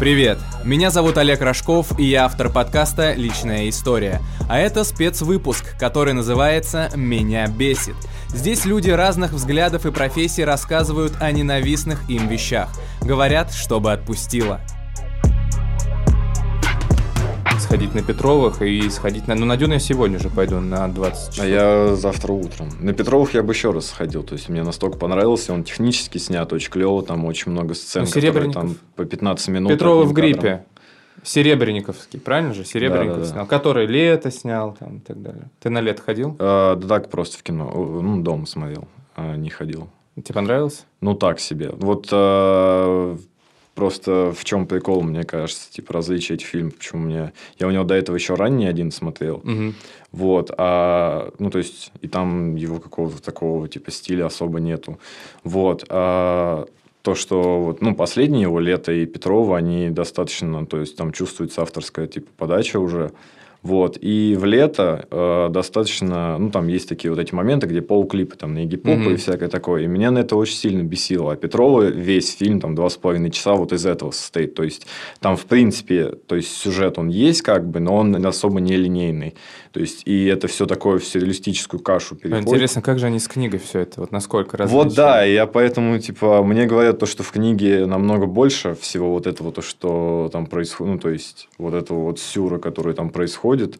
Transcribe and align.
Привет! 0.00 0.38
Меня 0.64 0.88
зовут 0.88 1.18
Олег 1.18 1.42
Рожков, 1.42 1.98
и 1.98 2.04
я 2.04 2.24
автор 2.24 2.48
подкаста 2.48 3.12
«Личная 3.12 3.68
история». 3.68 4.22
А 4.48 4.58
это 4.58 4.82
спецвыпуск, 4.82 5.76
который 5.78 6.14
называется 6.14 6.90
«Меня 6.96 7.46
бесит». 7.48 7.96
Здесь 8.28 8.64
люди 8.64 8.88
разных 8.88 9.32
взглядов 9.32 9.84
и 9.84 9.90
профессий 9.90 10.42
рассказывают 10.42 11.12
о 11.20 11.30
ненавистных 11.30 12.08
им 12.08 12.28
вещах. 12.28 12.70
Говорят, 13.02 13.52
чтобы 13.52 13.92
отпустило 13.92 14.62
сходить 17.70 17.94
на 17.94 18.02
Петровых 18.02 18.62
и 18.62 18.90
сходить 18.90 19.28
на... 19.28 19.36
Ну, 19.36 19.46
на 19.46 19.56
Дюну 19.56 19.74
я 19.74 19.78
сегодня 19.78 20.18
же 20.18 20.28
пойду 20.28 20.58
на 20.58 20.88
20 20.88 21.34
часов. 21.34 21.44
А 21.44 21.46
я 21.46 21.94
завтра 21.94 22.32
утром. 22.32 22.68
На 22.80 22.92
Петровых 22.92 23.32
я 23.34 23.44
бы 23.44 23.52
еще 23.52 23.70
раз 23.70 23.86
сходил. 23.86 24.24
То 24.24 24.32
есть, 24.32 24.48
мне 24.48 24.64
настолько 24.64 24.98
понравился. 24.98 25.54
Он 25.54 25.62
технически 25.62 26.18
снят 26.18 26.52
очень 26.52 26.68
клево. 26.68 27.00
Там 27.04 27.24
очень 27.26 27.52
много 27.52 27.74
сцен, 27.74 28.06
ну, 28.06 28.10
которые 28.10 28.50
там 28.50 28.74
по 28.96 29.04
15 29.04 29.48
минут. 29.50 29.70
Петрова 29.70 30.02
в 30.02 30.12
гриппе. 30.12 30.64
Серебренниковский, 31.22 32.18
правильно 32.18 32.54
же? 32.54 32.64
Серебренников 32.64 33.18
да, 33.18 33.22
да, 33.22 33.30
снял. 33.30 33.44
Да. 33.44 33.48
Который 33.48 33.86
лето 33.86 34.32
снял 34.32 34.76
там, 34.76 34.96
и 34.96 35.00
так 35.00 35.22
далее. 35.22 35.48
Ты 35.60 35.70
на 35.70 35.80
лето 35.80 36.02
ходил? 36.02 36.34
А, 36.40 36.74
да 36.74 36.88
так, 36.88 37.08
просто 37.08 37.38
в 37.38 37.44
кино. 37.44 37.70
Ну, 37.72 38.20
дома 38.20 38.46
смотрел, 38.46 38.88
а 39.14 39.36
не 39.36 39.50
ходил. 39.50 39.88
Тебе 40.16 40.34
понравилось? 40.34 40.86
Ну, 41.00 41.14
так 41.14 41.38
себе. 41.38 41.70
Вот 41.72 42.08
а, 42.10 43.16
Просто 43.80 44.30
в 44.36 44.44
чем 44.44 44.66
прикол, 44.66 45.00
мне 45.00 45.24
кажется, 45.24 45.72
типа 45.72 45.94
различие 45.94 46.36
этих 46.36 46.48
фильмов, 46.48 46.74
почему 46.74 47.00
мне... 47.00 47.32
Я 47.58 47.66
у 47.66 47.70
него 47.70 47.82
до 47.82 47.94
этого 47.94 48.14
еще 48.14 48.34
ранний 48.34 48.66
один 48.66 48.90
смотрел. 48.90 49.36
Угу. 49.36 49.72
Вот, 50.12 50.50
а, 50.58 51.32
ну, 51.38 51.48
то 51.48 51.56
есть, 51.56 51.90
и 52.02 52.06
там 52.06 52.56
его 52.56 52.78
какого-то 52.78 53.22
такого, 53.22 53.68
типа, 53.68 53.90
стиля 53.90 54.26
особо 54.26 54.60
нету. 54.60 54.98
Вот, 55.44 55.86
а 55.88 56.66
то, 57.00 57.14
что 57.14 57.62
вот, 57.62 57.80
ну, 57.80 57.94
последние 57.94 58.42
его 58.42 58.60
лето 58.60 58.92
и 58.92 59.06
Петрова, 59.06 59.56
они 59.56 59.88
достаточно, 59.88 60.66
то 60.66 60.78
есть, 60.78 60.96
там 60.96 61.10
чувствуется 61.10 61.62
авторская, 61.62 62.06
типа, 62.06 62.28
подача 62.36 62.78
уже. 62.78 63.12
Вот. 63.62 63.98
И 64.00 64.36
в 64.38 64.44
лето 64.44 65.06
э, 65.10 65.48
достаточно, 65.50 66.38
ну, 66.38 66.50
там 66.50 66.68
есть 66.68 66.88
такие 66.88 67.10
вот 67.10 67.20
эти 67.20 67.34
моменты, 67.34 67.66
где 67.66 67.82
полклипы 67.82 68.36
там 68.36 68.54
на 68.54 68.64
Игипопа 68.64 69.10
mm-hmm. 69.10 69.14
и 69.14 69.16
всякое 69.16 69.48
такое. 69.48 69.82
И 69.82 69.86
меня 69.86 70.10
на 70.10 70.20
это 70.20 70.36
очень 70.36 70.56
сильно 70.56 70.82
бесило. 70.82 71.32
А 71.32 71.36
Петрова 71.36 71.82
весь 71.82 72.34
фильм, 72.34 72.60
там, 72.60 72.74
два 72.74 72.88
с 72.88 72.96
половиной 72.96 73.30
часа 73.30 73.52
вот 73.54 73.72
из 73.72 73.84
этого 73.84 74.12
состоит. 74.12 74.54
То 74.54 74.62
есть, 74.62 74.86
там, 75.20 75.36
в 75.36 75.44
принципе, 75.44 76.12
то 76.26 76.36
есть, 76.36 76.56
сюжет 76.56 76.98
он 76.98 77.08
есть 77.08 77.42
как 77.42 77.68
бы, 77.68 77.80
но 77.80 77.96
он 77.96 78.24
особо 78.24 78.60
не 78.60 78.76
линейный. 78.76 79.34
То 79.72 79.80
есть, 79.80 80.02
и 80.04 80.26
это 80.26 80.48
все 80.48 80.66
такое 80.66 80.98
в 80.98 81.04
сюрреалистическую 81.04 81.80
кашу 81.80 82.16
переходит. 82.16 82.48
Интересно, 82.48 82.82
как 82.82 82.98
же 82.98 83.06
они 83.06 83.20
с 83.20 83.28
книгой 83.28 83.60
все 83.60 83.80
это? 83.80 84.00
Вот 84.00 84.10
насколько 84.10 84.56
различно? 84.56 84.84
Вот 84.84 84.94
да, 84.94 85.22
я 85.22 85.46
поэтому, 85.46 85.98
типа, 85.98 86.42
мне 86.42 86.66
говорят 86.66 86.98
то, 86.98 87.06
что 87.06 87.22
в 87.22 87.30
книге 87.30 87.86
намного 87.86 88.26
больше 88.26 88.74
всего 88.74 89.12
вот 89.12 89.28
этого, 89.28 89.52
то, 89.52 89.62
что 89.62 90.28
там 90.32 90.46
происходит, 90.46 90.92
ну, 90.92 90.98
то 90.98 91.10
есть, 91.10 91.48
вот 91.58 91.74
этого 91.74 92.02
вот 92.02 92.18
сюра, 92.18 92.58
который 92.58 92.94
там 92.94 93.10
происходит. 93.10 93.76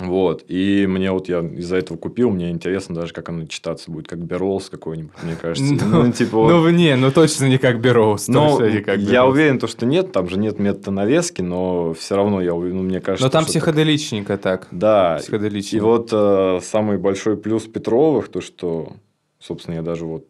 Вот. 0.00 0.44
И 0.48 0.86
мне 0.86 1.10
вот 1.10 1.28
я 1.28 1.40
из-за 1.40 1.76
этого 1.76 1.96
купил, 1.96 2.30
мне 2.30 2.50
интересно 2.50 2.94
даже, 2.94 3.12
как 3.12 3.28
оно 3.28 3.46
читаться 3.46 3.90
будет, 3.90 4.06
как 4.06 4.20
Беролс 4.20 4.68
какой-нибудь, 4.68 5.12
мне 5.22 5.36
кажется. 5.36 5.74
Ну, 5.88 6.04
ну 6.04 6.12
типа, 6.12 6.36
ну 6.36 6.68
не, 6.68 6.96
ну 6.96 7.10
точно 7.10 7.46
не 7.46 7.58
как 7.58 7.80
Беролс. 7.80 8.28
Ну, 8.28 8.60
я 8.60 9.26
уверен, 9.26 9.58
то, 9.58 9.66
что 9.66 9.86
нет, 9.86 10.12
там 10.12 10.28
же 10.28 10.38
нет 10.38 10.58
метода 10.58 10.90
навески, 10.90 11.42
но 11.42 11.94
все 11.94 12.16
равно 12.16 12.40
я 12.40 12.54
уверен, 12.54 12.76
ну, 12.76 12.82
мне 12.82 13.00
кажется... 13.00 13.24
Но 13.24 13.30
там 13.30 13.44
психоделичненько 13.44 14.38
так. 14.38 14.68
Да. 14.70 15.20
И 15.28 15.80
вот 15.80 16.10
э, 16.12 16.60
самый 16.62 16.98
большой 16.98 17.36
плюс 17.36 17.64
Петровых, 17.64 18.28
то, 18.28 18.40
что, 18.40 18.92
собственно, 19.40 19.76
я 19.76 19.82
даже 19.82 20.04
вот 20.04 20.26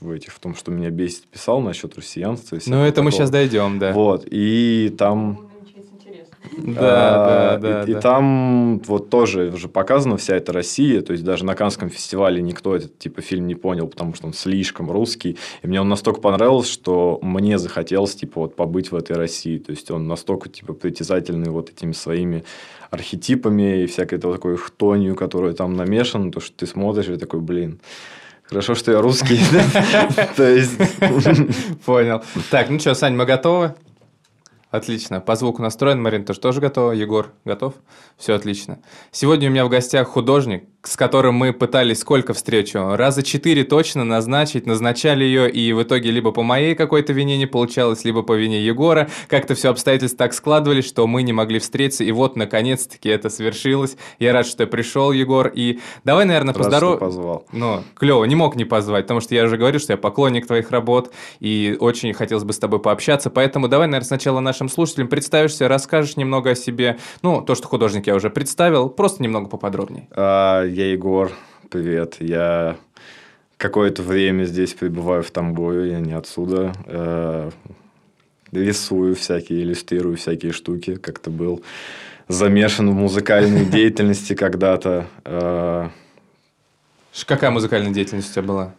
в 0.00 0.10
этих, 0.10 0.32
в 0.32 0.38
том, 0.38 0.54
что 0.54 0.70
меня 0.70 0.90
бесит, 0.90 1.26
писал 1.26 1.60
насчет 1.60 1.96
россиянства. 1.96 2.58
Ну, 2.66 2.84
это 2.84 3.02
мы 3.02 3.10
сейчас 3.10 3.30
дойдем, 3.30 3.78
да. 3.78 3.92
Вот. 3.92 4.26
И 4.30 4.94
там 4.98 5.48
да, 6.56 7.54
а, 7.54 7.58
да, 7.58 7.58
да. 7.58 7.82
И, 7.82 7.92
да. 7.92 7.98
и 7.98 8.02
там 8.02 8.78
вот 8.80 9.10
тоже 9.10 9.52
уже 9.54 9.68
показана 9.68 10.16
вся 10.16 10.36
эта 10.36 10.52
Россия, 10.52 11.00
то 11.02 11.12
есть 11.12 11.24
даже 11.24 11.44
на 11.44 11.54
Канском 11.54 11.90
фестивале 11.90 12.42
никто 12.42 12.76
этот 12.76 12.98
типа 12.98 13.22
фильм 13.22 13.46
не 13.46 13.54
понял, 13.54 13.86
потому 13.88 14.14
что 14.14 14.26
он 14.26 14.32
слишком 14.32 14.90
русский. 14.90 15.38
И 15.62 15.66
мне 15.66 15.80
он 15.80 15.88
настолько 15.88 16.20
понравился, 16.20 16.72
что 16.72 17.18
мне 17.22 17.58
захотелось 17.58 18.14
типа 18.14 18.42
вот 18.42 18.56
побыть 18.56 18.90
в 18.92 18.96
этой 18.96 19.16
России. 19.16 19.58
То 19.58 19.70
есть 19.70 19.90
он 19.90 20.06
настолько 20.06 20.48
типа 20.48 20.72
притязательный 20.72 21.50
вот 21.50 21.70
этими 21.70 21.92
своими 21.92 22.44
архетипами 22.90 23.82
и 23.82 23.86
всякой 23.86 24.18
такой 24.18 24.56
хтонью, 24.56 25.16
которая 25.16 25.54
там 25.54 25.74
намешана, 25.74 26.30
то, 26.30 26.40
что 26.40 26.56
ты 26.56 26.66
смотришь 26.66 27.08
и 27.08 27.16
такой, 27.16 27.40
блин, 27.40 27.80
Хорошо, 28.48 28.76
что 28.76 28.92
я 28.92 29.00
русский. 29.00 29.40
То 30.36 30.48
есть... 30.48 30.78
Понял. 31.84 32.22
Так, 32.48 32.70
ну 32.70 32.78
что, 32.78 32.94
Сань, 32.94 33.16
мы 33.16 33.24
готовы? 33.24 33.74
Отлично. 34.70 35.20
По 35.20 35.36
звуку 35.36 35.62
настроен. 35.62 36.02
Марин, 36.02 36.24
ты 36.24 36.34
тоже 36.34 36.60
готова? 36.60 36.92
Егор, 36.92 37.32
готов? 37.44 37.74
Все 38.16 38.34
отлично. 38.34 38.80
Сегодня 39.12 39.48
у 39.48 39.52
меня 39.52 39.64
в 39.64 39.68
гостях 39.68 40.08
художник, 40.08 40.68
с 40.86 40.96
которым 40.96 41.34
мы 41.34 41.52
пытались 41.52 42.00
сколько 42.00 42.34
встречу? 42.34 42.94
Раза 42.96 43.22
четыре 43.22 43.64
точно 43.64 44.04
назначить, 44.04 44.66
назначали 44.66 45.24
ее, 45.24 45.50
и 45.50 45.72
в 45.72 45.82
итоге 45.82 46.10
либо 46.10 46.32
по 46.32 46.42
моей 46.42 46.74
какой-то 46.74 47.12
вине 47.12 47.36
не 47.36 47.46
получалось, 47.46 48.04
либо 48.04 48.22
по 48.22 48.34
вине 48.34 48.64
Егора. 48.64 49.08
Как-то 49.28 49.54
все 49.54 49.70
обстоятельства 49.70 50.18
так 50.18 50.34
складывались, 50.34 50.86
что 50.86 51.06
мы 51.06 51.22
не 51.22 51.32
могли 51.32 51.58
встретиться, 51.58 52.04
и 52.04 52.12
вот, 52.12 52.36
наконец-таки, 52.36 53.08
это 53.08 53.30
свершилось. 53.30 53.96
Я 54.18 54.32
рад, 54.32 54.46
что 54.46 54.66
пришел, 54.66 55.12
Егор, 55.12 55.48
и 55.48 55.80
давай, 56.04 56.24
наверное, 56.24 56.54
поздоров... 56.54 56.98
позвал. 56.98 57.44
Ну, 57.52 57.82
клево, 57.94 58.24
не 58.24 58.34
мог 58.34 58.56
не 58.56 58.64
позвать, 58.64 59.04
потому 59.04 59.20
что 59.20 59.34
я 59.34 59.44
уже 59.44 59.56
говорю, 59.56 59.78
что 59.78 59.92
я 59.92 59.96
поклонник 59.96 60.46
твоих 60.46 60.70
работ, 60.70 61.12
и 61.40 61.76
очень 61.80 62.12
хотелось 62.12 62.44
бы 62.44 62.52
с 62.52 62.58
тобой 62.58 62.80
пообщаться, 62.80 63.30
поэтому 63.30 63.68
давай, 63.68 63.86
наверное, 63.86 64.06
сначала 64.06 64.40
нашим 64.40 64.68
слушателям 64.68 65.08
представишься, 65.08 65.68
расскажешь 65.68 66.16
немного 66.16 66.50
о 66.50 66.54
себе, 66.54 66.98
ну, 67.22 67.42
то, 67.42 67.54
что 67.54 67.68
художник 67.68 68.06
я 68.06 68.14
уже 68.14 68.30
представил, 68.30 68.88
просто 68.88 69.22
немного 69.22 69.48
поподробнее. 69.48 70.08
А, 70.10 70.62
я 70.76 70.92
Егор, 70.92 71.32
привет. 71.70 72.16
Я 72.20 72.76
какое-то 73.56 74.02
время 74.02 74.44
здесь 74.44 74.74
пребываю 74.74 75.22
в 75.22 75.30
Тамбове, 75.30 75.92
я 75.92 76.00
не 76.00 76.12
отсюда. 76.12 76.74
Э, 76.84 77.50
рисую 78.52 79.14
всякие, 79.14 79.62
иллюстрирую 79.62 80.18
всякие 80.18 80.52
штуки. 80.52 80.96
Как-то 80.96 81.30
был 81.30 81.62
замешан 82.28 82.90
в 82.90 82.94
музыкальной 82.94 83.64
деятельности 83.70 84.34
когда-то. 84.34 85.06
Э, 85.24 85.88
Какая 87.26 87.50
музыкальная 87.50 87.94
деятельность 87.94 88.32
у 88.32 88.34
тебя 88.34 88.42
была? 88.42 88.74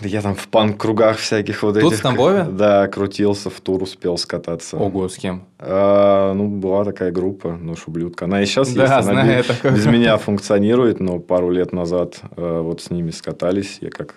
Я 0.00 0.22
там 0.22 0.34
в 0.34 0.48
панк-кругах 0.48 1.18
всяких 1.18 1.62
вот 1.62 1.74
Тут 1.74 1.78
этих. 1.78 1.90
Тут 1.90 1.98
в 1.98 2.02
Тамбове? 2.02 2.44
Да, 2.50 2.86
крутился, 2.88 3.50
в 3.50 3.60
тур 3.60 3.82
успел 3.82 4.16
скататься. 4.16 4.76
Ого, 4.76 5.08
с 5.08 5.16
кем? 5.16 5.44
А, 5.58 6.32
ну, 6.34 6.48
была 6.48 6.84
такая 6.84 7.10
группа, 7.10 7.56
ну, 7.60 7.74
ублюдка. 7.86 8.26
Она 8.26 8.42
и 8.42 8.46
сейчас 8.46 8.72
да, 8.72 8.96
есть. 8.96 9.06
Знаю, 9.06 9.44
без, 9.44 9.72
без 9.72 9.86
меня 9.86 10.16
функционирует, 10.18 11.00
но 11.00 11.18
пару 11.18 11.50
лет 11.50 11.72
назад 11.72 12.20
э, 12.36 12.60
вот 12.60 12.80
с 12.80 12.90
ними 12.90 13.10
скатались. 13.10 13.78
Я 13.80 13.90
как 13.90 14.14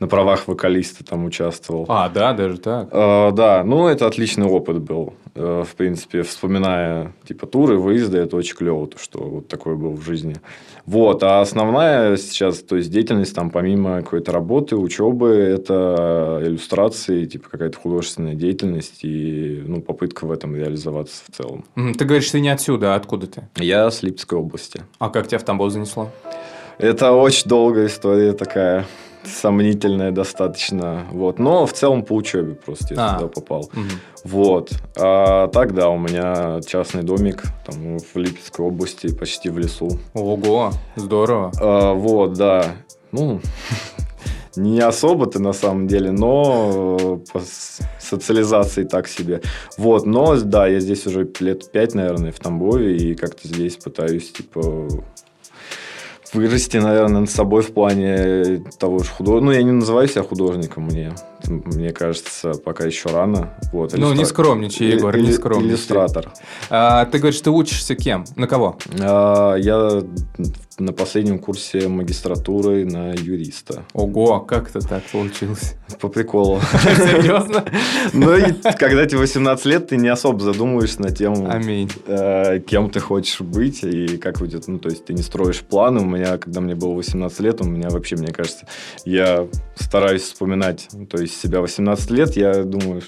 на 0.00 0.08
правах 0.08 0.48
вокалиста 0.48 1.04
там 1.04 1.24
участвовал. 1.24 1.86
А, 1.88 2.08
да, 2.08 2.32
даже 2.32 2.58
так? 2.58 2.88
Э, 2.90 3.30
да, 3.32 3.62
ну, 3.64 3.86
это 3.86 4.06
отличный 4.06 4.46
опыт 4.46 4.80
был. 4.80 5.14
Э, 5.34 5.64
в 5.66 5.74
принципе, 5.74 6.22
вспоминая, 6.22 7.12
типа, 7.26 7.46
туры, 7.46 7.78
выезды, 7.78 8.18
это 8.18 8.36
очень 8.36 8.56
клево, 8.56 8.86
то, 8.86 8.98
что 8.98 9.20
вот 9.20 9.48
такое 9.48 9.74
было 9.74 9.90
в 9.90 10.02
жизни. 10.02 10.36
Вот, 10.86 11.22
а 11.22 11.40
основная 11.40 12.16
сейчас, 12.16 12.58
то 12.58 12.76
есть, 12.76 12.90
деятельность 12.90 13.34
там, 13.34 13.50
помимо 13.50 14.02
какой-то 14.02 14.32
работы, 14.32 14.76
учебы, 14.76 15.30
это 15.30 16.40
иллюстрации, 16.44 17.24
типа, 17.24 17.48
какая-то 17.50 17.78
художественная 17.78 18.34
деятельность 18.34 19.00
и, 19.02 19.62
ну, 19.66 19.80
попытка 19.80 20.24
в 20.26 20.32
этом 20.32 20.54
реализоваться 20.54 21.22
в 21.28 21.36
целом. 21.36 21.64
Ты 21.74 22.04
говоришь, 22.04 22.30
ты 22.30 22.40
не 22.40 22.48
отсюда, 22.48 22.94
а 22.94 22.96
откуда 22.96 23.26
ты? 23.26 23.48
Я 23.56 23.90
с 23.90 24.02
Липецкой 24.02 24.38
области. 24.38 24.82
А 24.98 25.08
как 25.10 25.28
тебя 25.28 25.38
в 25.38 25.44
Тамбов 25.44 25.72
занесло? 25.72 26.10
Это 26.78 27.12
очень 27.12 27.48
долгая 27.48 27.86
история 27.86 28.32
такая 28.32 28.84
сомнительная 29.26 30.10
достаточно. 30.10 31.06
Вот. 31.10 31.38
Но 31.38 31.66
в 31.66 31.72
целом 31.72 32.04
по 32.04 32.14
учебе 32.14 32.54
просто 32.54 32.94
я 32.94 33.10
а. 33.10 33.14
туда 33.14 33.28
попал. 33.28 33.60
Угу. 33.60 33.82
Вот. 34.24 34.72
А 34.96 35.48
так, 35.48 35.74
да, 35.74 35.88
у 35.88 35.98
меня 35.98 36.60
частный 36.66 37.02
домик 37.02 37.44
там, 37.66 37.98
в 37.98 38.16
Липецкой 38.16 38.66
области, 38.66 39.14
почти 39.14 39.50
в 39.50 39.58
лесу. 39.58 39.90
Ого, 40.14 40.72
здорово. 40.96 41.52
А, 41.60 41.92
вот, 41.94 42.34
да. 42.34 42.76
Ну, 43.12 43.40
не 44.56 44.80
особо-то 44.80 45.40
на 45.40 45.52
самом 45.52 45.86
деле, 45.86 46.10
но 46.10 47.20
по 47.32 47.40
социализации 47.98 48.84
так 48.84 49.08
себе. 49.08 49.40
Вот, 49.76 50.06
но 50.06 50.36
да, 50.40 50.66
я 50.66 50.80
здесь 50.80 51.06
уже 51.06 51.28
лет 51.40 51.70
пять, 51.70 51.94
наверное, 51.94 52.32
в 52.32 52.38
Тамбове, 52.38 52.96
и 52.96 53.14
как-то 53.14 53.48
здесь 53.48 53.76
пытаюсь, 53.76 54.32
типа, 54.32 54.88
вырасти, 56.34 56.76
наверное, 56.76 57.20
над 57.20 57.30
собой 57.30 57.62
в 57.62 57.72
плане 57.72 58.64
того 58.78 58.98
же 58.98 59.10
художника. 59.10 59.44
Ну, 59.44 59.52
я 59.52 59.62
не 59.62 59.72
называю 59.72 60.08
себя 60.08 60.22
художником, 60.22 60.84
мне 60.84 61.12
мне 61.48 61.92
кажется, 61.92 62.52
пока 62.52 62.84
еще 62.84 63.08
рано. 63.10 63.54
Вот, 63.72 63.92
ну, 63.92 63.98
иллюстра... 63.98 64.18
не 64.18 64.24
скромничай, 64.24 64.86
Егор, 64.88 65.16
Илли... 65.16 65.26
не 65.26 65.32
скромничай. 65.32 65.70
Иллюстратор. 65.70 66.32
А, 66.70 67.04
ты 67.06 67.18
говоришь, 67.18 67.40
ты 67.40 67.50
учишься 67.50 67.94
кем? 67.94 68.24
На 68.36 68.46
кого? 68.46 68.78
А, 69.00 69.54
я 69.56 70.02
на 70.78 70.92
последнем 70.92 71.38
курсе 71.38 71.88
магистратуры 71.88 72.84
на 72.84 73.12
юриста. 73.12 73.84
Ого, 73.92 74.40
как 74.40 74.70
это 74.70 74.80
так 74.80 75.04
получилось? 75.04 75.74
По 76.00 76.08
приколу. 76.08 76.60
Серьезно? 76.82 77.64
Ну, 78.12 78.36
и 78.36 78.52
когда 78.78 79.06
тебе 79.06 79.18
18 79.18 79.64
лет, 79.66 79.88
ты 79.88 79.96
не 79.96 80.08
особо 80.08 80.40
задумываешься 80.40 81.02
на 81.02 81.10
тему. 81.10 81.50
Э, 82.06 82.60
кем 82.60 82.90
ты 82.90 83.00
хочешь 83.00 83.40
быть 83.40 83.82
и 83.82 84.16
как 84.18 84.38
будет, 84.38 84.68
ну, 84.68 84.78
то 84.78 84.88
есть, 84.88 85.04
ты 85.06 85.14
не 85.14 85.22
строишь 85.22 85.60
планы. 85.60 86.00
У 86.00 86.04
меня, 86.04 86.38
когда 86.38 86.60
мне 86.60 86.74
было 86.74 86.94
18 86.94 87.40
лет, 87.40 87.60
у 87.60 87.64
меня 87.64 87.88
вообще, 87.90 88.16
мне 88.16 88.32
кажется, 88.32 88.66
я 89.04 89.46
стараюсь 89.76 90.22
вспоминать, 90.22 90.88
то 91.10 91.20
есть, 91.20 91.33
себя 91.34 91.60
18 91.60 92.10
лет, 92.10 92.36
я 92.36 92.64
думаю, 92.64 93.02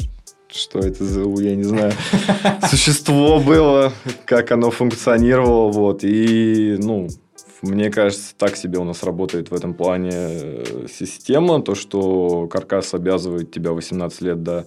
что 0.51 0.79
это 0.79 1.05
за, 1.05 1.21
я 1.21 1.57
не 1.57 1.65
знаю, 1.65 1.93
существо 2.71 3.41
было, 3.41 3.93
как 4.25 4.53
оно 4.53 4.71
функционировало, 4.71 5.71
вот, 5.71 6.05
и, 6.05 6.77
ну, 6.79 7.09
мне 7.67 7.91
кажется, 7.91 8.35
так 8.37 8.57
себе 8.57 8.79
у 8.79 8.85
нас 8.85 9.03
работает 9.03 9.51
в 9.51 9.55
этом 9.55 9.75
плане 9.75 10.11
э, 10.13 10.87
система, 10.91 11.63
то, 11.63 11.75
что 11.75 12.47
каркас 12.49 12.95
обязывает 12.95 13.51
тебя 13.51 13.73
18 13.73 14.21
лет 14.23 14.43
до 14.43 14.67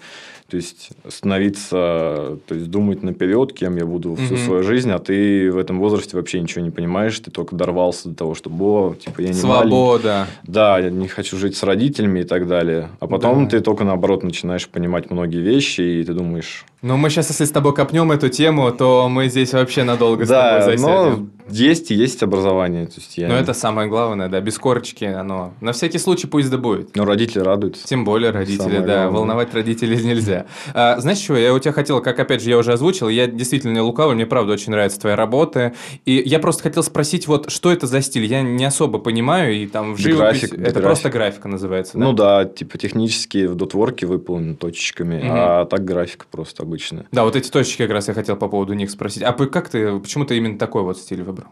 то 0.50 0.57
есть 0.57 0.90
становиться, 1.07 2.40
то 2.48 2.56
есть 2.56 2.69
думать 2.69 3.04
наперед, 3.04 3.54
кем 3.54 3.75
я 3.78 3.86
буду 3.86 4.16
всю 4.16 4.34
mm-hmm. 4.34 4.46
свою 4.46 4.63
жизнь, 4.63 4.92
а 4.92 4.98
ты 4.98 5.51
в 5.51 5.57
этом 5.57 5.80
возрасте 5.80 6.18
вообще 6.18 6.42
ничего 6.42 6.63
не 6.63 6.72
понимаешь, 6.72 7.19
ты 7.19 7.30
только 7.30 7.56
дорвался 7.56 8.10
до 8.10 8.16
того, 8.16 8.36
что, 8.36 8.50
о, 8.50 8.96
типа, 8.96 9.22
я 9.22 9.28
не 9.28 9.34
Свобода. 9.34 10.10
Маленький. 10.10 10.51
Да, 10.51 10.80
я 10.80 10.90
не 10.90 11.07
хочу 11.07 11.38
жить 11.38 11.56
с 11.56 11.63
родителями 11.63 12.22
и 12.22 12.24
так 12.24 12.48
далее. 12.48 12.90
А 13.00 13.07
потом 13.07 13.46
да. 13.46 13.51
ты 13.51 13.60
только 13.62 13.84
наоборот 13.84 14.24
начинаешь 14.24 14.68
понимать 14.68 15.12
многие 15.12 15.42
вещи, 15.42 15.81
и 15.81 16.04
ты 16.04 16.13
думаешь... 16.13 16.66
Ну, 16.81 16.96
мы 16.96 17.10
сейчас, 17.10 17.30
если 17.30 17.44
с 17.44 17.52
тобой 17.52 17.74
копнем 17.74 18.10
эту 18.12 18.30
тему, 18.30 18.72
то 18.72 19.10
мы 19.10 19.28
здесь 19.28 19.52
вообще 19.52 19.84
надолго 19.84 20.26
да, 20.26 20.62
с 20.62 20.66
тобой 20.66 20.78
засядем. 20.78 21.31
Но 21.34 21.50
есть 21.50 21.92
и 21.92 21.96
есть 21.96 22.24
образование. 22.24 22.86
То 22.86 22.94
есть 22.98 23.18
я... 23.18 23.28
Но 23.28 23.36
это 23.36 23.54
самое 23.54 23.90
главное, 23.90 24.30
да, 24.30 24.40
без 24.40 24.58
корочки 24.58 25.04
оно. 25.04 25.54
На 25.60 25.74
всякий 25.74 25.98
случай 25.98 26.28
пусть 26.28 26.50
да 26.50 26.58
будет. 26.58 26.96
Но 26.96 27.04
родители 27.04 27.42
радуются. 27.42 27.86
Тем 27.86 28.06
более 28.06 28.31
родители, 28.31 28.60
самое 28.60 28.80
да. 28.80 28.86
Главное. 28.86 29.10
Волновать 29.10 29.54
родителей 29.54 30.02
нельзя. 30.02 30.46
А, 30.74 30.98
знаешь, 31.00 31.18
что 31.18 31.36
я 31.36 31.54
у 31.54 31.60
тебя 31.60 31.74
хотел, 31.74 32.02
как 32.02 32.18
опять 32.18 32.42
же 32.42 32.50
я 32.50 32.58
уже 32.58 32.72
озвучил, 32.72 33.10
я 33.10 33.28
действительно 33.28 33.74
не 33.74 33.82
лукавый, 33.82 34.16
мне 34.16 34.25
правда 34.25 34.54
очень 34.54 34.72
нравится 34.72 35.02
твоя 35.02 35.18
работа. 35.18 35.74
И 36.06 36.24
я 36.25 36.40
просто 36.40 36.64
хотел 36.64 36.84
спросить, 36.84 37.28
вот 37.28 37.52
что 37.52 37.74
это 37.74 37.88
за 37.88 38.02
стиль? 38.02 38.25
Я 38.25 38.42
не 38.42 38.64
особо 38.64 39.00
понимаю, 39.00 39.54
и 39.54 39.68
там 39.68 39.96
в 39.96 39.98
живопись... 39.98 40.42
График, 40.42 40.54
это 40.60 40.80
просто 40.80 41.10
графика 41.10 41.50
называется, 41.50 41.98
да? 41.98 42.06
Ну 42.06 42.14
да, 42.14 42.46
типа 42.46 42.78
технически 42.78 43.48
в 43.48 43.56
дотворке 43.56 44.06
выполнены 44.06 44.56
точечками, 44.56 45.18
угу. 45.20 45.28
а 45.30 45.66
так 45.66 45.84
графика 45.84 46.25
просто 46.32 46.69
обычная. 46.69 47.06
Да, 47.12 47.24
вот 47.24 47.36
эти 47.36 47.50
точечки 47.50 47.83
как 47.83 47.92
раз 47.92 48.07
я 48.07 48.13
хотел 48.13 48.38
по 48.38 48.48
поводу 48.48 48.74
них 48.74 48.89
спросить. 48.92 49.24
А 49.24 49.33
как 49.33 49.69
ты, 49.69 50.00
почему 50.00 50.25
ты 50.25 50.38
именно 50.38 50.57
такой 50.57 50.83
вот 50.83 50.98
стиль 50.98 51.24
выбрал? 51.24 51.50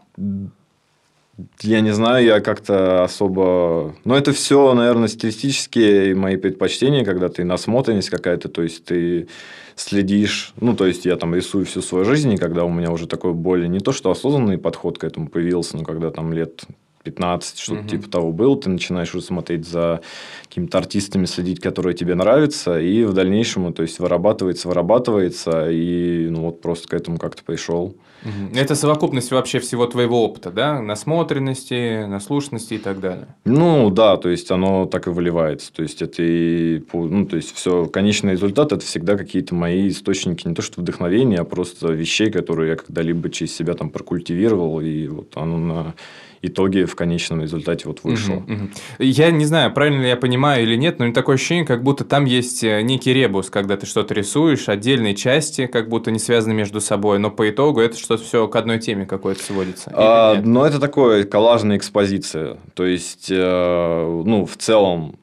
Я 1.60 1.80
не 1.80 1.92
знаю, 1.92 2.24
я 2.24 2.40
как-то 2.40 3.04
особо... 3.04 3.94
Но 4.04 4.16
это 4.16 4.32
все, 4.32 4.74
наверное, 4.74 5.08
стилистические 5.08 6.14
мои 6.16 6.36
предпочтения, 6.36 7.04
когда 7.04 7.28
ты 7.28 7.44
насмотренность 7.44 8.10
какая-то, 8.10 8.48
то 8.48 8.62
есть 8.62 8.84
ты 8.84 9.28
следишь, 9.76 10.52
ну, 10.60 10.74
то 10.74 10.86
есть 10.86 11.04
я 11.04 11.16
там 11.16 11.34
рисую 11.36 11.64
всю 11.64 11.80
свою 11.80 12.04
жизнь, 12.04 12.32
и 12.32 12.38
когда 12.38 12.64
у 12.64 12.70
меня 12.70 12.90
уже 12.90 13.06
такой 13.06 13.34
более 13.34 13.68
не 13.68 13.78
то, 13.78 13.92
что 13.92 14.10
осознанный 14.10 14.58
подход 14.58 14.98
к 14.98 15.04
этому 15.04 15.28
появился, 15.28 15.76
но 15.76 15.84
когда 15.84 16.10
там 16.10 16.32
лет 16.32 16.64
15, 17.04 17.58
что-то 17.58 17.80
угу. 17.80 17.88
типа 17.88 18.08
того 18.08 18.32
был, 18.32 18.56
ты 18.56 18.68
начинаешь 18.70 19.14
уже 19.14 19.24
смотреть 19.24 19.66
за 19.66 20.00
какими-то 20.42 20.78
артистами, 20.78 21.26
следить, 21.26 21.60
которые 21.60 21.94
тебе 21.94 22.14
нравятся, 22.14 22.80
и 22.80 23.04
в 23.04 23.12
дальнейшем, 23.12 23.72
то 23.72 23.82
есть 23.82 23.98
вырабатывается, 23.98 24.68
вырабатывается, 24.68 25.70
и 25.70 26.28
ну 26.30 26.42
вот 26.42 26.60
просто 26.60 26.88
к 26.88 26.94
этому 26.94 27.18
как-то 27.18 27.42
пришел. 27.44 27.96
Это 28.54 28.74
совокупность 28.74 29.30
вообще 29.30 29.60
всего 29.60 29.86
твоего 29.86 30.24
опыта, 30.24 30.50
да? 30.50 30.80
Насмотренности, 30.82 32.04
наслушанности 32.04 32.74
и 32.74 32.78
так 32.78 33.00
далее. 33.00 33.28
Ну, 33.44 33.90
да, 33.90 34.16
то 34.16 34.28
есть, 34.28 34.50
оно 34.50 34.86
так 34.86 35.06
и 35.06 35.10
выливается. 35.10 35.72
То 35.72 35.82
есть, 35.82 36.02
это 36.02 36.22
и, 36.22 36.82
ну, 36.92 37.26
то 37.26 37.36
есть, 37.36 37.54
все, 37.54 37.86
конечный 37.86 38.32
результат– 38.32 38.72
это 38.72 38.84
всегда 38.84 39.16
какие-то 39.16 39.54
мои 39.54 39.88
источники, 39.88 40.48
не 40.48 40.54
то 40.54 40.62
что 40.62 40.80
вдохновения, 40.80 41.38
а 41.38 41.44
просто 41.44 41.92
вещей, 41.92 42.30
которые 42.30 42.70
я 42.70 42.76
когда-либо 42.76 43.30
через 43.30 43.54
себя 43.54 43.74
там 43.74 43.90
прокультивировал, 43.90 44.80
и 44.80 45.06
вот 45.06 45.36
оно 45.36 45.58
на 45.58 45.94
итоге 46.42 46.86
в 46.86 46.94
конечном 46.94 47.42
результате 47.42 47.88
вот 47.88 48.00
вышел. 48.04 48.36
Угу, 48.36 48.52
угу. 48.52 48.68
Я 48.98 49.30
не 49.30 49.44
знаю, 49.44 49.72
правильно 49.72 50.02
ли 50.02 50.08
я 50.08 50.16
понимаю 50.16 50.62
или 50.62 50.76
нет, 50.76 50.98
но 50.98 51.12
такое 51.12 51.36
ощущение, 51.36 51.64
как 51.64 51.82
будто 51.82 52.04
там 52.04 52.24
есть 52.24 52.62
э, 52.64 52.82
некий 52.82 53.12
ребус, 53.12 53.50
когда 53.50 53.76
ты 53.76 53.86
что-то 53.86 54.14
рисуешь, 54.14 54.68
отдельные 54.68 55.14
части, 55.14 55.66
как 55.66 55.88
будто 55.88 56.10
не 56.10 56.18
связаны 56.18 56.54
между 56.54 56.80
собой, 56.80 57.18
но 57.18 57.30
по 57.30 57.48
итогу 57.48 57.80
это 57.80 57.96
что-то 57.98 58.22
все 58.22 58.46
к 58.48 58.56
одной 58.56 58.78
теме 58.78 59.06
какой-то 59.06 59.42
сводится. 59.42 59.92
А, 59.94 60.40
но 60.42 60.66
это 60.66 60.78
такое 60.78 61.24
коллажная 61.24 61.76
экспозиция. 61.76 62.58
То 62.74 62.84
есть, 62.84 63.28
э, 63.30 64.22
ну, 64.24 64.46
в 64.46 64.56
целом, 64.56 65.18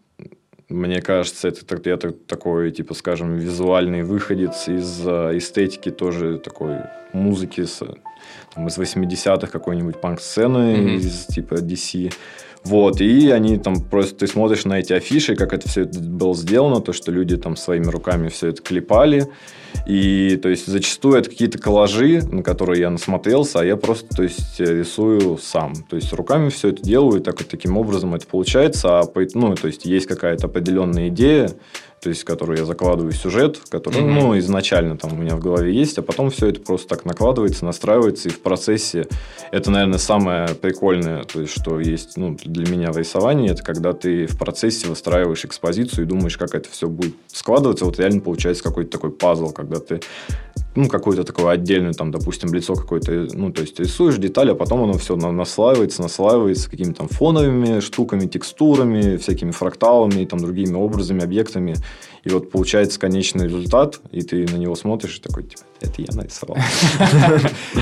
мне 0.69 1.01
кажется, 1.01 1.47
это, 1.47 1.89
это 1.89 2.11
такой, 2.11 2.71
типа, 2.71 2.93
скажем, 2.93 3.35
визуальный 3.35 4.03
выходец 4.03 4.67
из 4.67 5.01
э, 5.05 5.37
эстетики 5.37 5.91
тоже 5.91 6.39
такой 6.39 6.77
музыки 7.13 7.65
с 7.65 7.81
там, 8.55 8.67
из 8.67 8.77
80-х 8.77 9.47
какой-нибудь 9.47 10.01
панк-сцены 10.01 10.75
mm-hmm. 10.75 10.95
из 10.95 11.25
типа 11.27 11.55
DC. 11.55 12.13
Вот, 12.63 12.99
и 12.99 13.29
они 13.29 13.57
там 13.57 13.79
просто, 13.79 14.15
ты 14.15 14.27
смотришь 14.27 14.65
на 14.65 14.79
эти 14.79 14.91
афиши, 14.91 15.35
как 15.35 15.53
это 15.53 15.69
все 15.69 15.83
это 15.83 15.99
было 15.99 16.33
сделано, 16.33 16.81
то, 16.81 16.93
что 16.93 17.11
люди 17.11 17.37
там 17.37 17.55
своими 17.55 17.85
руками 17.85 18.29
все 18.29 18.47
это 18.47 18.63
клепали, 18.63 19.27
и, 19.85 20.37
то 20.37 20.49
есть, 20.49 20.65
зачастую 20.65 21.17
это 21.19 21.29
какие-то 21.29 21.59
коллажи, 21.59 22.23
на 22.25 22.41
которые 22.41 22.81
я 22.81 22.89
насмотрелся, 22.89 23.59
а 23.59 23.65
я 23.65 23.77
просто, 23.77 24.15
то 24.15 24.23
есть, 24.23 24.59
рисую 24.59 25.37
сам. 25.37 25.75
То 25.87 25.95
есть, 25.95 26.11
руками 26.13 26.49
все 26.49 26.69
это 26.69 26.81
делаю, 26.81 27.21
и 27.21 27.23
так 27.23 27.39
вот 27.39 27.49
таким 27.49 27.77
образом 27.77 28.15
это 28.15 28.25
получается, 28.25 28.99
а, 28.99 29.11
ну, 29.35 29.53
то 29.53 29.67
есть, 29.67 29.85
есть 29.85 30.07
какая-то 30.07 30.47
определенная 30.47 31.09
идея, 31.09 31.51
то 32.05 32.09
есть, 32.09 32.23
которую 32.23 32.59
я 32.59 32.65
закладываю 32.65 33.11
в 33.11 33.17
сюжет, 33.17 33.59
который, 33.67 34.03
mm-hmm. 34.03 34.21
ну, 34.21 34.37
изначально 34.37 34.95
там 34.95 35.13
у 35.13 35.15
меня 35.15 35.35
в 35.35 35.39
голове 35.39 35.73
есть, 35.73 35.97
а 35.97 36.03
потом 36.03 36.29
все 36.29 36.49
это 36.49 36.61
просто 36.61 36.87
так 36.87 37.03
накладывается, 37.03 37.65
настраивается, 37.65 38.29
и 38.29 38.31
в 38.31 38.41
процессе 38.41 39.07
это, 39.49 39.71
наверное, 39.71 39.97
самое 39.97 40.49
прикольное, 40.49 41.23
то 41.23 41.41
есть, 41.41 41.59
что 41.59 41.79
есть, 41.79 42.15
ну, 42.15 42.37
для 42.45 42.71
меня 42.71 42.91
в 42.91 42.97
рисовании, 42.99 43.49
это 43.49 43.63
когда 43.63 43.93
ты 43.93 44.27
в 44.27 44.37
процессе 44.37 44.87
выстраиваешь 44.87 45.45
экспозицию 45.45 46.05
и 46.05 46.07
думаешь, 46.07 46.37
как 46.37 46.53
это 46.53 46.69
все 46.69 46.87
будет 46.87 47.15
складываться, 47.25 47.85
вот 47.85 47.97
реально 47.97 48.21
получается 48.21 48.63
какой-то 48.63 48.91
такой 48.91 49.09
пазл, 49.09 49.49
когда 49.49 49.79
ты 49.79 49.99
ну, 50.75 50.87
какую-то 50.87 51.23
такую 51.23 51.47
отдельную, 51.47 51.93
там, 51.93 52.11
допустим, 52.11 52.53
лицо 52.53 52.75
какое-то, 52.75 53.27
ну, 53.33 53.51
то 53.51 53.61
есть, 53.61 53.79
рисуешь 53.79 54.17
деталь, 54.17 54.51
а 54.51 54.55
потом 54.55 54.83
оно 54.83 54.93
все 54.93 55.15
наслаивается, 55.15 56.01
наслаивается 56.01 56.69
какими-то 56.69 56.99
там 56.99 57.07
фоновыми 57.07 57.79
штуками, 57.79 58.25
текстурами, 58.25 59.17
всякими 59.17 59.51
фракталами 59.51 60.25
там 60.25 60.39
другими 60.39 60.75
образами, 60.75 61.23
объектами. 61.23 61.75
И 62.25 62.31
вот 62.31 62.49
получается 62.49 62.99
конечный 62.99 63.45
результат, 63.45 63.99
и 64.11 64.23
ты 64.23 64.47
на 64.51 64.55
него 64.55 64.73
смотришь 64.73 65.17
и 65.17 65.21
такой, 65.21 65.43
типа, 65.43 65.61
это 65.79 65.93
я 66.01 66.07
нарисовал. 66.11 66.57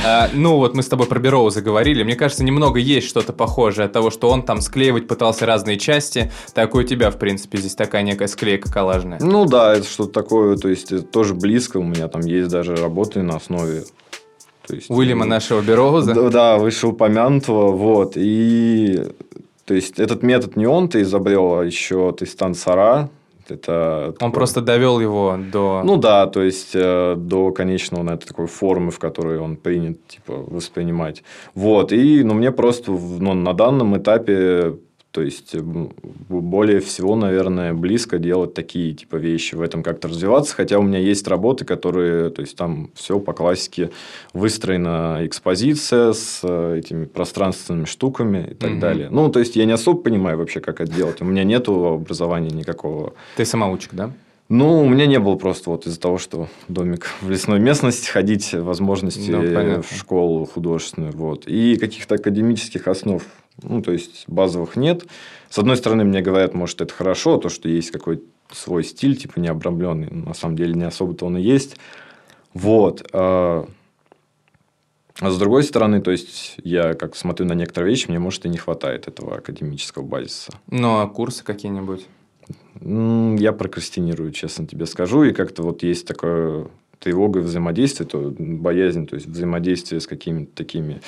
А, 0.05 0.29
ну, 0.33 0.57
вот 0.57 0.75
мы 0.75 0.83
с 0.83 0.87
тобой 0.87 1.07
про 1.07 1.17
Бероу 1.19 1.49
заговорили. 1.49 2.03
Мне 2.03 2.15
кажется, 2.15 2.43
немного 2.43 2.77
есть 2.77 3.07
что-то 3.07 3.31
похожее 3.31 3.85
от 3.85 3.93
того, 3.93 4.11
что 4.11 4.29
он 4.29 4.43
там 4.43 4.59
склеивать 4.59 5.07
пытался 5.07 5.45
разные 5.45 5.77
части. 5.77 6.31
Так 6.53 6.75
и 6.75 6.77
у 6.77 6.83
тебя, 6.83 7.09
в 7.09 7.17
принципе, 7.17 7.57
здесь 7.57 7.75
такая 7.75 8.01
некая 8.01 8.27
склейка 8.27 8.69
коллажная. 8.69 9.19
Ну 9.21 9.45
да, 9.45 9.75
это 9.75 9.87
что-то 9.87 10.11
такое, 10.11 10.57
то 10.57 10.67
есть, 10.67 11.09
тоже 11.11 11.35
близко. 11.35 11.77
У 11.77 11.83
меня 11.83 12.09
там 12.09 12.21
есть 12.21 12.49
даже 12.49 12.75
работы 12.75 13.21
на 13.21 13.37
основе 13.37 13.85
то 14.67 14.75
есть, 14.75 14.89
Уильяма 14.89 15.25
нашего 15.25 15.61
Бероуза. 15.61 16.13
Да, 16.13 16.29
да, 16.29 16.57
вышеупомянутого, 16.57 17.71
вот. 17.71 18.13
И 18.15 19.01
то 19.65 19.73
есть 19.73 19.99
этот 19.99 20.23
метод 20.23 20.55
не 20.55 20.65
он-то 20.65 21.01
изобрел, 21.01 21.59
а 21.59 21.65
еще 21.65 22.11
Тристан 22.11 22.55
Сара, 22.55 23.09
это 23.51 24.07
Он 24.07 24.13
такой... 24.13 24.31
просто 24.33 24.61
довел 24.61 24.99
его 24.99 25.37
до... 25.51 25.81
Ну 25.83 25.97
да, 25.97 26.27
то 26.27 26.41
есть 26.41 26.71
э, 26.73 27.15
до 27.17 27.51
конечного 27.51 28.03
на 28.03 28.11
этой 28.11 28.27
такой 28.27 28.47
формы, 28.47 28.91
в 28.91 28.99
которой 28.99 29.39
он 29.39 29.55
принят 29.55 30.05
типа, 30.07 30.33
воспринимать. 30.33 31.23
Вот, 31.55 31.91
и 31.91 32.23
ну, 32.23 32.33
мне 32.33 32.51
просто 32.51 32.91
ну, 32.91 33.33
на 33.33 33.53
данном 33.53 33.97
этапе 33.97 34.77
то 35.13 35.21
есть, 35.21 35.55
более 35.55 36.79
всего, 36.79 37.15
наверное, 37.15 37.75
близко 37.75 38.17
делать 38.17 38.55
такие 38.55 38.95
типа 38.95 39.17
вещи, 39.17 39.53
в 39.53 39.61
этом 39.61 39.83
как-то 39.83 40.07
развиваться. 40.07 40.55
Хотя 40.55 40.79
у 40.79 40.81
меня 40.81 40.97
есть 40.97 41.27
работы, 41.27 41.65
которые, 41.65 42.31
то 42.31 42.41
есть, 42.41 42.57
там 42.57 42.89
все 42.95 43.19
по 43.19 43.31
классике 43.31 43.91
выстроена 44.33 45.19
экспозиция 45.21 46.13
с 46.13 46.39
э, 46.41 46.79
этими 46.79 47.05
пространственными 47.05 47.85
штуками 47.85 48.47
и 48.51 48.53
так 48.55 48.71
угу. 48.71 48.79
далее. 48.79 49.09
Ну, 49.11 49.29
то 49.29 49.37
есть, 49.37 49.55
я 49.55 49.65
не 49.65 49.73
особо 49.73 50.01
понимаю 50.01 50.39
вообще, 50.39 50.61
как 50.61 50.81
это 50.81 50.91
делать. 50.91 51.21
У 51.21 51.25
меня 51.25 51.43
нет 51.43 51.69
образования 51.69 52.49
никакого. 52.49 53.13
Ты 53.37 53.45
самоучка, 53.45 53.95
да? 53.95 54.11
Ну, 54.49 54.81
у 54.81 54.89
меня 54.89 55.05
не 55.05 55.19
было 55.19 55.35
просто 55.35 55.69
вот 55.69 55.85
из-за 55.85 55.99
того, 55.99 56.17
что 56.17 56.49
домик 56.67 57.07
в 57.21 57.29
лесной 57.29 57.59
местности, 57.59 58.09
ходить 58.09 58.53
возможности 58.53 59.31
да, 59.31 59.81
в 59.81 59.95
школу 59.95 60.45
художественную. 60.45 61.11
Вот. 61.13 61.47
И 61.47 61.77
каких-то 61.77 62.15
академических 62.15 62.87
основ 62.87 63.23
ну, 63.61 63.81
то 63.81 63.91
есть, 63.91 64.25
базовых 64.27 64.75
нет. 64.75 65.05
С 65.49 65.59
одной 65.59 65.77
стороны, 65.77 66.03
мне 66.03 66.21
говорят, 66.21 66.53
может, 66.53 66.81
это 66.81 66.93
хорошо, 66.93 67.37
то, 67.37 67.49
что 67.49 67.69
есть 67.69 67.91
какой-то 67.91 68.23
свой 68.51 68.83
стиль, 68.83 69.15
типа, 69.15 69.39
не 69.39 69.47
обрамленный. 69.47 70.09
На 70.09 70.33
самом 70.33 70.55
деле, 70.55 70.73
не 70.73 70.83
особо-то 70.83 71.25
он 71.25 71.37
и 71.37 71.41
есть. 71.41 71.77
Вот. 72.53 73.07
А, 73.13 73.67
а 75.19 75.31
с 75.31 75.37
другой 75.37 75.63
стороны, 75.63 76.01
то 76.01 76.11
есть, 76.11 76.55
я 76.63 76.93
как 76.95 77.15
смотрю 77.15 77.45
на 77.45 77.53
некоторые 77.53 77.91
вещи, 77.91 78.07
мне, 78.07 78.19
может, 78.19 78.45
и 78.45 78.49
не 78.49 78.57
хватает 78.57 79.07
этого 79.07 79.37
академического 79.37 80.03
базиса. 80.03 80.51
Ну, 80.67 80.99
а 80.99 81.07
курсы 81.07 81.43
какие-нибудь? 81.43 82.07
Я 82.81 83.53
прокрастинирую, 83.53 84.31
честно 84.31 84.67
тебе 84.67 84.85
скажу. 84.85 85.23
И 85.23 85.33
как-то 85.33 85.63
вот 85.63 85.83
есть 85.83 86.07
такое 86.07 86.67
тревога 86.99 87.39
взаимодействия, 87.39 88.05
то 88.05 88.33
боязнь, 88.37 89.07
то 89.07 89.15
есть 89.15 89.27
взаимодействие 89.27 90.01
с 90.01 90.07
какими-то 90.07 90.55
такими 90.55 91.01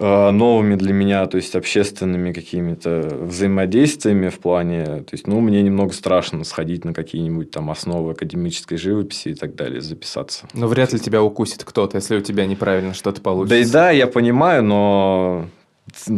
новыми 0.00 0.76
для 0.76 0.92
меня, 0.92 1.26
то 1.26 1.36
есть 1.36 1.54
общественными 1.54 2.32
какими-то 2.32 3.08
взаимодействиями 3.20 4.28
в 4.28 4.38
плане, 4.38 4.84
то 4.84 5.12
есть, 5.12 5.26
ну, 5.26 5.40
мне 5.40 5.62
немного 5.62 5.92
страшно 5.92 6.44
сходить 6.44 6.84
на 6.84 6.94
какие-нибудь 6.94 7.50
там 7.50 7.70
основы 7.70 8.12
академической 8.12 8.76
живописи 8.76 9.28
и 9.28 9.34
так 9.34 9.54
далее, 9.54 9.80
записаться. 9.80 10.48
Но 10.54 10.68
вряд 10.68 10.92
ли 10.92 10.98
тебя 10.98 11.22
укусит 11.22 11.64
кто-то, 11.64 11.98
если 11.98 12.16
у 12.16 12.20
тебя 12.20 12.46
неправильно 12.46 12.94
что-то 12.94 13.20
получится. 13.20 13.56
Да 13.56 13.60
и 13.60 13.70
да, 13.70 13.90
я 13.90 14.06
понимаю, 14.06 14.64
но 14.64 15.46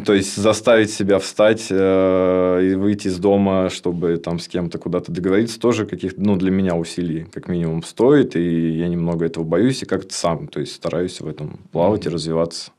то 0.04 0.12
есть 0.12 0.36
заставить 0.36 0.90
себя 0.90 1.18
встать 1.18 1.68
э, 1.70 2.60
и 2.62 2.74
выйти 2.74 3.08
из 3.08 3.18
дома, 3.18 3.70
чтобы 3.70 4.16
там 4.16 4.38
с 4.38 4.48
кем-то 4.48 4.78
куда-то 4.78 5.12
договориться, 5.12 5.58
тоже 5.58 5.86
каких-то, 5.86 6.20
ну, 6.20 6.36
для 6.36 6.50
меня 6.50 6.74
усилий 6.74 7.26
как 7.32 7.48
минимум 7.48 7.82
стоит, 7.82 8.36
и 8.36 8.70
я 8.70 8.88
немного 8.88 9.24
этого 9.24 9.44
боюсь 9.44 9.82
и 9.82 9.86
как-то 9.86 10.14
сам, 10.14 10.48
то 10.48 10.60
есть 10.60 10.74
стараюсь 10.74 11.20
в 11.20 11.26
этом 11.26 11.60
плавать 11.72 12.04
mm-hmm. 12.04 12.10
и 12.10 12.14
развиваться. 12.14 12.72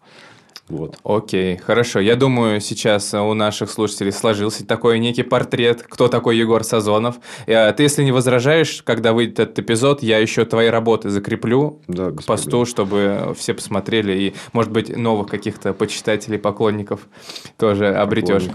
Вот. 0.73 0.97
Окей, 1.03 1.57
хорошо. 1.57 1.99
Я 1.99 2.15
думаю, 2.15 2.59
сейчас 2.59 3.13
у 3.13 3.33
наших 3.35 3.69
слушателей 3.69 4.11
сложился 4.11 4.65
такой 4.65 4.97
некий 4.97 5.21
портрет, 5.21 5.83
кто 5.87 6.07
такой 6.07 6.37
Егор 6.37 6.63
Сазонов. 6.63 7.17
Э, 7.45 7.71
ты, 7.73 7.83
если 7.83 8.03
не 8.03 8.11
возражаешь, 8.11 8.81
когда 8.81 9.13
выйдет 9.13 9.39
этот 9.39 9.59
эпизод, 9.59 10.01
я 10.01 10.17
еще 10.17 10.45
твои 10.45 10.69
работы 10.69 11.11
закреплю 11.11 11.79
да, 11.87 12.09
к 12.09 12.25
посту, 12.25 12.65
чтобы 12.65 13.35
все 13.37 13.53
посмотрели 13.53 14.13
и, 14.13 14.33
может 14.51 14.71
быть, 14.71 14.95
новых 14.95 15.27
каких-то 15.27 15.73
почитателей, 15.73 16.39
поклонников 16.39 17.01
тоже 17.59 17.93
обретешь. 17.93 18.45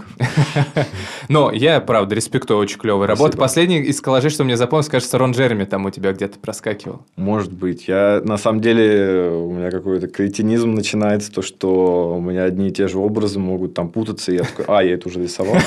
Но 1.29 1.53
я, 1.53 1.79
правда, 1.79 2.15
респектую 2.15 2.59
очень 2.59 2.79
клевые 2.79 3.07
работы. 3.07 3.37
Последний 3.37 3.79
из 3.79 4.01
коллажей, 4.01 4.29
что 4.29 4.43
мне 4.43 4.57
запомнилось, 4.57 4.89
кажется, 4.89 5.17
Рон 5.17 5.31
Джереми 5.31 5.63
там 5.63 5.85
у 5.85 5.89
тебя 5.89 6.11
где-то 6.11 6.37
проскакивал. 6.37 7.05
Может 7.15 7.53
быть. 7.53 7.87
Я, 7.87 8.21
на 8.25 8.35
самом 8.35 8.59
деле, 8.59 9.31
у 9.31 9.51
меня 9.53 9.71
какой-то 9.71 10.09
кретинизм 10.09 10.73
начинается, 10.73 11.31
то, 11.31 11.41
что 11.41 12.08
у 12.11 12.21
меня 12.21 12.43
одни 12.43 12.69
и 12.69 12.71
те 12.71 12.87
же 12.87 12.97
образы 12.97 13.39
могут 13.39 13.73
там 13.73 13.89
путаться, 13.89 14.31
и 14.31 14.35
я 14.35 14.43
такой, 14.43 14.65
а, 14.67 14.83
я 14.83 14.93
это 14.93 15.07
уже 15.07 15.21
рисовал. 15.21 15.57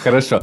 Хорошо. 0.00 0.40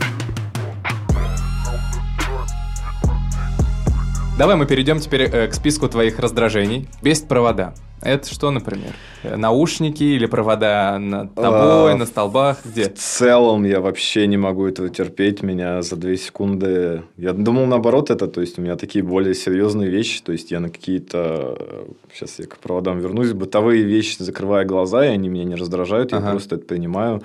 Давай 4.37 4.57
мы 4.57 4.65
перейдем 4.65 4.99
теперь 4.99 5.21
э, 5.21 5.47
к 5.47 5.53
списку 5.53 5.87
твоих 5.87 6.19
раздражений. 6.19 6.89
Бесит 7.01 7.25
провода. 7.29 7.73
Это 8.01 8.29
что, 8.29 8.51
например? 8.51 8.93
Наушники 9.23 10.03
или 10.03 10.25
провода 10.25 10.99
над 10.99 11.33
тобой, 11.35 11.93
а, 11.93 11.95
на 11.95 12.05
столбах? 12.05 12.57
Где? 12.65 12.89
В 12.89 12.95
целом 12.95 13.63
я 13.63 13.79
вообще 13.79 14.27
не 14.27 14.35
могу 14.35 14.67
этого 14.67 14.89
терпеть. 14.89 15.41
Меня 15.41 15.81
за 15.81 15.95
две 15.95 16.17
секунды... 16.17 17.03
Я 17.15 17.31
думал 17.31 17.65
наоборот 17.65 18.09
это, 18.09 18.27
то 18.27 18.41
есть 18.41 18.59
у 18.59 18.61
меня 18.61 18.75
такие 18.75 19.05
более 19.05 19.33
серьезные 19.33 19.89
вещи, 19.89 20.21
то 20.21 20.33
есть 20.33 20.51
я 20.51 20.59
на 20.59 20.69
какие-то... 20.69 21.87
Сейчас 22.13 22.37
я 22.37 22.45
к 22.45 22.57
проводам 22.57 22.99
вернусь. 22.99 23.31
Бытовые 23.31 23.83
вещи 23.83 24.17
закрываю 24.19 24.67
глаза, 24.67 25.05
и 25.05 25.07
они 25.07 25.29
меня 25.29 25.45
не 25.45 25.55
раздражают, 25.55 26.11
ага. 26.11 26.25
я 26.25 26.31
просто 26.31 26.55
это 26.55 26.65
принимаю. 26.65 27.23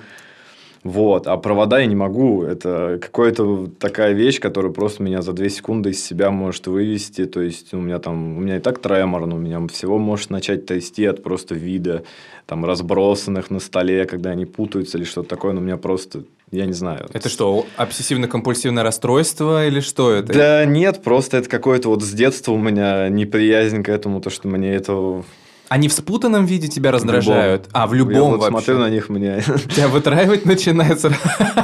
Вот. 0.83 1.27
А 1.27 1.37
провода 1.37 1.79
я 1.79 1.85
не 1.85 1.95
могу. 1.95 2.43
Это 2.43 2.99
какая-то 3.01 3.67
такая 3.79 4.13
вещь, 4.13 4.39
которая 4.39 4.71
просто 4.71 5.03
меня 5.03 5.21
за 5.21 5.33
две 5.33 5.49
секунды 5.49 5.91
из 5.91 6.03
себя 6.03 6.31
может 6.31 6.67
вывести. 6.67 7.25
То 7.25 7.41
есть, 7.41 7.73
у 7.73 7.79
меня 7.79 7.99
там... 7.99 8.37
У 8.37 8.41
меня 8.41 8.57
и 8.57 8.59
так 8.59 8.79
тремор, 8.79 9.25
но 9.27 9.35
у 9.35 9.39
меня 9.39 9.65
всего 9.67 9.97
может 9.97 10.29
начать 10.29 10.65
трясти 10.65 11.05
от 11.05 11.23
просто 11.23 11.55
вида 11.55 12.03
там 12.47 12.65
разбросанных 12.65 13.51
на 13.51 13.59
столе, 13.59 14.05
когда 14.05 14.31
они 14.31 14.45
путаются 14.45 14.97
или 14.97 15.05
что-то 15.05 15.29
такое. 15.29 15.53
Но 15.53 15.61
у 15.61 15.63
меня 15.63 15.77
просто 15.77 16.23
я 16.51 16.65
не 16.65 16.73
знаю. 16.73 17.07
Это 17.13 17.29
что, 17.29 17.65
обсессивно-компульсивное 17.77 18.83
расстройство 18.83 19.65
или 19.65 19.79
что 19.79 20.11
это? 20.11 20.33
Да 20.33 20.65
нет, 20.65 21.01
просто 21.01 21.37
это 21.37 21.49
какое-то 21.49 21.87
вот 21.87 22.03
с 22.03 22.11
детства 22.11 22.51
у 22.51 22.57
меня 22.57 23.07
неприязнь 23.07 23.83
к 23.83 23.89
этому, 23.89 24.19
то, 24.19 24.29
что 24.29 24.49
мне 24.49 24.73
это 24.73 25.23
они 25.71 25.87
в 25.87 25.93
спутанном 25.93 26.45
виде 26.45 26.67
тебя 26.67 26.91
раздражают? 26.91 27.69
А, 27.71 27.87
в 27.87 27.93
любом 27.93 28.13
я 28.13 28.21
вот 28.23 28.39
вообще. 28.41 28.49
смотрю 28.49 28.79
на 28.79 28.89
них, 28.89 29.07
мне... 29.07 29.41
Тебя 29.73 29.87
вытраивать 29.87 30.45
начинается? 30.45 31.13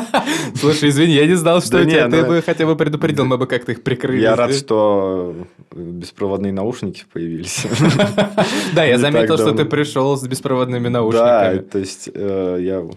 Слушай, 0.55 0.91
извини, 0.91 1.11
я 1.11 1.27
не 1.27 1.33
знал, 1.33 1.59
что 1.59 1.71
да 1.71 1.79
у 1.79 1.83
тебя. 1.83 2.09
Ты 2.09 2.21
ну 2.21 2.27
бы 2.27 2.41
хотя 2.41 2.65
бы 2.65 2.77
предупредил, 2.77 3.25
мы 3.25 3.37
бы 3.37 3.47
как-то 3.47 3.73
их 3.73 3.83
прикрыли. 3.83 4.21
Я 4.21 4.37
рад, 4.37 4.53
что 4.53 5.35
беспроводные 5.75 6.53
наушники 6.53 7.03
появились. 7.11 7.65
Да, 8.73 8.85
я 8.85 8.97
заметил, 8.97 9.37
что 9.37 9.51
ты 9.51 9.65
пришел 9.65 10.15
с 10.15 10.25
беспроводными 10.25 10.87
наушниками. 10.87 11.57
Да, 11.57 11.63
то 11.63 11.79
есть 11.79 12.09
э, 12.13 12.57
я 12.61 12.87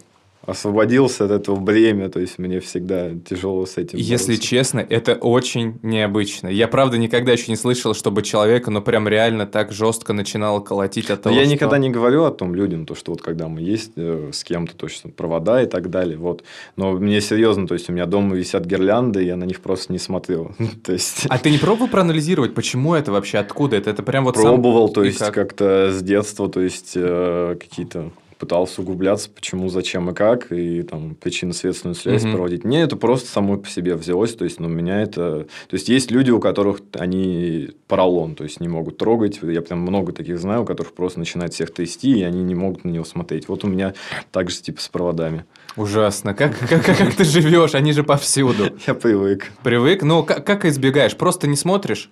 освободился 0.50 1.25
от 1.25 1.30
этого 1.30 1.57
бремя, 1.57 2.09
то 2.09 2.21
есть 2.21 2.38
мне 2.38 2.61
всегда 2.61 3.11
тяжело 3.28 3.64
с 3.66 3.76
этим. 3.76 3.99
Если 3.99 4.33
бороться. 4.33 4.49
честно, 4.49 4.80
это 4.80 5.14
очень 5.14 5.78
необычно. 5.83 6.49
Я 6.49 6.69
правда 6.69 6.99
никогда 6.99 7.33
еще 7.33 7.50
не 7.50 7.57
слышал, 7.57 7.95
чтобы 7.95 8.23
человека, 8.23 8.71
ну 8.71 8.83
прям 8.83 9.09
реально 9.09 9.47
так 9.47 9.73
жестко 9.73 10.12
начинало 10.12 10.61
колотить 10.61 11.11
от 11.11 11.23
того, 11.23 11.35
Я 11.35 11.45
что... 11.45 11.52
никогда 11.52 11.78
не 11.78 11.90
говорю 11.90 12.25
о 12.25 12.30
том 12.30 12.54
людям, 12.54 12.87
то 12.87 12.95
что 12.95 13.12
вот 13.12 13.23
когда 13.23 13.49
мы 13.49 13.61
есть 13.61 13.92
э, 13.97 14.30
с 14.33 14.45
кем-то, 14.45 14.75
то 14.75 14.88
что 14.88 15.09
провода 15.09 15.62
и 15.62 15.66
так 15.66 15.90
далее, 15.90 16.19
вот. 16.19 16.42
Но 16.76 16.92
мне 16.92 17.21
серьезно, 17.21 17.66
то 17.66 17.75
есть 17.75 17.88
у 17.88 17.92
меня 17.92 18.07
дома 18.07 18.35
висят 18.37 18.66
гирлянды, 18.66 19.23
я 19.23 19.37
на 19.37 19.45
них 19.45 19.61
просто 19.61 19.92
не 19.92 19.99
смотрел, 19.99 20.52
то 20.85 20.92
есть. 20.92 21.26
А 21.28 21.38
ты 21.38 21.50
не 21.50 21.59
пробовал 21.59 21.88
проанализировать, 21.88 22.54
почему 22.54 22.95
это 22.95 23.12
вообще, 23.12 23.38
откуда 23.38 23.76
это? 23.76 23.90
Это 23.90 24.02
прям 24.02 24.25
вот 24.25 24.35
пробовал, 24.35 24.88
сам... 24.88 24.95
то 24.95 25.04
есть 25.04 25.19
как? 25.19 25.35
как-то 25.35 25.92
с 25.92 26.02
детства, 26.02 26.49
то 26.49 26.61
есть 26.61 26.92
э, 26.97 27.57
какие-то 27.61 28.11
пытался 28.41 28.81
углубляться, 28.81 29.29
почему, 29.29 29.69
зачем 29.69 30.11
и 30.11 30.15
как, 30.15 30.51
и 30.51 30.83
там 30.83 31.15
причинно-следственную 31.15 31.95
связь 31.95 32.25
mm-hmm. 32.25 32.33
проводить. 32.33 32.65
Мне 32.65 32.81
это 32.81 32.97
просто 32.97 33.29
само 33.29 33.59
по 33.59 33.69
себе 33.69 33.95
взялось, 33.95 34.35
то 34.35 34.45
есть, 34.45 34.59
ну, 34.59 34.67
меня 34.67 35.03
это... 35.03 35.45
То 35.69 35.75
есть, 35.75 35.91
есть 35.91 36.11
люди, 36.11 36.31
у 36.31 36.41
которых 36.41 36.81
они 36.95 37.69
поролон, 37.87 38.35
то 38.35 38.45
есть, 38.45 38.59
не 38.59 38.69
могут 38.69 38.97
трогать. 38.97 39.41
Я 39.43 39.61
прям 39.61 39.81
много 39.81 40.13
таких 40.13 40.39
знаю, 40.39 40.63
у 40.63 40.65
которых 40.65 40.95
просто 40.95 41.19
начинает 41.19 41.53
всех 41.53 41.73
трясти, 41.73 42.19
и 42.19 42.23
они 42.23 42.43
не 42.43 42.55
могут 42.55 42.85
на 42.85 42.89
него 42.89 43.05
смотреть. 43.05 43.47
Вот 43.47 43.63
у 43.63 43.69
меня 43.69 43.93
так 44.33 44.51
же, 44.51 44.63
типа, 44.63 44.81
с 44.81 44.89
проводами. 44.89 45.45
Ужасно. 45.77 46.33
Как, 46.33 46.59
как, 46.69 46.85
как 46.85 47.15
ты 47.15 47.25
живешь? 47.25 47.75
Они 47.75 47.93
же 47.93 48.05
повсюду. 48.05 48.73
Я 48.87 48.95
привык. 48.95 49.53
Привык? 49.63 50.03
Ну, 50.03 50.25
как, 50.25 50.47
как 50.47 50.65
избегаешь? 50.65 51.15
Просто 51.15 51.47
не 51.47 51.57
смотришь? 51.57 52.11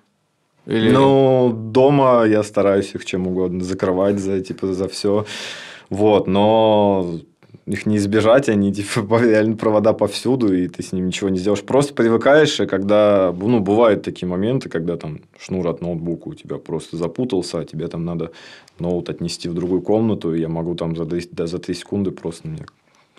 Или... 0.66 0.90
Ну, 0.90 1.50
дома 1.50 2.24
я 2.26 2.42
стараюсь 2.42 2.94
их 2.94 3.06
чем 3.06 3.26
угодно 3.26 3.64
закрывать 3.64 4.18
за, 4.18 4.40
типа, 4.42 4.74
за 4.74 4.86
все. 4.86 5.24
Вот, 5.90 6.26
но 6.26 7.20
их 7.66 7.86
не 7.86 7.96
избежать, 7.96 8.48
они 8.48 8.72
типа 8.72 9.20
реально 9.22 9.56
провода 9.56 9.92
повсюду, 9.92 10.52
и 10.54 10.68
ты 10.68 10.82
с 10.82 10.92
ним 10.92 11.06
ничего 11.06 11.28
не 11.28 11.38
сделаешь. 11.38 11.62
Просто 11.62 11.94
привыкаешь, 11.94 12.60
и 12.60 12.66
когда, 12.66 13.34
ну, 13.38 13.60
бывают 13.60 14.02
такие 14.02 14.28
моменты, 14.28 14.68
когда 14.68 14.96
там 14.96 15.20
шнур 15.38 15.66
от 15.68 15.80
ноутбука 15.80 16.28
у 16.28 16.34
тебя 16.34 16.56
просто 16.56 16.96
запутался, 16.96 17.60
а 17.60 17.64
тебе 17.64 17.88
там 17.88 18.04
надо 18.04 18.32
ноут 18.78 19.08
отнести 19.08 19.48
в 19.48 19.54
другую 19.54 19.82
комнату, 19.82 20.34
и 20.34 20.40
я 20.40 20.48
могу 20.48 20.74
там 20.74 20.96
за 20.96 21.04
3, 21.04 21.30
за 21.46 21.58
3 21.58 21.74
секунды 21.74 22.10
просто 22.10 22.48
мне 22.48 22.64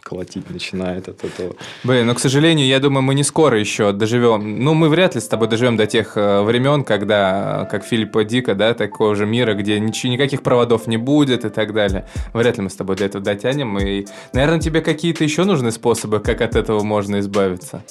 колотить 0.10 0.50
начинает 0.50 1.08
от 1.08 1.24
этого. 1.24 1.56
Блин, 1.84 2.08
но, 2.08 2.16
к 2.16 2.20
сожалению, 2.20 2.66
я 2.66 2.80
думаю, 2.80 3.04
мы 3.04 3.13
не 3.13 3.24
скоро 3.24 3.60
еще 3.60 3.92
доживем. 3.92 4.63
Ну, 4.63 4.74
мы 4.74 4.89
вряд 4.89 5.16
ли 5.16 5.22
с 5.22 5.28
тобой 5.28 5.48
доживем 5.48 5.78
до 5.78 5.86
тех 5.86 6.18
э, 6.18 6.42
времен, 6.42 6.84
когда, 6.84 7.68
как 7.70 7.86
Филиппа 7.86 8.24
Дика, 8.24 8.56
да, 8.56 8.74
такого 8.74 9.16
же 9.16 9.25
мира, 9.25 9.54
где 9.54 9.80
ничего, 9.80 10.12
никаких 10.12 10.42
проводов 10.42 10.88
не 10.88 10.98
будет 10.98 11.46
и 11.46 11.50
так 11.50 11.74
далее. 11.74 12.06
Вряд 12.34 12.58
ли 12.58 12.63
мы 12.63 12.70
с 12.70 12.75
тобой 12.75 12.96
до 12.96 13.06
этого 13.06 13.24
дотянем. 13.24 13.78
И, 13.78 14.06
наверное, 14.34 14.60
тебе 14.60 14.82
какие-то 14.82 15.24
еще 15.24 15.44
нужны 15.44 15.72
способы, 15.72 16.20
как 16.20 16.42
от 16.42 16.56
этого 16.56 16.84
можно 16.84 17.20
избавиться. 17.20 17.84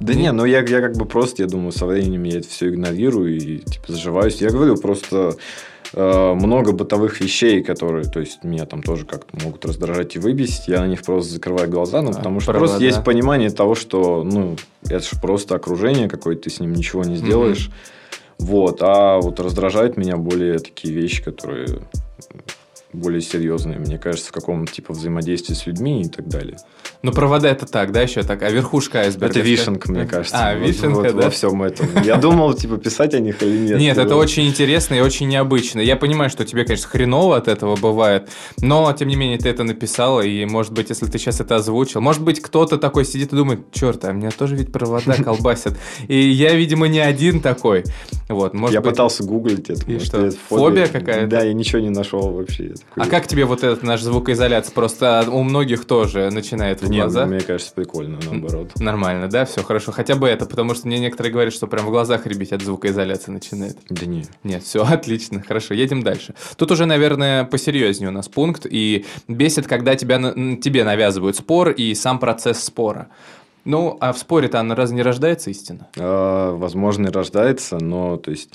Да 0.00 0.12
не, 0.12 0.30
ну 0.32 0.44
я, 0.44 0.58
я 0.60 0.80
как 0.80 0.96
бы 0.96 1.06
просто, 1.06 1.44
я 1.44 1.48
думаю, 1.48 1.72
со 1.72 1.86
временем 1.86 2.24
я 2.24 2.38
это 2.38 2.48
все 2.48 2.68
игнорирую 2.68 3.36
и 3.36 3.58
типа 3.58 3.92
заживаюсь. 3.92 4.42
Я 4.42 4.50
говорю, 4.50 4.76
просто 4.76 5.14
Э, 5.16 5.32
много 5.96 6.72
бытовых 6.72 7.20
вещей, 7.20 7.62
которые, 7.62 8.04
то 8.04 8.20
есть, 8.20 8.42
меня 8.44 8.66
там 8.66 8.82
тоже 8.82 9.04
как-то 9.06 9.36
могут 9.44 9.64
раздражать 9.64 10.16
и 10.16 10.18
выбесить. 10.18 10.68
Я 10.68 10.80
на 10.80 10.86
них 10.86 11.02
просто 11.02 11.32
закрываю 11.32 11.70
глаза, 11.70 12.02
ну, 12.02 12.10
а, 12.10 12.14
потому 12.14 12.40
что 12.40 12.52
правда, 12.52 12.66
просто 12.66 12.80
да. 12.80 12.86
есть 12.86 13.04
понимание 13.04 13.50
того, 13.50 13.74
что, 13.74 14.22
ну, 14.24 14.56
это 14.84 15.04
же 15.04 15.20
просто 15.20 15.54
окружение 15.54 16.08
какое-то, 16.08 16.42
ты 16.42 16.50
с 16.50 16.60
ним 16.60 16.72
ничего 16.72 17.04
не 17.04 17.16
сделаешь. 17.16 17.68
Mm-hmm. 17.68 18.46
Вот, 18.46 18.78
а 18.80 19.20
вот 19.20 19.38
раздражают 19.40 19.96
меня 19.96 20.16
более 20.16 20.58
такие 20.58 20.92
вещи, 20.92 21.22
которые 21.22 21.68
более 22.94 23.20
серьезные, 23.20 23.78
мне 23.78 23.98
кажется, 23.98 24.30
в 24.30 24.32
каком-то 24.32 24.72
типа 24.72 24.92
взаимодействии 24.92 25.54
с 25.54 25.66
людьми 25.66 26.02
и 26.02 26.08
так 26.08 26.28
далее. 26.28 26.56
Ну, 27.02 27.12
провода 27.12 27.48
это 27.48 27.66
так, 27.66 27.92
да, 27.92 28.00
еще 28.00 28.22
так, 28.22 28.42
а 28.42 28.50
верхушка 28.50 29.00
айсберга? 29.00 29.26
Это 29.26 29.40
вишенка, 29.40 29.92
мне 29.92 30.06
кажется. 30.06 30.36
А, 30.38 30.54
вишенка, 30.54 30.96
вот, 30.96 31.16
да? 31.16 31.24
Во 31.24 31.30
всем 31.30 31.62
этом. 31.62 31.86
Я 32.02 32.16
думал, 32.16 32.54
типа, 32.54 32.78
писать 32.78 33.12
о 33.14 33.20
них 33.20 33.42
или 33.42 33.58
нет. 33.58 33.78
Нет, 33.78 33.98
это 33.98 34.16
очень 34.16 34.46
интересно 34.46 34.94
и 34.94 35.00
очень 35.00 35.28
необычно. 35.28 35.80
Я 35.80 35.96
понимаю, 35.96 36.30
что 36.30 36.46
тебе, 36.46 36.64
конечно, 36.64 36.88
хреново 36.88 37.36
от 37.36 37.48
этого 37.48 37.76
бывает, 37.76 38.30
но, 38.58 38.90
тем 38.92 39.08
не 39.08 39.16
менее, 39.16 39.38
ты 39.38 39.50
это 39.50 39.64
написал, 39.64 40.22
и, 40.22 40.44
может 40.46 40.72
быть, 40.72 40.88
если 40.88 41.06
ты 41.06 41.18
сейчас 41.18 41.40
это 41.40 41.56
озвучил, 41.56 42.00
может 42.00 42.22
быть, 42.22 42.40
кто-то 42.40 42.78
такой 42.78 43.04
сидит 43.04 43.32
и 43.32 43.36
думает, 43.36 43.70
черт, 43.72 44.04
а 44.04 44.12
меня 44.12 44.30
тоже 44.30 44.56
ведь 44.56 44.72
провода 44.72 45.14
колбасят. 45.22 45.76
И 46.08 46.16
я, 46.16 46.54
видимо, 46.54 46.88
не 46.88 47.00
один 47.00 47.40
такой. 47.40 47.84
Вот, 48.28 48.54
может 48.54 48.74
Я 48.74 48.80
быть... 48.80 48.92
пытался 48.92 49.24
гуглить 49.24 49.68
это. 49.68 49.90
И 49.90 49.98
что, 49.98 50.30
фобия 50.48 50.86
какая-то? 50.86 51.26
Да, 51.26 51.42
я 51.42 51.52
ничего 51.52 51.80
не 51.80 51.90
нашел 51.90 52.30
вообще. 52.30 52.74
Такой, 52.94 53.08
А 53.08 53.10
как 53.10 53.26
тебе 53.26 53.44
вот 53.44 53.64
этот 53.64 53.82
наш 53.82 54.02
звукоизоляция? 54.02 54.72
Просто 54.72 55.24
у 55.28 55.42
многих 55.42 55.84
тоже 55.84 56.30
начинает 56.30 56.80
в 56.80 56.88
Нет, 56.88 57.02
глаза. 57.02 57.26
мне 57.26 57.40
кажется, 57.40 57.72
прикольно, 57.74 58.18
наоборот. 58.24 58.70
Нормально, 58.78 59.28
да? 59.28 59.44
Все 59.46 59.62
хорошо. 59.64 59.90
Хотя 59.90 60.14
бы 60.14 60.28
это, 60.28 60.46
потому 60.46 60.74
что 60.74 60.86
мне 60.86 60.98
некоторые 61.00 61.32
говорят, 61.32 61.52
что 61.52 61.66
прям 61.66 61.86
в 61.86 61.90
глазах 61.90 62.24
ребить 62.26 62.52
от 62.52 62.62
звукоизоляции 62.62 63.32
начинает. 63.32 63.78
Да 63.90 64.06
не. 64.06 64.24
Нет, 64.44 64.62
все 64.62 64.84
отлично, 64.88 65.42
хорошо, 65.42 65.74
едем 65.74 66.02
дальше. 66.04 66.34
Тут 66.56 66.70
уже, 66.70 66.86
наверное, 66.86 67.44
посерьезнее 67.44 68.10
у 68.10 68.12
нас 68.12 68.28
пункт, 68.28 68.64
и 68.70 69.04
бесит, 69.26 69.66
когда 69.66 69.96
тебя, 69.96 70.18
тебе 70.18 70.84
навязывают 70.84 71.36
спор 71.36 71.70
и 71.70 71.94
сам 71.94 72.20
процесс 72.20 72.62
спора. 72.62 73.08
Ну, 73.64 73.96
а 74.00 74.12
в 74.12 74.18
споре-то 74.18 74.60
она 74.60 74.74
разве 74.76 74.96
не 74.96 75.02
рождается 75.02 75.50
истина? 75.50 75.88
А, 75.98 76.54
возможно, 76.54 77.08
и 77.08 77.10
рождается, 77.10 77.78
но 77.78 78.18
то 78.18 78.30
есть, 78.30 78.50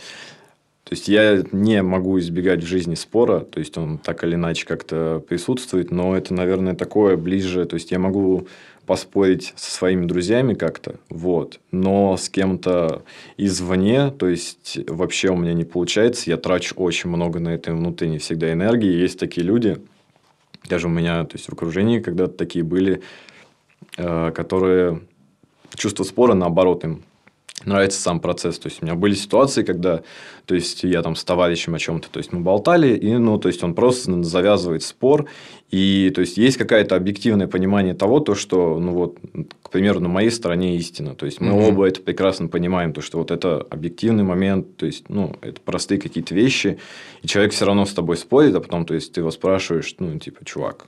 то 0.89 0.95
есть 0.95 1.07
я 1.07 1.43
не 1.51 1.83
могу 1.83 2.17
избегать 2.17 2.63
в 2.63 2.67
жизни 2.67 2.95
спора, 2.95 3.41
то 3.41 3.59
есть 3.59 3.77
он 3.77 3.99
так 3.99 4.23
или 4.23 4.33
иначе 4.33 4.65
как-то 4.65 5.23
присутствует, 5.29 5.91
но 5.91 6.17
это, 6.17 6.33
наверное, 6.33 6.73
такое 6.73 7.15
ближе, 7.15 7.65
то 7.65 7.75
есть 7.75 7.91
я 7.91 7.99
могу 7.99 8.47
поспорить 8.87 9.53
со 9.55 9.69
своими 9.69 10.07
друзьями 10.07 10.55
как-то, 10.55 10.95
вот, 11.11 11.59
но 11.69 12.17
с 12.17 12.27
кем-то 12.27 13.03
извне, 13.37 14.09
то 14.09 14.27
есть 14.27 14.79
вообще 14.87 15.29
у 15.29 15.35
меня 15.35 15.53
не 15.53 15.63
получается, 15.63 16.27
я 16.27 16.37
трачу 16.37 16.73
очень 16.77 17.11
много 17.11 17.39
на 17.39 17.49
это 17.49 17.71
внутренней 17.71 18.17
всегда 18.17 18.51
энергии, 18.51 18.91
есть 18.91 19.19
такие 19.19 19.45
люди, 19.45 19.77
даже 20.67 20.87
у 20.87 20.89
меня, 20.89 21.23
то 21.23 21.37
есть 21.37 21.49
в 21.49 21.53
окружении 21.53 21.99
когда-то 21.99 22.33
такие 22.33 22.65
были, 22.65 23.03
э, 23.95 24.31
которые 24.33 25.01
чувство 25.75 26.03
спора, 26.03 26.33
наоборот, 26.33 26.83
им 26.83 27.03
нравится 27.65 27.99
сам 28.01 28.19
процесс. 28.19 28.59
То 28.59 28.67
есть, 28.69 28.81
у 28.81 28.85
меня 28.85 28.95
были 28.95 29.13
ситуации, 29.13 29.63
когда, 29.63 30.01
то 30.45 30.55
есть, 30.55 30.83
я 30.83 31.01
там 31.01 31.15
с 31.15 31.23
товарищем 31.23 31.75
о 31.75 31.79
чем-то, 31.79 32.09
то 32.09 32.17
есть, 32.17 32.31
мы 32.31 32.39
болтали, 32.41 32.95
и, 32.95 33.13
ну, 33.17 33.37
то 33.37 33.47
есть, 33.47 33.63
он 33.63 33.73
просто 33.73 34.23
завязывает 34.23 34.83
спор, 34.83 35.27
и, 35.71 36.11
то 36.15 36.21
есть, 36.21 36.37
есть 36.37 36.57
какое-то 36.57 36.95
объективное 36.95 37.47
понимание 37.47 37.93
того, 37.93 38.19
то, 38.19 38.35
что, 38.35 38.79
ну, 38.79 38.93
вот, 38.93 39.17
к 39.61 39.69
примеру, 39.69 39.99
на 39.99 40.09
моей 40.09 40.31
стороне 40.31 40.75
истина. 40.77 41.15
То 41.15 41.25
есть, 41.25 41.41
мы 41.41 41.51
Мгм. 41.51 41.63
оба 41.63 41.87
это 41.87 42.01
прекрасно 42.01 42.47
понимаем, 42.47 42.93
то, 42.93 43.01
что 43.01 43.17
вот 43.19 43.31
это 43.31 43.65
объективный 43.69 44.23
момент, 44.23 44.77
то 44.77 44.85
есть, 44.85 45.09
ну, 45.09 45.35
это 45.41 45.61
простые 45.61 45.99
какие-то 45.99 46.33
вещи, 46.33 46.79
и 47.21 47.27
человек 47.27 47.53
все 47.53 47.65
равно 47.65 47.85
с 47.85 47.93
тобой 47.93 48.17
спорит, 48.17 48.55
а 48.55 48.61
потом, 48.61 48.85
то 48.85 48.93
есть, 48.93 49.13
ты 49.13 49.21
его 49.21 49.31
спрашиваешь, 49.31 49.95
ну, 49.99 50.17
типа, 50.17 50.43
чувак, 50.45 50.87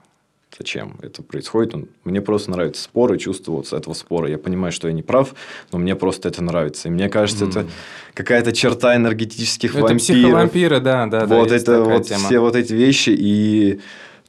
зачем 0.62 0.96
это 1.02 1.24
происходит. 1.24 1.74
Мне 2.04 2.22
просто 2.22 2.52
нравится 2.52 2.84
спор 2.84 3.12
и 3.14 3.18
чувство 3.18 3.54
вот 3.54 3.74
этого 3.74 3.96
спора. 3.96 4.30
Я 4.30 4.38
понимаю, 4.38 4.72
что 4.72 4.88
я 4.88 4.94
не 4.94 5.02
прав, 5.02 5.34
но 5.72 5.80
мне 5.80 5.96
просто 5.96 6.30
это 6.30 6.44
нравится. 6.44 6.88
И 6.88 6.92
мне 6.92 7.10
кажется, 7.10 7.46
это 7.46 7.66
какая-то 8.14 8.54
черта 8.54 8.96
энергетических 8.96 9.72
это 9.72 9.82
вампиров. 9.82 10.02
психовампиры, 10.02 10.80
да, 10.80 11.08
да, 11.08 11.26
да. 11.26 11.36
вот 11.36 11.52
есть 11.52 11.64
это 11.64 11.82
вот 11.82 12.06
тема. 12.06 12.26
все 12.26 12.40
вот 12.40 12.56
эти 12.56 12.74
вещи 12.74 13.10
и 13.10 13.80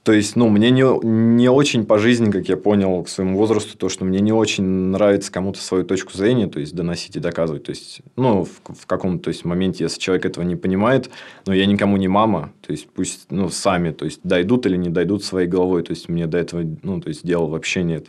то 0.04 0.12
есть, 0.12 0.34
ну, 0.34 0.48
мне 0.48 0.70
не, 0.70 0.82
не 1.04 1.48
очень 1.48 1.86
по 1.86 1.96
жизни, 1.98 2.30
как 2.30 2.48
я 2.48 2.56
понял, 2.56 3.04
к 3.04 3.08
своему 3.08 3.38
возрасту, 3.38 3.78
то, 3.78 3.88
что 3.88 4.04
мне 4.04 4.18
не 4.18 4.32
очень 4.32 4.64
нравится 4.64 5.30
кому-то 5.30 5.60
свою 5.60 5.84
точку 5.84 6.16
зрения, 6.16 6.48
то 6.48 6.58
есть, 6.58 6.74
доносить 6.74 7.14
и 7.14 7.20
доказывать. 7.20 7.62
То 7.62 7.70
есть, 7.70 8.00
ну, 8.16 8.44
в, 8.44 8.74
в 8.74 8.86
каком-то 8.86 9.24
то 9.24 9.28
есть, 9.28 9.44
моменте, 9.44 9.84
если 9.84 10.00
человек 10.00 10.26
этого 10.26 10.44
не 10.44 10.56
понимает, 10.56 11.10
но 11.46 11.54
я 11.54 11.66
никому 11.66 11.96
не 11.98 12.08
мама, 12.08 12.52
то 12.66 12.72
есть, 12.72 12.88
пусть, 12.88 13.26
ну, 13.30 13.48
сами, 13.48 13.92
то 13.92 14.04
есть, 14.04 14.20
дойдут 14.24 14.66
или 14.66 14.76
не 14.76 14.88
дойдут 14.88 15.22
своей 15.22 15.46
головой, 15.46 15.84
то 15.84 15.92
есть, 15.92 16.08
мне 16.08 16.26
до 16.26 16.38
этого, 16.38 16.64
ну, 16.82 17.00
то 17.00 17.08
есть, 17.08 17.24
дела 17.24 17.46
вообще 17.46 17.84
нет. 17.84 18.06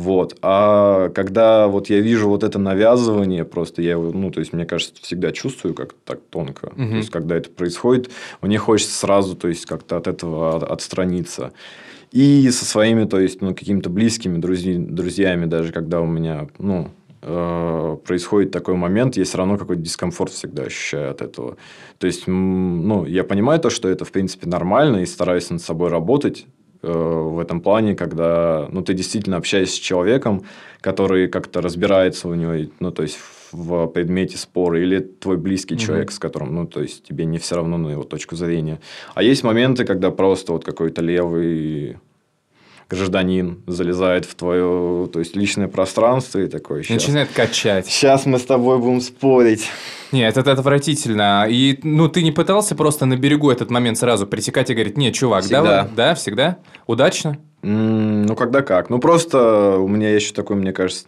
Вот. 0.00 0.38
А 0.40 1.10
когда 1.10 1.68
вот 1.68 1.90
я 1.90 2.00
вижу 2.00 2.26
вот 2.30 2.42
это 2.42 2.58
навязывание, 2.58 3.44
просто 3.44 3.82
я 3.82 3.90
его, 3.92 4.10
ну, 4.12 4.30
то 4.30 4.40
есть, 4.40 4.54
мне 4.54 4.64
кажется, 4.64 4.94
всегда 5.02 5.30
чувствую 5.30 5.74
как 5.74 5.92
так 6.06 6.20
тонко. 6.30 6.72
Мгм. 6.74 6.90
То 6.90 6.96
есть, 6.96 7.10
когда 7.10 7.36
это 7.36 7.50
происходит, 7.50 8.10
мне 8.40 8.56
хочется 8.56 8.96
сразу, 8.96 9.36
то 9.36 9.48
есть, 9.48 9.66
как-то 9.66 9.98
от 9.98 10.06
этого 10.06 10.56
от- 10.56 10.62
отстраниться. 10.62 11.52
И 12.12 12.48
со 12.50 12.64
своими, 12.64 13.04
то 13.04 13.20
есть, 13.20 13.42
ну, 13.42 13.54
какими-то 13.54 13.90
близкими 13.90 14.38
друзья, 14.38 14.74
друзьями, 14.78 15.44
даже 15.44 15.70
когда 15.70 16.00
у 16.00 16.06
меня, 16.06 16.48
ну, 16.58 16.88
э, 17.20 17.96
происходит 18.06 18.52
такой 18.52 18.76
момент, 18.76 19.18
я 19.18 19.24
все 19.24 19.36
равно 19.36 19.58
какой-то 19.58 19.82
дискомфорт 19.82 20.32
всегда 20.32 20.62
ощущаю 20.62 21.10
от 21.10 21.20
этого. 21.20 21.58
То 21.98 22.06
есть, 22.06 22.26
ну, 22.26 23.04
я 23.04 23.22
понимаю 23.22 23.60
то, 23.60 23.68
что 23.68 23.86
это, 23.90 24.06
в 24.06 24.12
принципе, 24.12 24.48
нормально, 24.48 25.02
и 25.02 25.06
стараюсь 25.06 25.50
над 25.50 25.60
собой 25.60 25.90
работать 25.90 26.46
в 26.82 27.38
этом 27.38 27.60
плане, 27.60 27.94
когда, 27.94 28.68
ну, 28.70 28.82
ты 28.82 28.94
действительно 28.94 29.36
общаешься 29.36 29.76
с 29.76 29.78
человеком, 29.78 30.44
который 30.80 31.28
как-то 31.28 31.60
разбирается 31.60 32.28
у 32.28 32.34
него, 32.34 32.54
ну, 32.80 32.90
то 32.90 33.02
есть, 33.02 33.18
в 33.52 33.86
предмете 33.88 34.38
спора, 34.38 34.80
или 34.80 35.00
твой 35.00 35.36
близкий 35.36 35.74
Мгм. 35.74 35.80
человек, 35.80 36.12
с 36.12 36.18
которым, 36.18 36.54
ну, 36.54 36.66
то 36.66 36.80
есть, 36.80 37.02
тебе 37.04 37.24
не 37.24 37.38
все 37.38 37.56
равно 37.56 37.78
на 37.78 37.90
его 37.90 38.04
точку 38.04 38.36
зрения. 38.36 38.80
А 39.14 39.22
есть 39.22 39.42
моменты, 39.42 39.84
когда 39.84 40.10
просто 40.10 40.52
вот 40.52 40.64
какой-то 40.64 41.02
левый 41.02 41.98
гражданин 42.90 43.62
залезает 43.66 44.24
в 44.24 44.34
твое, 44.34 45.08
то 45.12 45.18
есть, 45.20 45.36
личное 45.36 45.68
пространство 45.68 46.38
и 46.40 46.48
такой, 46.48 46.80
И 46.80 46.82
сейчас, 46.84 47.02
Начинает 47.02 47.28
качать. 47.30 47.86
сейчас 47.86 48.26
мы 48.26 48.38
с 48.38 48.42
тобой 48.44 48.78
будем 48.78 49.00
спорить. 49.00 49.66
Нет, 50.12 50.36
это 50.36 50.52
отвратительно. 50.52 51.46
И, 51.48 51.78
ну, 51.84 52.08
ты 52.08 52.22
не 52.22 52.32
пытался 52.32 52.74
просто 52.74 53.06
на 53.06 53.16
берегу 53.16 53.50
этот 53.50 53.70
момент 53.70 53.96
сразу 53.96 54.26
пресекать 54.26 54.68
и 54.70 54.74
говорить, 54.74 54.96
нет, 54.96 55.14
чувак, 55.14 55.44
Всегда. 55.44 55.62
давай. 55.62 55.88
Да, 55.94 56.14
всегда? 56.16 56.58
Удачно? 56.86 57.38
Ну, 57.62 58.34
когда 58.36 58.62
как. 58.62 58.88
Ну, 58.88 58.98
просто 58.98 59.76
у 59.76 59.86
меня 59.86 60.14
еще 60.14 60.32
такой, 60.32 60.56
мне 60.56 60.72
кажется, 60.72 61.04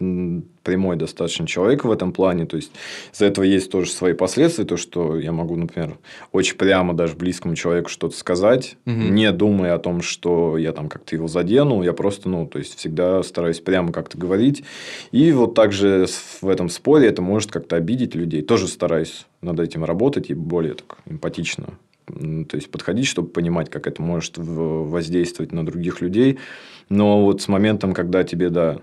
прямой 0.63 0.95
достаточно 0.97 1.47
человек 1.47 1.83
в 1.83 1.91
этом 1.91 2.13
плане. 2.13 2.45
То 2.45 2.57
есть, 2.57 2.71
из-за 3.11 3.25
этого 3.25 3.43
есть 3.43 3.71
тоже 3.71 3.89
свои 3.91 4.13
последствия. 4.13 4.65
То, 4.65 4.77
что 4.77 5.17
я 5.17 5.31
могу, 5.31 5.55
например, 5.55 5.97
очень 6.31 6.55
прямо 6.55 6.93
даже 6.93 7.15
близкому 7.15 7.55
человеку 7.55 7.89
что-то 7.89 8.15
сказать, 8.15 8.77
Мгм. 8.85 9.15
не 9.15 9.31
думая 9.31 9.73
о 9.73 9.79
том, 9.79 10.01
что 10.01 10.57
я 10.57 10.71
там 10.73 10.89
как-то 10.89 11.15
его 11.15 11.27
задену. 11.27 11.81
Я 11.81 11.93
просто, 11.93 12.29
ну, 12.29 12.45
то 12.45 12.59
есть, 12.59 12.77
всегда 12.77 13.23
стараюсь 13.23 13.59
прямо 13.59 13.91
как-то 13.91 14.17
говорить. 14.17 14.63
И 15.11 15.31
вот 15.31 15.55
также 15.55 16.05
в 16.41 16.47
этом 16.47 16.69
споре 16.69 17.07
это 17.07 17.21
может 17.21 17.51
как-то 17.51 17.77
обидеть 17.77 18.13
людей. 18.15 18.41
Тоже 18.43 18.67
стараюсь 18.67 19.25
над 19.41 19.59
этим 19.59 19.83
работать 19.83 20.29
и 20.29 20.33
более 20.33 20.75
так 20.75 20.97
эмпатично 21.05 21.77
то 22.05 22.55
есть 22.55 22.69
подходить, 22.69 23.07
чтобы 23.07 23.29
понимать, 23.29 23.69
как 23.69 23.87
это 23.87 24.01
может 24.01 24.37
воздействовать 24.37 25.51
на 25.51 25.65
других 25.65 26.01
людей. 26.01 26.39
Но 26.89 27.23
вот 27.23 27.41
с 27.41 27.47
моментом, 27.47 27.93
когда 27.93 28.23
тебе, 28.23 28.49
да, 28.49 28.79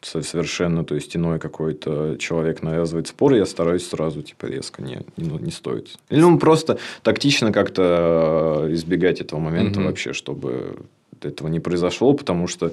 со- 0.00 0.22
совершенно, 0.22 0.84
то 0.84 0.94
есть 0.94 1.14
иной 1.16 1.38
какой-то 1.38 2.16
человек 2.18 2.62
навязывает 2.62 3.08
спор, 3.08 3.34
я 3.34 3.46
стараюсь 3.46 3.86
сразу 3.86 4.22
типа 4.22 4.46
резко 4.46 4.82
не, 4.82 5.02
не, 5.16 5.28
не 5.38 5.50
стоит. 5.50 5.96
Или 6.10 6.20
ну, 6.20 6.38
просто 6.38 6.78
тактично 7.02 7.52
как-то 7.52 8.66
э, 8.68 8.74
избегать 8.74 9.20
этого 9.20 9.38
момента 9.40 9.80
Мгм. 9.80 9.88
вообще, 9.88 10.12
чтобы 10.12 10.76
этого 11.20 11.48
не 11.48 11.60
произошло, 11.60 12.14
потому 12.14 12.48
что 12.48 12.72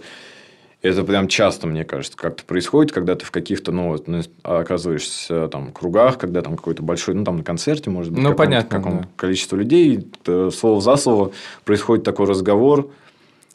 это 0.82 1.04
прям 1.04 1.28
часто, 1.28 1.68
мне 1.68 1.84
кажется, 1.84 2.18
как-то 2.18 2.44
происходит, 2.46 2.92
когда 2.94 3.16
ты 3.16 3.26
в 3.26 3.32
каких-то, 3.32 3.72
ну, 3.72 3.90
вот, 3.90 4.08
ну, 4.08 4.22
оказываешься 4.44 5.48
там 5.50 5.74
кругах, 5.74 6.18
когда 6.18 6.42
там 6.42 6.56
какой-то 6.56 6.84
большой, 6.84 7.16
ну, 7.16 7.26
там 7.26 7.38
на 7.38 7.44
концерте, 7.44 7.90
может 7.90 8.14
быть, 8.14 8.24
Ну, 8.24 8.34
понятно, 8.34 8.78
каком-то 8.78 9.04
да. 9.04 9.10
количество 9.18 9.58
людей, 9.58 10.08
слово 10.52 10.80
за 10.82 10.96
слово 10.96 11.32
происходит 11.66 12.06
такой 12.06 12.28
разговор, 12.28 12.90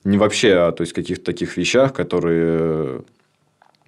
не 0.05 0.19
вообще, 0.19 0.53
а 0.55 0.73
то 0.73 0.83
есть 0.83 0.93
каких-то 0.93 1.25
таких 1.25 1.57
вещах, 1.57 1.95
которые 1.95 3.03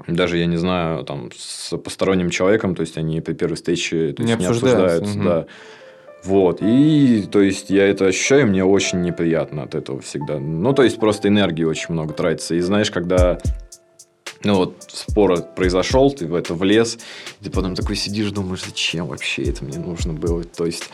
даже, 0.07 0.39
я 0.39 0.47
не 0.47 0.57
знаю, 0.57 1.05
там, 1.05 1.31
с 1.37 1.77
посторонним 1.77 2.31
человеком, 2.31 2.75
то 2.75 2.81
есть, 2.81 2.97
они 2.97 3.21
при 3.21 3.35
первой 3.35 3.57
встрече 3.57 4.13
то 4.13 4.23
Не 4.23 4.31
есть, 4.31 4.41
не 4.41 4.47
обсуждаются, 4.47 4.99
обсуждаются, 4.99 5.19
мгм. 5.19 5.25
да. 5.25 5.47
Вот. 6.27 6.59
И, 6.61 7.27
то 7.31 7.41
есть, 7.41 7.71
я 7.71 7.87
это 7.87 8.07
ощущаю, 8.07 8.47
мне 8.49 8.65
очень 8.65 9.01
неприятно 9.03 9.63
от 9.63 9.75
этого 9.75 10.01
всегда. 10.01 10.39
Ну, 10.39 10.73
то 10.73 10.83
есть, 10.83 10.99
просто 10.99 11.29
энергии 11.29 11.65
очень 11.65 11.95
много 11.95 12.13
тратится. 12.13 12.55
И 12.55 12.61
знаешь, 12.61 12.91
когда 12.91 13.39
ну 14.47 14.57
вот 14.57 14.87
спор 14.93 15.43
произошел, 15.55 16.11
ты 16.11 16.27
в 16.27 16.35
это 16.35 16.55
влез, 16.55 16.99
и 17.41 17.45
ты 17.45 17.51
потом 17.51 17.75
такой 17.75 17.97
сидишь, 17.97 18.31
думаешь, 18.31 18.63
зачем 18.65 19.07
вообще 19.07 19.43
это 19.43 19.65
мне 19.65 19.79
нужно 19.79 20.13
было, 20.13 20.45
то 20.45 20.65
есть, 20.65 20.85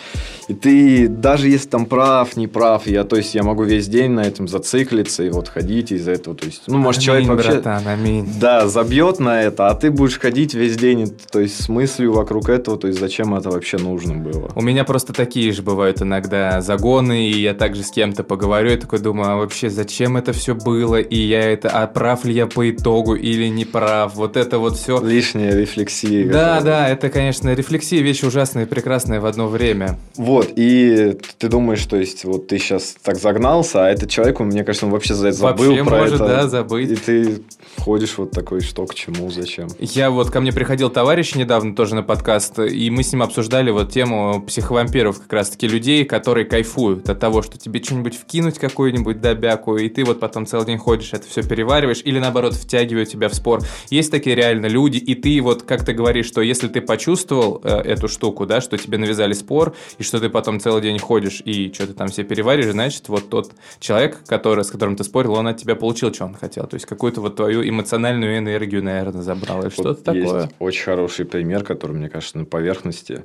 и 0.49 0.55
ты, 0.55 1.09
даже 1.09 1.49
если 1.49 1.69
там 1.69 1.87
прав, 1.87 2.37
не 2.37 2.49
прав, 2.49 2.87
я, 2.87 3.05
то 3.05 3.17
есть, 3.17 3.35
я 3.35 3.43
могу 3.43 3.65
весь 3.65 3.89
день 3.89 4.13
на 4.13 4.21
этом 4.21 4.49
зациклиться 4.49 5.23
и 5.23 5.31
вот 5.31 5.49
ходить 5.49 5.93
из-за 5.93 6.13
этого, 6.13 6.37
то 6.37 6.47
есть, 6.47 6.63
ну, 6.67 6.79
может, 6.79 7.01
Аминь, 7.01 7.07
человек 7.07 7.29
вообще, 7.29 7.53
братан, 7.53 7.87
аминь. 7.87 8.29
да, 8.41 8.69
забьет 8.69 9.21
на 9.21 9.43
это, 9.43 9.69
а 9.69 9.75
ты 9.75 9.91
будешь 9.91 10.19
ходить 10.19 10.55
весь 10.55 10.77
день, 10.77 11.15
то 11.31 11.41
есть, 11.41 11.63
с 11.63 11.69
мыслью 11.69 12.13
вокруг 12.13 12.49
этого, 12.49 12.79
то 12.79 12.89
есть, 12.89 12.99
зачем 12.99 13.35
это 13.35 13.51
вообще 13.51 13.77
нужно 13.77 14.15
было. 14.15 14.51
У 14.55 14.63
меня 14.63 14.85
просто 14.85 15.13
такие 15.13 15.53
же 15.53 15.63
бывают 15.63 16.03
иногда 16.03 16.61
загоны, 16.61 17.29
и 17.29 17.41
я 17.41 17.55
также 17.55 17.83
с 17.83 17.91
кем-то 17.91 18.25
поговорю, 18.25 18.73
и 18.73 18.77
такой 18.77 18.99
думаю, 18.99 19.33
а 19.33 19.37
вообще 19.37 19.69
зачем 19.69 20.17
это 20.17 20.33
все 20.33 20.55
было, 20.55 21.01
и 21.01 21.17
я 21.17 21.41
это, 21.53 21.69
а 21.69 21.87
прав 21.87 22.25
ли 22.25 22.33
я 22.33 22.47
по 22.47 22.71
итогу, 22.71 23.15
или 23.15 23.42
не 23.49 23.65
прав, 23.65 24.15
вот 24.15 24.37
это 24.37 24.59
вот 24.59 24.77
все. 24.77 25.01
Лишняя 25.01 25.55
рефлексия. 25.57 26.27
Да, 26.27 26.33
какая-то. 26.33 26.65
да, 26.65 26.89
это, 26.89 27.09
конечно, 27.11 27.55
рефлексия 27.55 28.03
вещь 28.03 28.23
ужасная 28.23 28.65
и 28.65 28.67
прекрасная 28.67 29.21
в 29.21 29.27
одно 29.27 29.49
время. 29.49 29.99
Вот, 30.17 30.53
и 30.57 31.19
ты 31.39 31.49
думаешь, 31.49 31.85
то 31.87 31.97
есть, 31.97 32.25
вот 32.25 32.49
ты 32.49 32.59
сейчас 32.59 32.95
так 33.03 33.17
загнался, 33.17 33.87
а 33.87 33.91
этот 33.91 34.11
человек, 34.11 34.41
мне 34.41 34.65
кажется, 34.65 34.87
он 34.87 34.93
вообще 34.93 35.15
за 35.15 35.29
это 35.29 35.37
забыл 35.37 35.71
Вообще 35.71 35.85
про 35.85 35.97
может, 35.99 36.15
это. 36.15 36.27
да, 36.27 36.49
забыть. 36.49 36.91
И 36.91 36.97
ты 36.97 37.43
ходишь 37.79 38.19
вот 38.19 38.31
такой, 38.31 38.61
что 38.61 38.87
к 38.87 38.95
чему, 38.95 39.31
зачем. 39.31 39.69
Я 39.79 40.11
вот 40.11 40.31
ко 40.31 40.41
мне 40.41 40.53
приходил 40.53 40.91
товарищ 40.91 41.35
недавно 41.35 41.75
тоже 41.75 41.95
на 41.95 42.03
подкаст, 42.03 42.59
и 42.59 42.91
мы 42.91 43.03
с 43.03 43.13
ним 43.13 43.23
обсуждали 43.23 43.71
вот 43.71 43.93
тему 43.93 44.43
психовампиров, 44.47 45.21
как 45.21 45.33
раз-таки 45.33 45.67
людей, 45.69 46.05
которые 46.05 46.45
кайфуют 46.45 47.09
от 47.09 47.19
того, 47.19 47.43
что 47.43 47.59
тебе 47.59 47.83
что-нибудь 47.83 48.17
вкинуть 48.17 48.59
какую-нибудь 48.59 49.21
добяку, 49.21 49.77
и 49.77 49.89
ты 49.89 50.05
вот 50.05 50.21
потом 50.21 50.47
целый 50.47 50.67
день 50.67 50.79
ходишь, 50.79 51.13
это 51.13 51.27
все 51.27 51.43
перевариваешь, 51.43 52.03
или 52.05 52.19
наоборот 52.19 52.55
втягивают 52.55 53.09
тебя 53.09 53.29
в 53.29 53.35
спор. 53.35 53.61
Есть 53.91 54.11
такие 54.11 54.37
реально 54.37 54.67
люди, 54.67 54.99
и 54.99 55.15
ты 55.15 55.41
вот, 55.41 55.63
как 55.63 55.85
ты 55.85 55.93
говоришь, 55.93 56.27
что 56.27 56.41
если 56.41 56.69
ты 56.69 56.81
почувствовал 56.81 57.61
э, 57.65 57.81
эту 57.81 58.09
штуку, 58.09 58.47
да, 58.47 58.61
что 58.61 58.77
тебе 58.77 58.99
навязали 58.99 59.33
спор, 59.33 59.75
и 59.99 60.03
что 60.03 60.21
ты 60.21 60.29
потом 60.29 60.61
целый 60.61 60.83
день 60.83 60.99
ходишь 60.99 61.43
и 61.45 61.73
что-то 61.73 61.95
там 61.95 62.09
все 62.09 62.25
переваришь, 62.25 62.67
значит, 62.67 63.09
вот 63.09 63.29
тот 63.29 63.53
человек, 63.81 64.21
который, 64.27 64.65
с 64.65 64.71
которым 64.71 64.97
ты 64.97 65.05
спорил, 65.05 65.35
он 65.35 65.47
от 65.49 65.57
тебя 65.57 65.75
получил, 65.75 66.13
что 66.13 66.25
он 66.25 66.35
хотел. 66.35 66.67
То 66.67 66.75
есть 66.75 66.87
какую-то 66.87 67.21
вот 67.21 67.37
твою 67.37 67.62
эмоциональную 67.69 68.39
энергию, 68.39 68.83
наверное, 68.83 69.23
забрал, 69.23 69.63
или 69.63 69.69
что-то 69.71 69.89
Вот 69.91 70.05
такое. 70.05 70.43
Есть 70.43 70.55
очень 70.59 70.85
хороший 70.85 71.25
пример, 71.25 71.65
который, 71.65 71.93
мне 71.97 72.09
кажется, 72.09 72.39
на 72.39 72.45
поверхности. 72.45 73.25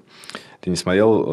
Ты 0.60 0.72
не 0.72 0.76
смотрел 0.76 1.24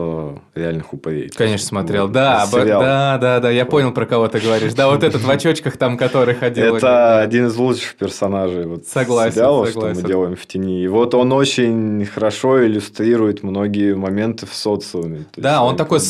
э, 0.55 0.61
реальных 0.61 0.93
упырей? 0.93 1.31
Конечно, 1.31 1.67
смотрел. 1.67 2.03
Вот, 2.05 2.13
Да, 2.13 2.45
б- 2.53 2.61
сериал. 2.61 2.83
да, 2.83 3.19
да, 3.19 3.41
да, 3.41 3.51
я 3.51 3.65
понял, 3.65 3.91
про 3.93 4.05
кого 4.05 4.29
ты 4.29 4.39
говоришь. 4.39 4.75
Да, 4.75 4.89
вот 4.91 5.03
этот 5.03 5.23
в 5.23 5.31
очочках 5.31 5.79
там, 5.79 5.97
который 5.97 6.35
ходил. 6.35 6.77
Это 6.77 7.21
один 7.21 7.47
из 7.47 7.57
лучших 7.57 7.95
персонажей 7.97 8.67
вот 8.67 8.87
Согласен, 8.87 9.33
сериала, 9.37 9.65
согласен. 9.65 9.95
что 9.95 10.03
мы 10.03 10.09
делаем 10.09 10.37
в 10.37 10.45
тени. 10.47 10.83
И 10.83 10.89
вот 10.89 11.15
он 11.15 11.33
очень 11.33 12.05
хорошо 12.05 12.65
иллюстрирует 12.67 13.43
многие 13.43 13.95
моменты 13.97 14.45
в 14.47 14.55
социуме. 14.55 15.25
Да, 15.37 15.65
он 15.65 15.77
такой 15.77 16.01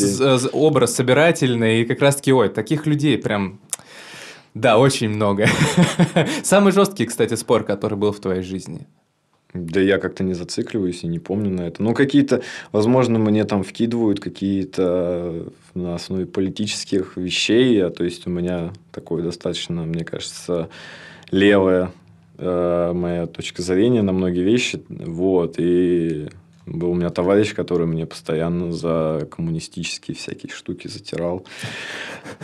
образ 0.52 0.94
собирательный, 0.94 1.82
и 1.82 1.84
как 1.84 2.00
раз-таки, 2.00 2.32
ой, 2.32 2.48
таких 2.48 2.84
людей 2.86 3.16
прям... 3.16 3.60
Да, 4.54 4.78
очень 4.78 5.08
много. 5.08 5.46
Самый 6.44 6.72
жесткий, 6.72 7.06
кстати, 7.06 7.34
спор, 7.34 7.64
который 7.64 7.98
был 7.98 8.12
в 8.12 8.20
твоей 8.20 8.42
жизни. 8.42 8.86
Да 9.52 9.80
я 9.80 9.98
как-то 9.98 10.24
не 10.24 10.34
зацикливаюсь 10.34 11.04
и 11.04 11.08
не 11.08 11.18
помню 11.18 11.50
на 11.50 11.62
это. 11.62 11.82
Ну, 11.82 11.94
какие-то, 11.94 12.42
возможно, 12.72 13.18
мне 13.18 13.44
там 13.44 13.62
вкидывают 13.62 14.18
какие-то 14.20 15.46
на 15.74 15.94
основе 15.94 16.26
политических 16.26 17.16
вещей. 17.16 17.84
а, 17.84 17.90
То 17.90 18.04
есть, 18.04 18.26
у 18.26 18.30
меня 18.30 18.72
такое 18.90 19.22
достаточно, 19.22 19.82
мне 19.82 20.04
кажется, 20.04 20.68
левая 21.30 21.92
э, 22.38 22.92
моя 22.94 23.26
точка 23.26 23.62
зрения 23.62 24.02
на 24.02 24.12
многие 24.12 24.42
вещи. 24.42 24.82
Вот. 24.88 25.54
И 25.58 26.28
был 26.66 26.90
у 26.90 26.94
меня 26.94 27.10
товарищ, 27.10 27.54
который 27.54 27.86
мне 27.86 28.06
постоянно 28.06 28.72
за 28.72 29.28
коммунистические 29.30 30.16
всякие 30.16 30.52
штуки 30.52 30.88
затирал. 30.88 31.44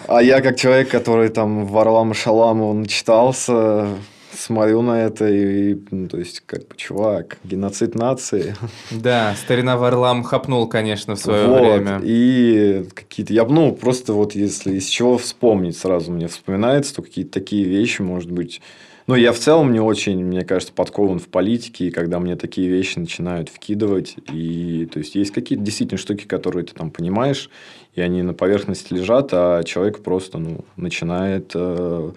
А 0.06 0.22
я, 0.22 0.40
как 0.40 0.56
человек, 0.56 0.90
который 0.90 1.28
там 1.28 1.66
Варлама 1.66 2.14
Шаламова 2.14 2.72
начитался, 2.74 3.88
смотрю 4.37 4.83
на 4.83 5.02
это 5.02 5.28
и, 5.28 5.78
ну, 5.90 6.09
то 6.09 6.18
есть, 6.18 6.42
как 6.46 6.68
бы, 6.68 6.76
чувак, 6.76 7.38
геноцид 7.44 7.94
нации. 7.94 8.54
Да, 8.90 9.35
старина 9.42 9.76
Варлам 9.76 10.22
хапнул, 10.22 10.68
конечно, 10.68 11.16
в 11.16 11.18
свое 11.18 11.46
Вот, 11.46 11.61
время. 11.61 12.00
И 12.02 12.87
какие-то, 12.94 13.33
я, 13.33 13.44
ну, 13.44 13.72
просто 13.72 14.12
вот 14.12 14.35
если 14.35 14.74
из 14.74 14.87
чего 14.87 15.18
вспомнить 15.18 15.76
сразу 15.76 16.12
мне 16.12 16.28
вспоминается, 16.28 16.94
то 16.94 17.02
какие-то 17.02 17.33
такие 17.33 17.64
вещи, 17.64 18.02
может 18.02 18.30
быть, 18.30 18.61
ну, 19.10 19.16
я 19.16 19.32
в 19.32 19.38
целом 19.38 19.72
не 19.72 19.80
очень, 19.80 20.24
мне 20.24 20.44
кажется, 20.44 20.72
подкован 20.72 21.18
в 21.18 21.26
политике, 21.26 21.86
и 21.86 21.90
когда 21.90 22.20
мне 22.20 22.36
такие 22.36 22.68
вещи 22.68 22.96
начинают 22.96 23.48
вкидывать, 23.48 24.14
и, 24.32 24.88
то 24.92 25.00
есть, 25.00 25.16
есть 25.16 25.32
какие-то 25.32 25.64
действительно 25.64 25.98
штуки, 25.98 26.26
которые 26.26 26.64
ты 26.64 26.74
там 26.74 26.92
понимаешь, 26.92 27.50
и 27.96 28.00
они 28.00 28.22
на 28.22 28.34
поверхности 28.34 28.94
лежат, 28.94 29.30
а 29.32 29.64
человек 29.64 30.04
просто, 30.04 30.38
ну, 30.38 30.64
начинает... 30.76 31.50
э, 31.54 32.12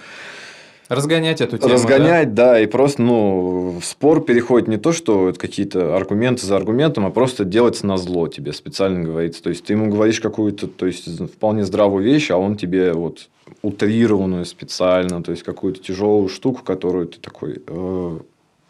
Разгонять 0.90 1.42
эту 1.42 1.58
тему, 1.58 1.70
да? 1.70 1.74
разгонять, 1.76 2.34
да? 2.34 2.60
и 2.60 2.66
просто, 2.66 3.02
ну, 3.02 3.80
в 3.80 3.86
спор 3.86 4.24
переходит 4.24 4.68
не 4.68 4.78
то, 4.78 4.92
что 4.92 5.30
это 5.30 5.40
какие-то 5.40 5.96
аргументы 5.96 6.46
за 6.46 6.56
аргументом, 6.56 7.06
а 7.06 7.10
просто 7.10 7.46
делается 7.46 7.86
на 7.88 7.98
зло 7.98 8.28
тебе, 8.28 8.54
специально 8.54 9.04
говорится. 9.04 9.42
То 9.44 9.50
есть, 9.50 9.66
ты 9.66 9.74
ему 9.74 9.90
говоришь 9.90 10.20
какую-то, 10.20 10.68
то 10.68 10.86
есть, 10.86 11.08
вполне 11.32 11.64
здравую 11.64 12.04
вещь, 12.04 12.32
а 12.32 12.38
он 12.38 12.56
тебе 12.58 12.94
вот 12.94 13.30
утрированную 13.62 14.46
специально, 14.46 15.24
то 15.24 15.32
есть, 15.32 15.44
какую-то 15.44 15.82
тяжелую 15.82 16.30
штуку, 16.30 16.64
которую 16.64 17.08
ты 17.08 17.20
такой... 17.20 17.62
э, 17.66 18.20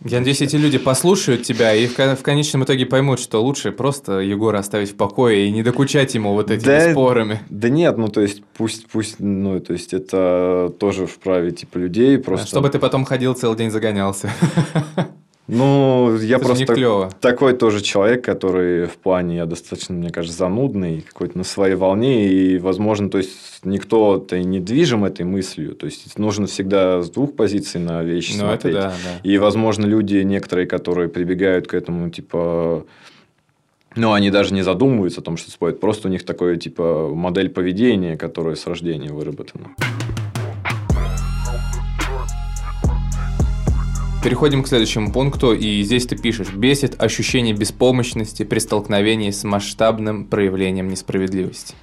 Я 0.06 0.20
надеюсь, 0.20 0.42
эти 0.42 0.56
люди 0.58 0.78
послушают 0.78 1.44
тебя 1.44 1.74
и 1.74 1.88
в, 1.88 1.96
кон- 1.96 2.16
в 2.16 2.22
конечном 2.24 2.64
итоге 2.66 2.86
поймут, 2.86 3.20
что 3.20 3.42
лучше 3.42 3.72
просто 3.72 4.20
Егора 4.20 4.60
оставить 4.60 4.92
в 4.92 4.96
покое 4.96 5.48
и 5.48 5.52
не 5.52 5.64
докучать 5.64 6.14
ему 6.14 6.34
вот 6.34 6.52
этими 6.52 6.66
Да, 6.66 6.92
спорами. 6.92 7.40
Да 7.50 7.70
нет, 7.70 7.98
ну, 7.98 8.10
то 8.10 8.22
есть, 8.22 8.44
пусть, 8.58 8.88
пусть, 8.88 9.20
ну, 9.20 9.60
то 9.60 9.74
есть, 9.74 9.94
это 9.94 10.74
тоже 10.80 11.06
вправе, 11.06 11.52
типа, 11.52 11.78
людей, 11.78 12.18
просто... 12.18 12.48
Чтобы 12.48 12.70
ты 12.70 12.80
потом 12.80 13.06
ходил 13.06 13.34
целый 13.34 13.58
день 13.58 13.72
загонялся. 13.72 14.30
Ну, 15.48 16.16
я 16.22 16.38
Это 16.38 16.46
просто 16.46 16.74
клево. 16.74 17.12
такой 17.20 17.54
тоже 17.54 17.82
человек, 17.82 18.24
который 18.24 18.86
в 18.86 18.96
плане, 18.96 19.36
я 19.38 19.46
достаточно, 19.46 19.94
мне 19.94 20.10
кажется, 20.10 20.38
занудный, 20.38 21.02
какой-то 21.02 21.38
на 21.38 21.44
своей 21.44 21.76
волне, 21.76 22.28
и, 22.28 22.58
возможно, 22.60 23.10
то 23.10 23.18
есть, 23.18 23.60
никто-то 23.66 24.38
и 24.38 24.44
не 24.46 24.62
движим 24.62 25.04
этой 25.04 25.26
мыслью, 25.26 25.76
то 25.76 25.86
есть, 25.86 26.18
нужно 26.18 26.48
всегда 26.48 27.02
с 27.02 27.10
двух 27.10 27.36
позиций 27.36 27.82
на 27.82 28.04
вещи 28.04 28.38
Ну, 28.40 28.46
это 28.48 28.62
смотреть. 28.62 28.74
да, 28.76 28.90
да. 28.90 29.20
И, 29.30 29.38
возможно, 29.38 29.86
люди 29.86 30.16
некоторые, 30.18 30.66
которые 30.66 31.10
прибегают 31.10 31.68
к 31.68 31.74
этому, 31.74 32.10
типа... 32.10 32.86
Ну, 33.96 34.14
они 34.14 34.32
даже 34.32 34.54
не 34.54 34.64
задумываются 34.64 35.22
о 35.22 35.24
том, 35.24 35.38
что 35.38 35.52
спорят. 35.52 35.80
Просто 35.80 36.08
у 36.08 36.12
них 36.12 36.24
такое, 36.26 36.56
типа, 36.56 37.12
модель 37.14 37.50
поведения, 37.50 38.18
которая 38.18 38.56
с 38.56 38.66
рождения 38.66 39.12
выработана. 39.12 39.76
Переходим 44.24 44.64
к 44.64 44.70
следующему 44.70 45.12
пункту, 45.12 45.52
и 45.52 45.84
здесь 45.84 46.06
ты 46.06 46.16
пишешь 46.16 46.54
«Бесит 46.54 47.02
ощущение 47.02 47.54
беспомощности 47.54 48.44
при 48.44 48.60
столкновении 48.60 49.32
с 49.32 49.44
масштабным 49.44 50.24
проявлением 50.24 50.88
несправедливости». 50.88 51.76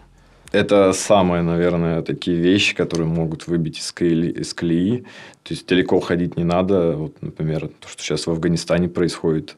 Это 0.51 0.95
самые, 0.95 1.43
наверное, 1.43 2.01
такие 2.01 2.39
вещи, 2.39 2.75
которые 2.75 3.07
могут 3.07 3.47
выбить 3.47 3.79
из 3.79 3.93
колеи, 3.93 4.31
из 4.31 4.55
колеи. 4.55 5.05
То 5.43 5.53
есть, 5.53 5.67
далеко 5.69 6.01
ходить 6.01 6.39
не 6.39 6.45
надо. 6.45 6.97
Вот, 6.97 7.21
например, 7.21 7.69
то, 7.79 7.89
что 7.89 8.03
сейчас 8.03 8.27
в 8.27 8.31
Афганистане 8.31 8.89
происходит. 8.89 9.57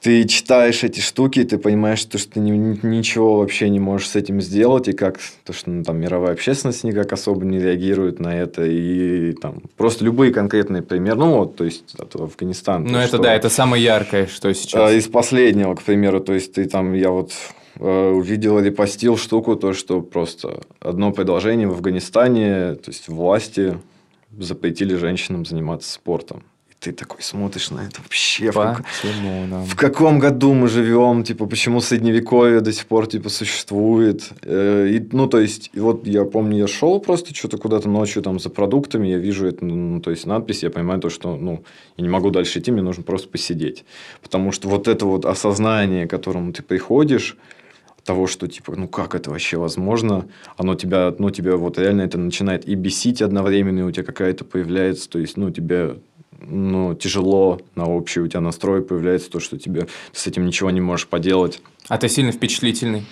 Ты 0.00 0.24
читаешь 0.28 0.84
эти 0.84 1.00
штуки, 1.00 1.42
ты 1.42 1.58
понимаешь, 1.58 1.98
что, 1.98 2.16
что 2.18 2.34
ты 2.34 2.40
ни- 2.40 2.50
ни- 2.52 2.86
ничего 2.86 3.38
вообще 3.38 3.68
не 3.68 3.80
можешь 3.80 4.08
с 4.10 4.16
этим 4.16 4.40
сделать, 4.40 4.86
и 4.88 4.92
как 4.92 5.18
то, 5.44 5.52
что 5.52 5.70
ну, 5.70 5.82
там 5.82 5.98
мировая 6.00 6.32
общественность 6.34 6.84
никак 6.84 7.12
особо 7.12 7.44
не 7.44 7.58
реагирует 7.58 8.20
на 8.20 8.36
это, 8.38 8.64
и 8.64 9.32
там 9.32 9.62
просто 9.76 10.04
любые 10.04 10.32
конкретные 10.32 10.82
примеры. 10.82 11.16
Ну 11.18 11.38
вот, 11.38 11.56
то 11.56 11.64
есть, 11.64 11.94
от 11.98 12.14
Афганистана. 12.14 12.84
Ну, 12.84 12.92
то, 12.92 12.98
это 12.98 13.08
что- 13.08 13.18
да, 13.18 13.34
это 13.34 13.48
самое 13.48 13.82
яркое, 13.82 14.26
что 14.28 14.48
а, 14.50 14.54
сейчас. 14.54 14.92
Из 14.92 15.08
последнего, 15.08 15.74
к 15.74 15.82
примеру, 15.82 16.20
то 16.20 16.32
есть 16.32 16.52
ты 16.54 16.64
там, 16.66 16.92
я 16.94 17.10
вот 17.10 17.32
э, 17.80 18.10
увидел 18.10 18.58
или 18.60 18.70
постил 18.70 19.16
штуку, 19.16 19.56
то, 19.56 19.72
что 19.72 20.00
просто 20.00 20.60
одно 20.78 21.10
предложение 21.10 21.66
в 21.66 21.72
Афганистане, 21.72 22.74
то 22.76 22.90
есть 22.90 23.08
власти 23.08 23.76
запретили 24.38 24.94
женщинам 24.94 25.44
заниматься 25.44 25.92
спортом. 25.92 26.44
Ты 26.82 26.90
такой 26.90 27.22
смотришь 27.22 27.70
на 27.70 27.86
это 27.86 28.00
вообще. 28.02 28.50
В, 28.50 28.54
как- 28.54 28.84
Почему 28.84 29.46
нам? 29.46 29.64
в 29.64 29.76
каком 29.76 30.18
году 30.18 30.52
мы 30.52 30.66
живем, 30.66 31.22
типа, 31.22 31.46
почему 31.46 31.80
средневековье 31.80 32.60
до 32.60 32.72
сих 32.72 32.86
пор, 32.86 33.06
типа, 33.06 33.28
существует. 33.28 34.28
Э, 34.42 34.88
и, 34.88 35.08
ну, 35.12 35.28
то 35.28 35.38
есть, 35.38 35.70
вот 35.76 36.08
я 36.08 36.24
помню, 36.24 36.58
я 36.58 36.66
шел 36.66 36.98
просто 36.98 37.32
что-то 37.36 37.56
куда-то 37.56 37.88
ночью 37.88 38.20
там 38.20 38.40
за 38.40 38.50
продуктами, 38.50 39.06
я 39.06 39.18
вижу 39.18 39.46
это, 39.46 39.64
ну, 39.64 40.00
то 40.00 40.10
есть, 40.10 40.26
надпись, 40.26 40.64
я 40.64 40.70
понимаю 40.70 40.98
то, 41.00 41.08
что, 41.08 41.36
ну, 41.36 41.62
я 41.96 42.02
не 42.02 42.10
могу 42.10 42.30
дальше 42.30 42.58
идти, 42.58 42.72
мне 42.72 42.82
нужно 42.82 43.04
просто 43.04 43.28
посидеть. 43.28 43.84
Потому 44.20 44.50
что 44.50 44.68
вот 44.68 44.88
это 44.88 45.06
вот 45.06 45.24
осознание, 45.24 46.08
к 46.08 46.10
которому 46.10 46.52
ты 46.52 46.64
приходишь, 46.64 47.36
того, 48.04 48.26
что 48.26 48.48
типа, 48.48 48.74
ну 48.76 48.88
как 48.88 49.14
это 49.14 49.30
вообще 49.30 49.56
возможно, 49.58 50.26
оно 50.56 50.74
тебя, 50.74 51.14
ну 51.18 51.30
тебя 51.30 51.56
вот 51.56 51.78
реально 51.78 52.02
это 52.02 52.18
начинает 52.18 52.66
и 52.66 52.74
бесить 52.74 53.22
одновременно, 53.22 53.80
и 53.80 53.82
у 53.82 53.90
тебя 53.90 54.04
какая-то 54.04 54.44
появляется, 54.44 55.08
то 55.08 55.18
есть, 55.18 55.36
ну 55.36 55.50
тебе 55.50 55.98
ну, 56.46 56.94
тяжело 56.94 57.60
на 57.74 57.86
общий 57.86 58.20
у 58.20 58.28
тебя 58.28 58.40
настрой 58.40 58.82
появляется 58.82 59.30
то, 59.30 59.40
что 59.40 59.58
тебе 59.58 59.86
с 60.12 60.26
этим 60.26 60.46
ничего 60.46 60.70
не 60.70 60.80
можешь 60.80 61.06
поделать. 61.06 61.60
А 61.88 61.98
ты 61.98 62.08
сильно 62.08 62.32
впечатлительный? 62.32 63.04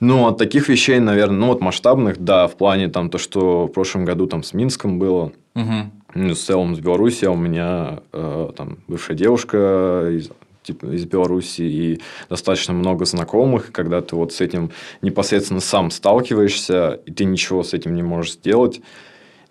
Ну, 0.00 0.26
от 0.26 0.36
таких 0.36 0.68
вещей, 0.68 0.98
наверное, 0.98 1.38
ну, 1.38 1.46
вот 1.48 1.60
масштабных, 1.60 2.18
да, 2.18 2.48
в 2.48 2.56
плане 2.56 2.88
там 2.88 3.08
то, 3.08 3.18
что 3.18 3.66
в 3.66 3.68
прошлом 3.68 4.04
году 4.04 4.26
там 4.26 4.42
с 4.42 4.52
Минском 4.52 4.98
было, 4.98 5.32
Угу. 5.54 5.72
ну, 6.14 6.34
в 6.34 6.38
целом 6.38 6.74
с 6.74 6.80
Беларуси, 6.80 7.26
а 7.26 7.30
у 7.30 7.36
меня 7.36 8.00
э, 8.12 8.50
там 8.56 8.78
бывшая 8.88 9.14
девушка 9.14 10.08
из, 10.10 10.30
типа, 10.62 10.86
из 10.86 11.04
Беларуси 11.04 11.62
и 11.62 12.00
достаточно 12.30 12.72
много 12.72 13.04
знакомых, 13.04 13.70
когда 13.70 14.00
ты 14.00 14.16
вот 14.16 14.32
с 14.32 14.40
этим 14.40 14.70
непосредственно 15.02 15.60
сам 15.60 15.90
сталкиваешься, 15.90 17.00
и 17.04 17.12
ты 17.12 17.24
ничего 17.24 17.62
с 17.62 17.74
этим 17.74 17.94
не 17.94 18.02
можешь 18.02 18.32
сделать, 18.32 18.80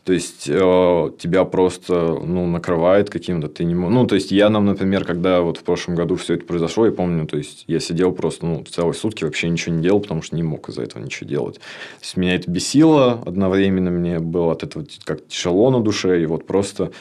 то 0.03 0.13
есть 0.13 0.49
э, 0.49 1.11
тебя 1.19 1.45
просто 1.45 1.93
ну, 2.23 2.47
накрывает 2.47 3.11
каким-то, 3.11 3.49
ты 3.49 3.63
не 3.63 3.75
Ну, 3.75 4.07
то 4.07 4.15
есть 4.15 4.31
я 4.31 4.49
нам, 4.49 4.65
например, 4.65 5.05
когда 5.05 5.41
вот 5.41 5.57
в 5.57 5.63
прошлом 5.63 5.93
году 5.93 6.15
все 6.15 6.33
это 6.33 6.45
произошло, 6.45 6.87
я 6.87 6.91
помню, 6.91 7.27
то 7.27 7.37
есть 7.37 7.65
я 7.67 7.79
сидел 7.79 8.11
просто 8.11 8.45
ну, 8.47 8.63
целые 8.63 8.95
сутки, 8.95 9.23
вообще 9.23 9.47
ничего 9.47 9.75
не 9.75 9.83
делал, 9.83 9.99
потому 9.99 10.23
что 10.23 10.35
не 10.35 10.43
мог 10.43 10.69
из-за 10.69 10.81
этого 10.81 11.03
ничего 11.03 11.29
делать. 11.29 11.55
То 11.55 12.01
есть 12.01 12.17
меня 12.17 12.33
это 12.33 12.49
бесило 12.49 13.21
одновременно, 13.25 13.91
мне 13.91 14.19
было 14.19 14.53
от 14.53 14.63
этого 14.63 14.85
как 15.03 15.27
тяжело 15.27 15.69
на 15.69 15.81
душе, 15.81 16.23
и 16.23 16.25
вот 16.25 16.47
просто 16.47 16.91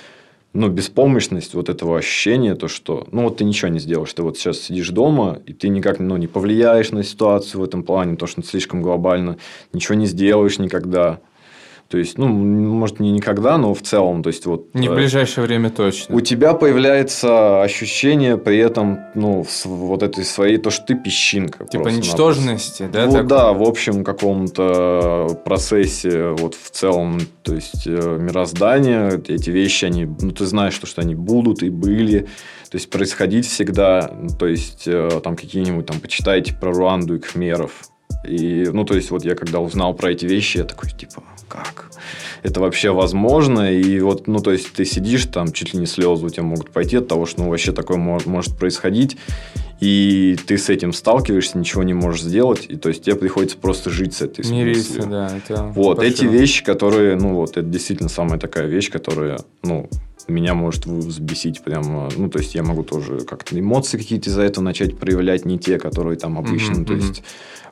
ну, 0.52 0.68
беспомощность 0.68 1.54
вот 1.54 1.68
этого 1.68 1.96
ощущения, 1.96 2.54
то, 2.54 2.66
что, 2.66 3.06
ну, 3.12 3.22
вот 3.22 3.36
ты 3.36 3.44
ничего 3.44 3.68
не 3.68 3.78
сделаешь, 3.78 4.12
ты 4.12 4.22
вот 4.22 4.36
сейчас 4.36 4.58
сидишь 4.58 4.90
дома, 4.90 5.40
и 5.46 5.52
ты 5.52 5.68
никак, 5.68 6.00
ну, 6.00 6.16
не 6.16 6.26
повлияешь 6.26 6.90
на 6.90 7.04
ситуацию 7.04 7.60
в 7.60 7.64
этом 7.64 7.84
плане, 7.84 8.16
то, 8.16 8.26
что 8.26 8.42
слишком 8.42 8.82
глобально, 8.82 9.38
ничего 9.72 9.94
не 9.94 10.06
сделаешь 10.06 10.58
никогда. 10.58 11.20
То 11.90 11.98
есть, 11.98 12.18
ну, 12.18 12.28
может, 12.28 13.00
не 13.00 13.10
никогда, 13.10 13.58
но 13.58 13.74
в 13.74 13.82
целом, 13.82 14.22
то 14.22 14.28
есть, 14.28 14.46
вот... 14.46 14.72
Не 14.74 14.88
в 14.88 14.92
э, 14.92 14.94
ближайшее 14.94 15.44
время 15.44 15.70
точно. 15.70 16.14
у 16.14 16.20
тебя 16.20 16.54
появляется 16.54 17.62
ощущение 17.62 18.38
при 18.38 18.58
этом, 18.58 19.00
ну, 19.16 19.44
вот 19.64 20.04
этой 20.04 20.24
своей, 20.24 20.58
то, 20.58 20.70
что 20.70 20.86
ты 20.86 20.94
песчинка. 20.94 21.64
Типа 21.64 21.82
просто-напросто. 21.82 22.00
ничтожности, 22.00 22.88
да? 22.92 23.06
Ну 23.06 23.24
да, 23.24 23.52
в 23.52 23.62
общем 23.64 24.04
каком-то 24.04 25.40
процессе, 25.44 26.28
вот 26.28 26.54
в 26.54 26.70
целом, 26.70 27.18
то 27.42 27.56
есть 27.56 27.88
э, 27.88 28.18
мироздания, 28.20 29.20
эти 29.26 29.50
вещи, 29.50 29.84
они, 29.86 30.04
ну 30.04 30.30
ты 30.30 30.46
знаешь, 30.46 30.74
что, 30.74 30.86
что 30.86 31.00
они 31.00 31.16
будут 31.16 31.64
и 31.64 31.70
были, 31.70 32.20
то 32.70 32.76
есть 32.76 32.88
происходить 32.88 33.48
всегда, 33.48 34.12
то 34.38 34.46
есть 34.46 34.84
э, 34.86 35.20
там 35.24 35.34
какие-нибудь, 35.34 35.86
там, 35.86 35.98
почитайте 35.98 36.54
про 36.54 36.72
Руанду 36.72 37.16
и 37.16 37.18
Кхмеров, 37.18 37.72
и, 38.24 38.68
ну, 38.72 38.84
то 38.84 38.94
есть, 38.94 39.10
вот 39.10 39.24
я 39.24 39.34
когда 39.34 39.60
узнал 39.60 39.94
про 39.94 40.12
эти 40.12 40.26
вещи, 40.26 40.58
я 40.58 40.64
такой, 40.64 40.90
типа, 40.90 41.22
как? 41.50 41.90
Это 42.42 42.60
вообще 42.60 42.90
возможно? 42.92 43.70
И 43.72 44.00
вот, 44.00 44.28
ну, 44.28 44.38
то 44.38 44.52
есть, 44.52 44.72
ты 44.72 44.84
сидишь, 44.84 45.26
там, 45.26 45.52
чуть 45.52 45.74
ли 45.74 45.80
не 45.80 45.86
слезы 45.86 46.24
у 46.24 46.28
тебя 46.30 46.44
могут 46.44 46.70
пойти 46.70 46.96
от 46.96 47.08
того, 47.08 47.26
что, 47.26 47.42
ну, 47.42 47.50
вообще 47.50 47.72
такое 47.72 47.98
мо- 47.98 48.20
может 48.24 48.56
происходить. 48.56 49.16
И 49.80 50.36
ты 50.46 50.56
с 50.58 50.68
этим 50.68 50.92
сталкиваешься, 50.92 51.58
ничего 51.58 51.82
не 51.82 51.94
можешь 51.94 52.22
сделать. 52.22 52.66
И, 52.68 52.76
то 52.76 52.88
есть, 52.88 53.02
тебе 53.04 53.16
приходится 53.16 53.56
просто 53.56 53.90
жить 53.90 54.14
с 54.14 54.22
этой 54.22 54.48
Мириться, 54.48 55.04
да. 55.06 55.36
Это 55.36 55.64
Вот, 55.74 55.98
большой 55.98 56.12
эти 56.12 56.24
вещи, 56.24 56.64
которые, 56.64 57.16
ну, 57.16 57.34
вот, 57.34 57.50
это 57.56 57.62
действительно 57.62 58.08
самая 58.08 58.38
такая 58.38 58.66
вещь, 58.66 58.90
которая, 58.90 59.40
ну, 59.62 59.88
меня 60.28 60.54
может 60.54 60.86
взбесить 60.86 61.62
прямо, 61.62 62.08
ну, 62.16 62.28
то 62.28 62.38
есть, 62.38 62.54
я 62.54 62.62
могу 62.62 62.84
тоже 62.84 63.20
как-то 63.20 63.58
эмоции 63.58 63.98
какие-то 63.98 64.30
из-за 64.30 64.42
этого 64.42 64.62
начать 64.62 64.96
проявлять, 64.98 65.44
не 65.44 65.58
те, 65.58 65.78
которые 65.78 66.16
там 66.16 66.38
обычно, 66.38 66.76
Мгм, 66.76 66.84
то 66.84 66.94
есть, 66.94 67.22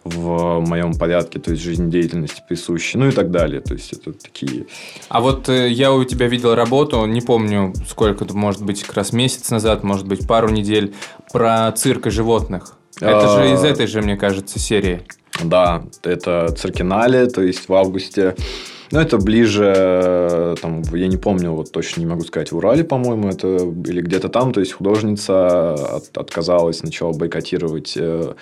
в 0.05 0.61
моем 0.61 0.95
порядке, 0.95 1.39
то 1.39 1.51
есть, 1.51 1.63
жизнедеятельности 1.63 2.43
присущи, 2.49 2.97
ну, 2.97 3.09
и 3.09 3.13
так 3.13 3.31
далее. 3.31 3.61
То 3.61 3.75
есть, 3.75 3.93
это 3.93 4.13
такие... 4.13 4.67
А 5.09 5.21
вот 5.21 5.49
э, 5.49 5.69
я 5.69 5.93
у 5.93 6.05
тебя 6.05 6.27
видел 6.27 6.55
работу, 6.55 7.05
не 7.07 7.21
помню, 7.21 7.73
сколько 7.89 8.25
это 8.25 8.37
может 8.37 8.63
быть, 8.63 8.83
как 8.83 8.97
раз 8.97 9.13
месяц 9.13 9.51
назад, 9.51 9.85
может 9.85 10.07
быть, 10.07 10.27
пару 10.27 10.49
недель, 10.49 10.95
про 11.33 11.71
цирк 11.73 12.07
и 12.07 12.11
животных. 12.11 12.77
Это 13.01 13.29
же 13.29 13.53
из 13.53 13.63
этой 13.65 13.87
же, 13.87 14.03
мне 14.03 14.17
кажется, 14.17 14.59
серии. 14.59 15.03
Да, 15.43 15.85
это 16.03 16.53
Циркинале, 16.57 17.27
то 17.27 17.43
есть, 17.43 17.69
в 17.69 17.75
августе. 17.75 18.35
Ну, 18.91 19.01
это 19.01 19.19
ближе, 19.19 19.73
э, 19.77 20.55
там, 20.63 20.83
я 20.95 21.09
не 21.09 21.19
помню, 21.19 21.53
вот 21.53 21.71
точно 21.71 22.01
не 22.01 22.07
могу 22.07 22.23
сказать, 22.23 22.53
в 22.53 22.57
Урале, 22.57 22.85
по-моему, 22.85 23.29
это 23.29 23.49
или 23.49 24.01
где-то 24.01 24.31
там, 24.31 24.53
то 24.53 24.61
есть 24.61 24.73
художница 24.73 25.75
от- 25.75 26.17
отказалась, 26.17 26.83
начала 26.83 27.13
бойкотировать 27.13 27.93
э, 27.97 28.33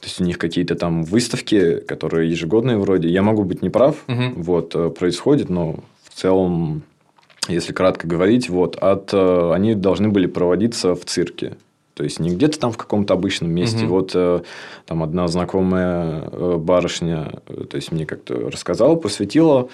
то 0.00 0.06
есть 0.06 0.20
у 0.20 0.24
них 0.24 0.38
какие-то 0.38 0.74
там 0.74 1.02
выставки, 1.04 1.76
которые 1.80 2.30
ежегодные 2.30 2.78
вроде. 2.78 3.08
Я 3.08 3.22
могу 3.22 3.44
быть 3.44 3.62
неправ, 3.62 3.96
Мгм. 4.06 4.42
вот 4.42 4.74
э, 4.74 4.90
происходит, 4.90 5.50
но 5.50 5.76
в 6.04 6.14
целом, 6.14 6.82
если 7.48 7.72
кратко 7.72 8.06
говорить, 8.06 8.48
вот 8.48 8.76
от 8.76 9.10
э, 9.12 9.52
они 9.52 9.74
должны 9.74 10.08
были 10.08 10.26
проводиться 10.26 10.94
в 10.94 11.04
цирке. 11.04 11.56
То 11.94 12.04
есть 12.04 12.18
не 12.18 12.30
где-то 12.30 12.58
там 12.58 12.72
в 12.72 12.78
каком-то 12.78 13.12
обычном 13.12 13.50
месте. 13.50 13.84
Мгм. 13.84 13.88
Вот 13.88 14.12
э, 14.14 14.40
там 14.86 15.02
одна 15.02 15.28
знакомая 15.28 16.22
э, 16.32 16.56
барышня, 16.56 17.32
э, 17.46 17.64
то 17.68 17.76
есть 17.76 17.92
мне 17.92 18.06
как-то 18.06 18.48
рассказала, 18.50 18.94
посвятила 18.96 19.68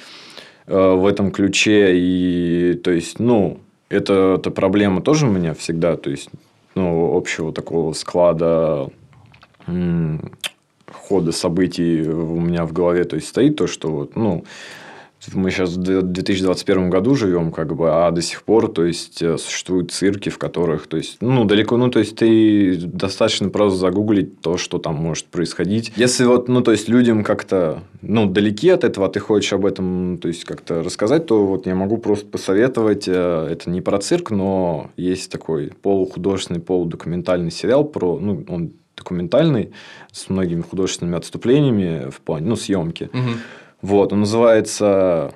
в 0.67 1.07
этом 1.07 1.31
ключе. 1.31 1.93
И 1.95 2.75
то 2.83 2.91
есть, 2.91 3.21
ну, 3.21 3.61
это, 3.89 4.35
эта 4.41 4.51
проблема 4.51 5.01
тоже 5.01 5.27
у 5.29 5.31
меня 5.31 5.55
всегда, 5.55 5.97
то 5.97 6.11
есть, 6.11 6.29
ну, 6.75 7.17
общего 7.17 7.53
такого 7.53 7.93
склада 7.93 8.89
хода 10.93 11.33
событий 11.33 12.03
у 12.09 12.41
меня 12.41 12.65
в 12.65 12.73
голове, 12.73 13.05
то 13.05 13.17
есть 13.17 13.29
стоит 13.29 13.57
то, 13.57 13.67
что 13.67 13.89
вот, 13.89 14.17
ну, 14.17 14.45
мы 15.35 15.51
сейчас 15.51 15.71
в 15.71 16.03
2021 16.03 16.91
году 16.91 17.15
живем, 17.15 17.51
как 17.51 17.75
бы, 17.75 17.89
а 17.91 18.11
до 18.11 18.23
сих 18.23 18.43
пор, 18.45 18.69
то 18.69 18.85
есть, 18.85 19.23
э, 19.23 19.39
существуют 19.39 19.91
цирки, 19.91 20.29
в 20.29 20.39
которых, 20.39 20.87
то 20.87 20.97
есть, 20.97 21.17
ну, 21.21 21.45
далеко, 21.45 21.77
ну, 21.77 21.91
то 21.91 21.99
есть, 21.99 22.17
ты 22.17 22.77
достаточно 22.77 23.49
просто 23.49 23.79
загуглить 23.79 24.41
то, 24.41 24.57
что 24.57 24.79
там 24.79 24.97
может 24.97 25.27
происходить. 25.27 25.93
Если 25.97 26.25
вот, 26.25 26.49
ну, 26.49 26.61
то 26.61 26.73
есть, 26.73 26.89
людям 26.89 27.25
как-то, 27.25 27.83
ну, 28.03 28.27
далеки 28.27 28.69
от 28.69 28.85
этого, 28.85 29.07
а 29.07 29.09
ты 29.09 29.19
хочешь 29.19 29.53
об 29.53 29.67
этом, 29.67 30.19
то 30.19 30.29
есть, 30.29 30.45
как-то 30.45 30.83
рассказать, 30.83 31.27
то 31.27 31.45
вот 31.45 31.67
я 31.67 31.75
могу 31.75 31.99
просто 31.99 32.27
посоветовать, 32.27 33.09
э, 33.09 33.49
это 33.51 33.69
не 33.71 33.81
про 33.81 33.99
цирк, 33.99 34.31
но 34.31 34.91
есть 34.97 35.33
такой 35.33 35.73
полухудожественный, 35.83 36.61
полудокументальный 36.61 37.51
сериал 37.51 37.85
про, 37.85 38.19
ну, 38.21 38.45
он 38.49 38.73
документальный, 39.07 39.73
с 40.11 40.29
многими 40.29 40.63
художественными 40.63 41.17
отступлениями 41.17 42.11
в 42.11 42.21
плане, 42.21 42.47
ну, 42.49 42.57
съемки. 42.57 43.09
Мгм. 43.13 43.41
Вот, 43.83 44.13
он 44.13 44.21
называется 44.21 45.33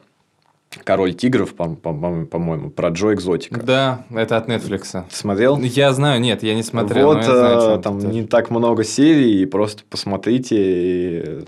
Король 0.84 1.14
тигров, 1.14 1.54
по- 1.54 1.68
по- 1.74 1.92
по- 1.92 2.24
по-моему, 2.26 2.70
про 2.70 2.90
Джо 2.90 3.12
Экзотика. 3.12 3.60
Да, 3.60 4.04
это 4.14 4.36
от 4.36 4.48
Netflix. 4.48 5.04
Смотрел? 5.10 5.58
Я 5.58 5.92
знаю, 5.92 6.20
нет, 6.20 6.42
я 6.44 6.54
не 6.54 6.62
смотрел, 6.62 7.08
вот 7.14 7.24
знаю, 7.24 7.78
э, 7.78 7.82
там 7.82 7.98
не 7.98 8.24
так 8.24 8.50
много 8.50 8.84
серий, 8.84 9.46
просто 9.46 9.82
посмотрите. 9.90 10.56
и- 10.56 11.44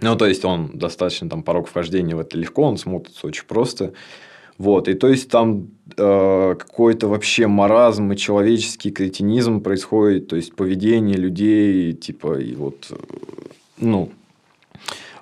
Ну, 0.00 0.16
то 0.16 0.26
есть, 0.26 0.42
он 0.46 0.70
достаточно 0.72 1.28
там 1.28 1.42
порог 1.42 1.68
вхождения 1.68 2.16
в 2.16 2.20
это 2.20 2.38
легко, 2.38 2.62
он 2.62 2.78
смотрится 2.78 3.26
очень 3.26 3.44
просто. 3.46 3.92
Вот, 4.60 4.88
и 4.88 4.94
то 4.94 5.08
есть 5.08 5.30
там 5.30 5.68
э, 5.96 6.54
какой-то 6.58 7.08
вообще 7.08 7.46
маразм 7.46 8.12
и 8.12 8.16
человеческий 8.18 8.90
кретинизм 8.90 9.62
происходит, 9.62 10.28
то 10.28 10.36
есть 10.36 10.54
поведение 10.54 11.16
людей, 11.16 11.94
типа, 11.94 12.38
и 12.38 12.54
вот, 12.56 12.88
э, 12.90 12.96
ну, 13.78 14.10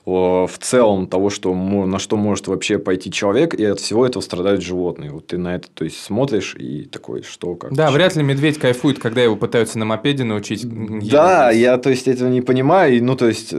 в 0.08 0.58
целом 0.58 1.06
того, 1.06 1.30
что, 1.30 1.54
на 1.54 1.98
что 1.98 2.16
может 2.16 2.46
вообще 2.48 2.78
пойти 2.78 3.10
человек, 3.12 3.54
и 3.54 3.64
от 3.64 3.80
всего 3.80 4.06
этого 4.06 4.22
страдают 4.22 4.62
животные. 4.62 5.10
Вот 5.10 5.26
ты 5.28 5.38
на 5.38 5.54
это, 5.56 5.68
то 5.72 5.84
есть, 5.84 6.00
смотришь 6.00 6.54
и 6.58 6.84
такой, 6.84 7.22
что, 7.22 7.54
как. 7.54 7.72
Да, 7.74 7.90
вряд 7.90 8.16
ли 8.16 8.22
медведь 8.22 8.58
кайфует, 8.58 8.98
когда 8.98 9.22
его 9.22 9.36
пытаются 9.36 9.78
на 9.78 9.84
мопеде 9.84 10.24
научить. 10.24 10.66
Да, 11.10 11.48
ездить. 11.50 11.62
я, 11.62 11.78
то 11.78 11.90
есть, 11.90 12.08
этого 12.08 12.28
не 12.28 12.40
понимаю. 12.40 12.96
И, 12.96 13.00
Ну, 13.00 13.16
то 13.16 13.26
есть, 13.28 13.52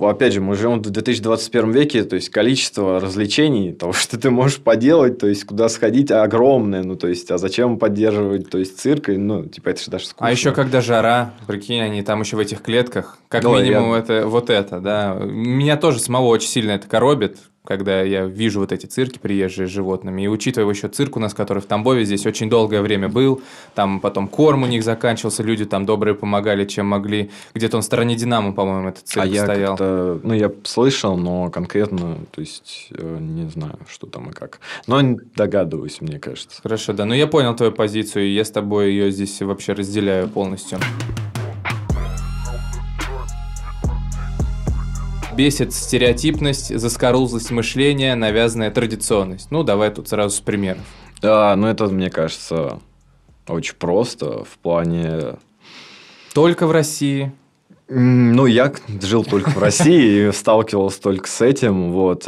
опять 0.00 0.32
же, 0.32 0.40
мы 0.40 0.54
живем 0.56 0.78
в 0.78 0.82
2021 0.82 1.70
веке, 1.72 2.04
то 2.04 2.16
есть, 2.16 2.28
количество 2.30 3.00
развлечений, 3.00 3.72
того, 3.72 3.92
что 4.04 4.18
ты 4.18 4.30
можешь 4.30 4.58
поделать, 4.58 5.18
то 5.18 5.26
есть, 5.26 5.44
куда 5.44 5.68
сходить, 5.68 6.10
огромное. 6.10 6.82
Ну, 6.82 6.96
то 6.96 7.08
есть, 7.08 7.30
а 7.30 7.38
зачем 7.38 7.78
поддерживать, 7.78 8.48
то 8.50 8.58
есть, 8.58 8.78
цирк? 8.80 9.08
Ну, 9.08 9.44
типа, 9.46 9.70
это 9.70 9.82
же 9.82 9.90
даже 9.90 10.06
скучно. 10.06 10.28
А 10.28 10.30
еще 10.30 10.52
когда 10.52 10.80
жара, 10.80 11.32
прикинь, 11.46 11.80
они 11.80 12.02
там 12.02 12.20
еще 12.20 12.36
в 12.36 12.40
этих 12.40 12.62
клетках. 12.62 13.18
Как 13.28 13.42
Да, 13.42 13.48
минимум 13.50 13.92
я- 13.92 13.98
это 13.98 14.26
вот 14.26 14.50
это, 14.50 14.80
да. 14.80 15.18
Меня 15.64 15.78
тоже 15.78 15.98
самого 15.98 16.26
очень 16.26 16.48
сильно 16.50 16.72
это 16.72 16.86
коробит, 16.86 17.38
когда 17.64 18.02
я 18.02 18.26
вижу 18.26 18.60
вот 18.60 18.70
эти 18.70 18.84
цирки 18.84 19.18
приезжие 19.18 19.66
с 19.66 19.70
животными. 19.70 20.20
И 20.20 20.28
учитывая 20.28 20.74
еще 20.74 20.88
цирк 20.88 21.16
у 21.16 21.20
нас, 21.20 21.32
который 21.32 21.60
в 21.60 21.64
Тамбове 21.64 22.04
здесь 22.04 22.26
очень 22.26 22.50
долгое 22.50 22.82
время 22.82 23.08
был, 23.08 23.40
там 23.74 24.00
потом 24.00 24.28
корм 24.28 24.64
у 24.64 24.66
них 24.66 24.84
заканчивался, 24.84 25.42
люди 25.42 25.64
там 25.64 25.86
добрые 25.86 26.16
помогали, 26.16 26.66
чем 26.66 26.84
могли. 26.88 27.30
Где-то 27.54 27.78
он 27.78 27.82
в 27.82 27.86
стороне 27.86 28.14
Динамо, 28.14 28.52
по-моему, 28.52 28.90
этот 28.90 29.08
цирк 29.08 29.24
А 29.24 29.26
я 29.26 29.44
стоял. 29.44 29.70
как-то, 29.70 30.20
ну, 30.22 30.34
я 30.34 30.52
слышал, 30.64 31.16
но 31.16 31.48
конкретно, 31.50 32.18
то 32.30 32.42
есть, 32.42 32.88
э, 32.90 33.16
не 33.18 33.48
знаю, 33.48 33.78
что 33.88 34.06
там 34.06 34.28
и 34.28 34.32
как. 34.34 34.60
Но 34.86 35.00
догадываюсь, 35.34 36.02
мне 36.02 36.18
кажется. 36.18 36.60
Хорошо, 36.62 36.92
да. 36.92 37.06
Ну, 37.06 37.14
я 37.14 37.26
понял 37.26 37.56
твою 37.56 37.72
позицию, 37.72 38.26
и 38.26 38.34
я 38.34 38.44
с 38.44 38.50
тобой 38.50 38.90
ее 38.90 39.10
здесь 39.10 39.40
вообще 39.40 39.72
разделяю 39.72 40.28
полностью. 40.28 40.78
Бесит 45.36 45.72
стереотипность, 45.74 46.78
заскорузлость 46.78 47.50
мышления, 47.50 48.14
навязанная 48.14 48.70
традиционность. 48.70 49.50
Ну, 49.50 49.64
давай 49.64 49.90
тут 49.90 50.08
сразу 50.08 50.36
с 50.36 50.40
примеров. 50.40 50.82
Да, 51.20 51.56
ну 51.56 51.66
это, 51.66 51.86
мне 51.86 52.10
кажется, 52.10 52.78
очень 53.48 53.74
просто 53.74 54.44
в 54.44 54.58
плане... 54.58 55.36
Только 56.32 56.66
в 56.66 56.72
России? 56.72 57.32
Ну, 57.88 58.46
я 58.46 58.72
жил 59.02 59.24
только 59.24 59.50
в 59.50 59.58
России 59.58 60.28
и 60.28 60.32
сталкивался 60.32 61.00
только 61.00 61.28
с 61.28 61.40
этим. 61.40 61.92
Вот. 61.92 62.26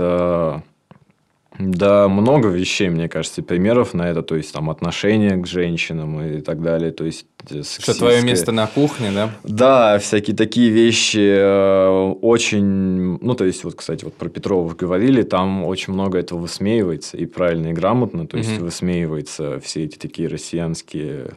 Да, 1.58 2.08
много 2.08 2.48
вещей, 2.48 2.88
мне 2.90 3.08
кажется, 3.08 3.42
примеров 3.42 3.94
на 3.94 4.08
это. 4.10 4.22
То 4.22 4.36
есть, 4.36 4.52
там, 4.52 4.68
отношения 4.68 5.36
к 5.36 5.46
женщинам 5.46 6.20
и 6.20 6.40
так 6.40 6.60
далее. 6.60 6.92
То 6.92 7.04
есть, 7.04 7.26
э, 7.50 7.62
Что 7.62 7.94
твое 7.94 8.20
сексистское. 8.20 8.22
место 8.22 8.52
на 8.52 8.66
кухне, 8.66 9.10
да? 9.14 9.30
Да, 9.44 9.98
всякие 9.98 10.36
такие 10.36 10.70
вещи 10.70 11.18
э, 11.18 12.12
очень... 12.20 13.18
Ну, 13.20 13.34
то 13.34 13.44
есть, 13.44 13.64
вот, 13.64 13.74
кстати, 13.74 14.04
вот 14.04 14.14
про 14.14 14.28
Петрова 14.28 14.74
говорили, 14.74 15.22
там 15.22 15.64
очень 15.64 15.92
много 15.94 16.18
этого 16.18 16.40
высмеивается, 16.40 17.16
и 17.16 17.24
правильно, 17.26 17.68
и 17.68 17.72
грамотно, 17.72 18.26
то 18.26 18.36
есть, 18.36 18.52
Мгм. 18.56 18.64
высмеивается 18.64 19.58
все 19.60 19.84
эти 19.84 19.96
такие 19.96 20.28
россиянские 20.28 21.30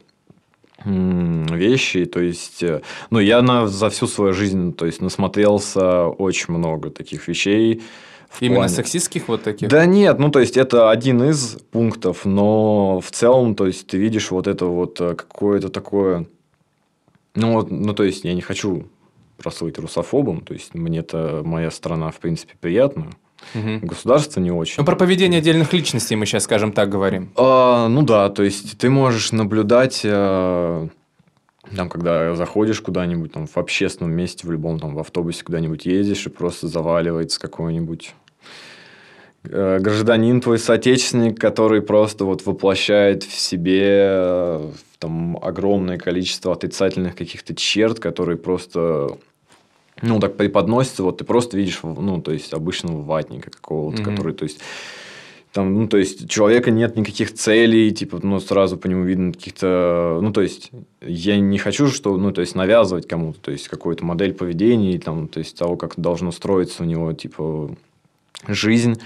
вещи, 0.85 2.05
то 2.05 2.21
есть, 2.21 2.63
э, 2.63 2.81
ну, 3.09 3.19
я 3.19 3.41
на, 3.41 3.67
за 3.67 3.89
всю 3.89 4.07
свою 4.07 4.33
жизнь, 4.33 4.73
то 4.73 4.85
есть, 4.85 5.01
насмотрелся 5.01 6.05
очень 6.07 6.53
много 6.53 6.89
таких 6.89 7.27
вещей. 7.27 7.81
Именно 8.39 8.55
плане- 8.61 8.69
сексистских 8.75 9.27
вот 9.27 9.43
таких? 9.43 9.69
да 9.69 9.85
нет, 9.85 10.19
ну 10.19 10.29
то 10.29 10.39
есть 10.39 10.55
это 10.57 10.91
один 10.91 11.23
из 11.23 11.57
пунктов, 11.71 12.25
но 12.25 12.99
в 13.01 13.11
целом, 13.11 13.55
то 13.55 13.65
есть 13.67 13.87
ты 13.87 13.97
видишь 13.97 14.31
вот 14.31 14.47
это 14.47 14.65
вот 14.65 14.99
э, 15.01 15.15
какое-то 15.15 15.69
такое, 15.69 16.25
ну 17.35 17.53
вот, 17.53 17.71
ну 17.71 17.93
то 17.93 18.03
есть 18.03 18.23
я 18.23 18.33
не 18.33 18.41
хочу 18.41 18.85
прослыть 19.37 19.77
русофобом, 19.79 20.41
то 20.41 20.53
есть 20.53 20.73
мне-то 20.75 21.41
моя 21.45 21.71
страна 21.71 22.11
в 22.11 22.19
принципе 22.19 22.53
приятна, 22.59 23.07
Мгм. 23.53 23.79
государство 23.79 24.41
не 24.41 24.51
очень. 24.51 24.75
Ну, 24.79 24.85
про 24.85 24.95
поведение 24.97 25.37
отдельных 25.39 25.71
личностей 25.71 26.15
мы 26.17 26.25
сейчас, 26.25 26.43
скажем 26.43 26.73
так, 26.73 26.89
говорим. 26.89 27.31
А, 27.37 27.87
ну 27.87 28.01
да, 28.01 28.27
то 28.29 28.43
есть 28.43 28.77
ты 28.77 28.89
можешь 28.89 29.31
наблюдать, 29.31 30.01
э, 30.03 30.87
там, 31.75 31.89
когда 31.89 32.35
заходишь 32.35 32.81
куда-нибудь, 32.81 33.33
там, 33.33 33.47
в 33.47 33.57
общественном 33.57 34.11
месте, 34.13 34.47
в 34.47 34.51
любом, 34.51 34.79
там, 34.79 34.95
в 34.95 34.99
автобусе 34.99 35.43
куда-нибудь 35.43 35.85
едешь, 35.85 36.25
и 36.25 36.29
просто 36.29 36.67
заваливается 36.67 37.39
какой-нибудь 37.39 38.13
э, 39.43 39.79
гражданин 39.79 40.41
твой 40.41 40.59
соотечественник, 40.59 41.39
который 41.39 41.81
просто 41.81 42.25
вот 42.25 42.45
воплощает 42.45 43.23
в 43.23 43.39
себе 43.39 43.81
э, 43.83 44.69
там 44.99 45.37
огромное 45.41 45.97
количество 45.97 46.53
отрицательных 46.53 47.15
каких-то 47.15 47.55
черт, 47.55 47.99
которые 47.99 48.37
просто 48.37 49.17
ну, 50.01 50.19
так 50.19 50.37
преподносятся, 50.37 51.03
вот 51.03 51.17
ты 51.17 51.25
просто 51.25 51.57
видишь, 51.57 51.81
ну, 51.83 52.21
то 52.21 52.31
есть, 52.31 52.53
обычного 52.53 53.01
ватника 53.01 53.51
какого-то, 53.51 54.01
Мгм. 54.01 54.11
который, 54.11 54.33
то 54.33 54.43
есть, 54.43 54.59
там, 55.51 55.73
ну, 55.73 55.87
то 55.87 55.97
есть, 55.97 56.25
у 56.25 56.27
человека 56.27 56.69
нет 56.69 56.95
никаких 56.95 57.33
целей, 57.33 57.91
типа, 57.91 58.19
ну, 58.21 58.39
сразу 58.39 58.77
по 58.77 58.87
нему 58.87 59.03
видно 59.03 59.33
каких-то, 59.33 60.19
ну, 60.21 60.31
то 60.31 60.41
есть, 60.41 60.71
я 61.01 61.39
не 61.39 61.57
хочу, 61.57 61.87
что, 61.87 62.17
ну, 62.17 62.31
то 62.31 62.41
есть, 62.41 62.53
навязывать 62.55 63.07
кому-то, 63.07 63.39
то 63.39 63.51
есть, 63.51 63.67
какую-то 63.67 64.05
модель 64.05 64.33
поведения, 64.33 64.99
там, 64.99 65.27
то 65.27 65.39
есть, 65.39 65.57
того, 65.57 65.75
как 65.75 65.99
должно 65.99 66.31
строиться 66.31 66.83
у 66.83 66.85
него, 66.85 67.13
типа, 67.13 67.75
жизнь, 68.47 68.99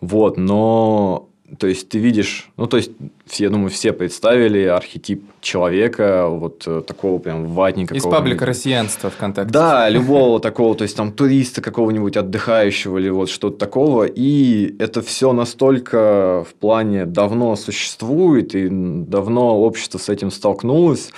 вот, 0.00 0.36
но, 0.36 1.29
то 1.58 1.66
есть, 1.66 1.88
ты 1.88 1.98
видишь, 1.98 2.50
ну, 2.56 2.66
то 2.66 2.76
есть, 2.76 2.92
я 3.34 3.50
думаю, 3.50 3.70
все 3.70 3.92
представили 3.92 4.64
архетип 4.64 5.24
человека, 5.40 6.28
вот 6.28 6.62
э, 6.66 6.82
такого 6.86 7.18
прям 7.18 7.46
ватника. 7.46 7.94
Из 7.94 8.04
паблика 8.04 8.46
«Россиянство» 8.46 9.10
ВКонтакте. 9.10 9.52
Да, 9.52 9.88
любого 9.88 10.38
такого, 10.40 10.74
то 10.74 10.82
есть 10.82 10.96
там 10.96 11.12
туриста 11.12 11.60
какого-нибудь 11.60 12.16
отдыхающего 12.16 12.98
или 12.98 13.08
вот 13.08 13.30
что-то 13.30 13.58
такого. 13.58 14.04
И 14.04 14.76
это 14.78 15.02
все 15.02 15.32
настолько 15.32 16.44
в 16.48 16.54
плане 16.54 17.04
давно 17.06 17.56
существует, 17.56 18.54
и 18.54 18.68
давно 18.70 19.60
общество 19.60 19.98
с 19.98 20.08
этим 20.08 20.30
столкнулось, 20.30 21.10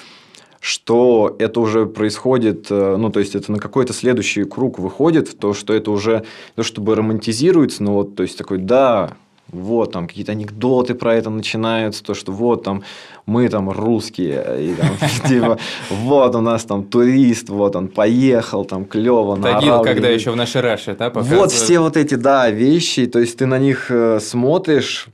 что 0.61 1.35
это 1.39 1.61
уже 1.61 1.87
происходит, 1.87 2.69
э, 2.71 2.97
ну, 2.97 3.11
то 3.11 3.21
есть, 3.21 3.35
это 3.35 3.51
на 3.53 3.59
какой-то 3.59 3.93
следующий 3.93 4.45
круг 4.45 4.79
выходит, 4.79 5.39
то, 5.39 5.53
что 5.53 5.75
это 5.75 5.91
уже, 5.91 6.25
то 6.55 6.63
чтобы 6.63 6.95
романтизируется, 6.95 7.83
но 7.83 7.95
вот, 7.95 8.15
то 8.15 8.23
есть, 8.23 8.39
такой, 8.39 8.59
да, 8.59 9.17
вот 9.53 9.93
там 9.93 10.09
какие-то 10.09 10.33
анекдоты 10.33 10.95
про 10.95 11.15
это 11.15 11.31
начинаются, 11.31 12.03
то, 12.03 12.15
что 12.15 12.33
вот 12.33 12.65
там 12.65 12.83
мы 13.27 13.49
там 13.49 13.71
русские, 13.71 14.73
и 14.73 14.75
там, 14.75 14.91
типа, 15.29 15.59
вот 15.91 16.35
у 16.35 16.41
нас 16.41 16.65
там 16.65 16.85
турист, 16.85 17.51
вот 17.51 17.77
он 17.77 17.89
поехал, 17.89 18.65
там 18.65 18.85
клево, 18.85 19.37
Тагил, 19.37 19.83
когда 19.83 20.09
еще 20.09 20.31
в 20.31 20.37
нашей 20.37 20.63
Раше, 20.63 20.97
да, 20.99 21.11
Вот 21.11 21.53
все 21.53 21.79
вот 21.81 21.97
эти, 21.97 22.15
да, 22.15 22.51
вещи, 22.51 23.07
то 23.07 23.19
есть 23.19 23.37
ты 23.39 23.47
на 23.47 23.59
них 23.59 23.91
э, 23.91 24.19
смотришь, 24.21 25.09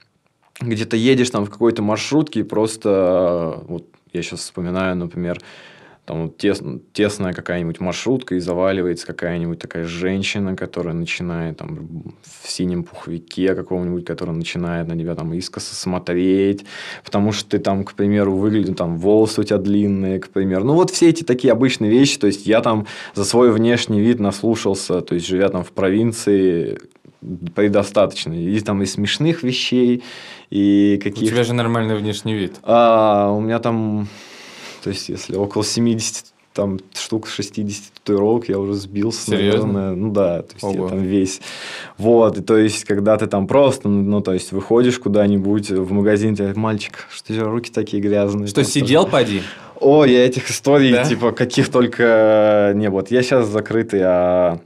где-то 0.61 0.97
едешь 0.97 1.31
там 1.31 1.45
в 1.45 1.51
какой-то 1.51 1.83
маршрутке, 1.83 2.41
и 2.41 2.45
просто, 2.45 3.61
э, 3.61 3.65
вот 3.69 3.85
я 4.13 4.23
сейчас 4.23 4.41
вспоминаю, 4.41 4.97
например, 4.97 5.41
там 6.09 6.31
тес- 6.31 6.63
тесная 6.95 7.35
какая-нибудь 7.35 7.81
маршрутка, 7.81 8.35
и 8.35 8.41
заваливается 8.41 9.07
какая-нибудь 9.07 9.59
такая 9.59 9.85
женщина, 9.85 10.57
которая 10.57 10.95
начинает 10.95 11.59
там 11.59 12.17
в 12.23 12.51
синем 12.51 12.85
пуховике 12.85 13.55
какого-нибудь, 13.55 14.07
которая 14.07 14.35
начинает 14.35 14.89
на 14.89 14.99
тебя 14.99 15.15
там 15.15 15.35
искоса 15.35 15.75
смотреть, 15.75 16.65
потому 17.05 17.33
что 17.33 17.51
ты 17.51 17.59
там, 17.59 17.85
к 17.85 17.93
примеру, 17.93 18.35
выглядишь, 18.35 18.75
там 18.75 18.97
волосы 18.97 19.43
у 19.43 19.45
тебя 19.45 19.59
длинные, 19.59 20.19
к 20.19 20.31
примеру. 20.31 20.65
Ну, 20.65 20.75
вот 20.75 20.91
все 20.91 21.11
эти 21.11 21.25
такие 21.25 21.53
обычные 21.53 21.91
вещи, 21.91 22.19
то 22.19 22.27
есть 22.27 22.47
я 22.47 22.63
там 22.63 22.87
за 23.15 23.25
свой 23.27 23.53
внешний 23.53 24.01
вид 24.01 24.19
наслушался, 24.19 25.03
то 25.03 25.15
есть 25.15 25.27
живя 25.27 25.51
там 25.51 25.63
в 25.63 25.73
провинции, 25.73 26.79
предостаточно. 27.55 28.33
И 28.33 28.61
там 28.61 28.83
и 28.83 28.87
смешных 28.87 29.43
вещей, 29.43 30.03
и 30.51 30.99
У 31.01 31.05
каких... 31.05 31.31
тебя 31.31 31.45
же 31.45 31.53
нормальный 31.53 31.97
внешний 31.97 32.35
вид. 32.35 32.55
А, 32.63 33.31
у 33.33 33.41
меня 33.41 33.59
там, 33.59 34.09
то 34.83 34.91
есть, 34.91 35.09
если 35.09 35.37
около 35.37 35.65
70 35.65 36.27
там 36.55 36.81
штук 36.93 37.29
60 37.29 37.93
татуировок, 37.95 38.49
я 38.49 38.59
уже 38.59 38.75
сбился, 38.75 39.31
Серьезно? 39.31 39.73
наверное. 39.73 39.95
Ну 39.95 40.13
да, 40.13 40.43
то 40.43 40.55
есть 40.55 40.65
Ого. 40.65 40.85
я 40.85 40.89
там 40.89 41.03
весь. 41.03 41.41
Вот, 41.99 42.39
и 42.39 42.43
то 42.43 42.57
есть, 42.57 42.85
когда 42.85 43.17
ты 43.17 43.29
там 43.29 43.47
просто, 43.47 43.89
ну, 43.89 44.21
то 44.21 44.33
есть, 44.33 44.51
выходишь 44.51 44.99
куда-нибудь 44.99 45.71
в 45.71 45.93
магазин, 45.93 46.35
тебе, 46.35 46.53
мальчик, 46.55 47.07
что 47.11 47.33
у 47.33 47.37
тебя 47.37 47.45
руки 47.47 47.71
такие 47.71 48.03
грязные? 48.03 48.49
Что, 48.49 48.57
Там 48.57 48.65
сидел, 48.65 49.07
поди? 49.07 49.43
о, 49.79 50.05
я 50.05 50.27
этих 50.27 50.51
историй, 50.51 50.93
Да? 50.93 51.05
типа, 51.05 51.31
каких 51.31 51.69
только 51.71 52.73
не 52.75 52.91
вот. 52.91 53.13
Я 53.13 53.23
сейчас 53.23 53.47
закрытый, 53.47 54.01
а 54.03 54.59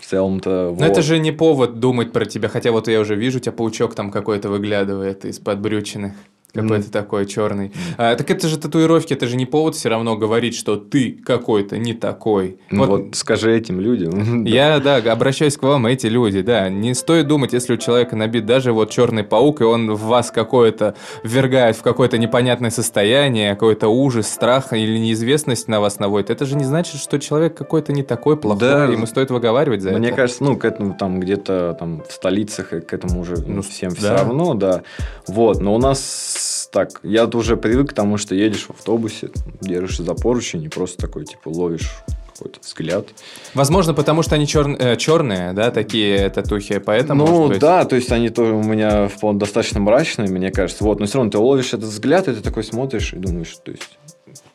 в 0.00 0.04
целом-то... 0.04 0.74
Но 0.76 0.84
это 0.84 0.96
вот. 0.96 1.04
же 1.04 1.20
не 1.20 1.30
повод 1.30 1.78
думать 1.78 2.12
про 2.12 2.24
тебя, 2.24 2.48
хотя 2.48 2.72
вот 2.72 2.88
я 2.88 2.98
уже 3.00 3.14
вижу, 3.14 3.38
у 3.38 3.40
тебя 3.40 3.52
паучок 3.52 3.94
там 3.94 4.10
какой-то 4.10 4.48
выглядывает 4.48 5.24
из-под 5.24 5.60
брючины. 5.60 6.14
Какой-то 6.54 6.90
такой 6.90 7.26
черный. 7.26 7.72
А, 7.98 8.16
так 8.16 8.30
это 8.30 8.48
же 8.48 8.58
татуировки, 8.58 9.12
это 9.12 9.26
же 9.26 9.36
не 9.36 9.44
повод 9.44 9.74
все 9.74 9.90
равно 9.90 10.16
говорить, 10.16 10.54
что 10.56 10.76
ты 10.76 11.12
какой-то 11.12 11.76
не 11.76 11.92
такой. 11.92 12.58
Ну, 12.70 12.86
вот, 12.86 13.14
скажи 13.16 13.54
этим 13.54 13.80
людям. 13.80 14.44
Я, 14.46 14.80
да, 14.80 14.96
обращаюсь 14.96 15.56
к 15.58 15.62
вам, 15.62 15.86
эти 15.86 16.06
люди, 16.06 16.40
да. 16.40 16.70
Не 16.70 16.94
стоит 16.94 17.28
думать, 17.28 17.52
если 17.52 17.74
у 17.74 17.76
человека 17.76 18.16
набит 18.16 18.46
даже 18.46 18.72
вот 18.72 18.90
черный 18.90 19.24
паук, 19.24 19.60
и 19.60 19.64
он 19.64 19.92
в 19.92 20.00
вас 20.04 20.30
какое-то 20.30 20.94
ввергает 21.22 21.76
в 21.76 21.82
какое-то 21.82 22.16
непонятное 22.16 22.70
состояние, 22.70 23.52
какой-то 23.52 23.88
ужас, 23.88 24.26
страх 24.26 24.72
или 24.72 24.96
неизвестность 24.98 25.68
на 25.68 25.80
вас 25.80 25.98
наводит. 25.98 26.30
Это 26.30 26.46
же 26.46 26.56
не 26.56 26.64
значит, 26.64 27.00
что 27.00 27.18
человек 27.18 27.56
какой-то 27.56 27.92
не 27.92 28.02
такой 28.02 28.38
плохой, 28.38 28.60
Да. 28.60 28.84
ему 28.86 29.04
стоит 29.06 29.30
выговаривать 29.30 29.82
за 29.82 29.90
Мне 29.90 30.08
это. 30.08 30.16
кажется, 30.16 30.42
ну, 30.42 30.56
к 30.56 30.64
этому 30.64 30.94
там 30.94 31.20
где-то 31.20 31.76
там 31.78 32.02
в 32.08 32.12
столицах 32.12 32.70
к 32.70 32.92
этому 32.92 33.20
уже 33.20 33.36
ну, 33.36 33.56
Ну, 33.56 33.62
всем 33.62 33.90
да. 33.90 33.96
все 33.96 34.12
равно, 34.14 34.54
да. 34.54 34.82
Вот, 35.26 35.60
но 35.60 35.74
у 35.74 35.78
нас 35.78 36.46
так, 36.70 37.00
я 37.02 37.26
уже 37.26 37.56
привык 37.56 37.90
к 37.90 37.92
тому, 37.94 38.18
что 38.18 38.34
едешь 38.34 38.66
в 38.66 38.70
автобусе, 38.70 39.30
держишься 39.60 40.02
за 40.02 40.14
поручень 40.14 40.62
и 40.64 40.68
просто 40.68 40.98
такой, 40.98 41.24
типа, 41.24 41.48
ловишь 41.48 41.90
какой-то 42.34 42.60
взгляд. 42.60 43.06
Возможно, 43.54 43.94
потому 43.94 44.22
что 44.22 44.36
они 44.36 44.46
черные, 44.46 45.52
да, 45.52 45.70
такие 45.70 46.30
татухи, 46.30 46.78
поэтому, 46.78 47.26
ну, 47.26 47.48
быть. 47.48 47.58
да, 47.58 47.84
то 47.84 47.96
есть 47.96 48.12
они 48.12 48.30
тоже 48.30 48.54
у 48.54 48.62
меня 48.62 49.08
вполне 49.08 49.40
достаточно 49.40 49.80
мрачные, 49.80 50.28
мне 50.28 50.50
кажется. 50.52 50.84
Вот, 50.84 51.00
но 51.00 51.06
все 51.06 51.18
равно 51.18 51.32
ты 51.32 51.38
ловишь 51.38 51.74
этот 51.74 51.88
взгляд, 51.88 52.28
и 52.28 52.34
ты 52.34 52.40
такой 52.40 52.62
смотришь 52.62 53.12
и 53.12 53.16
думаешь, 53.16 53.56
то 53.64 53.72
есть 53.72 53.98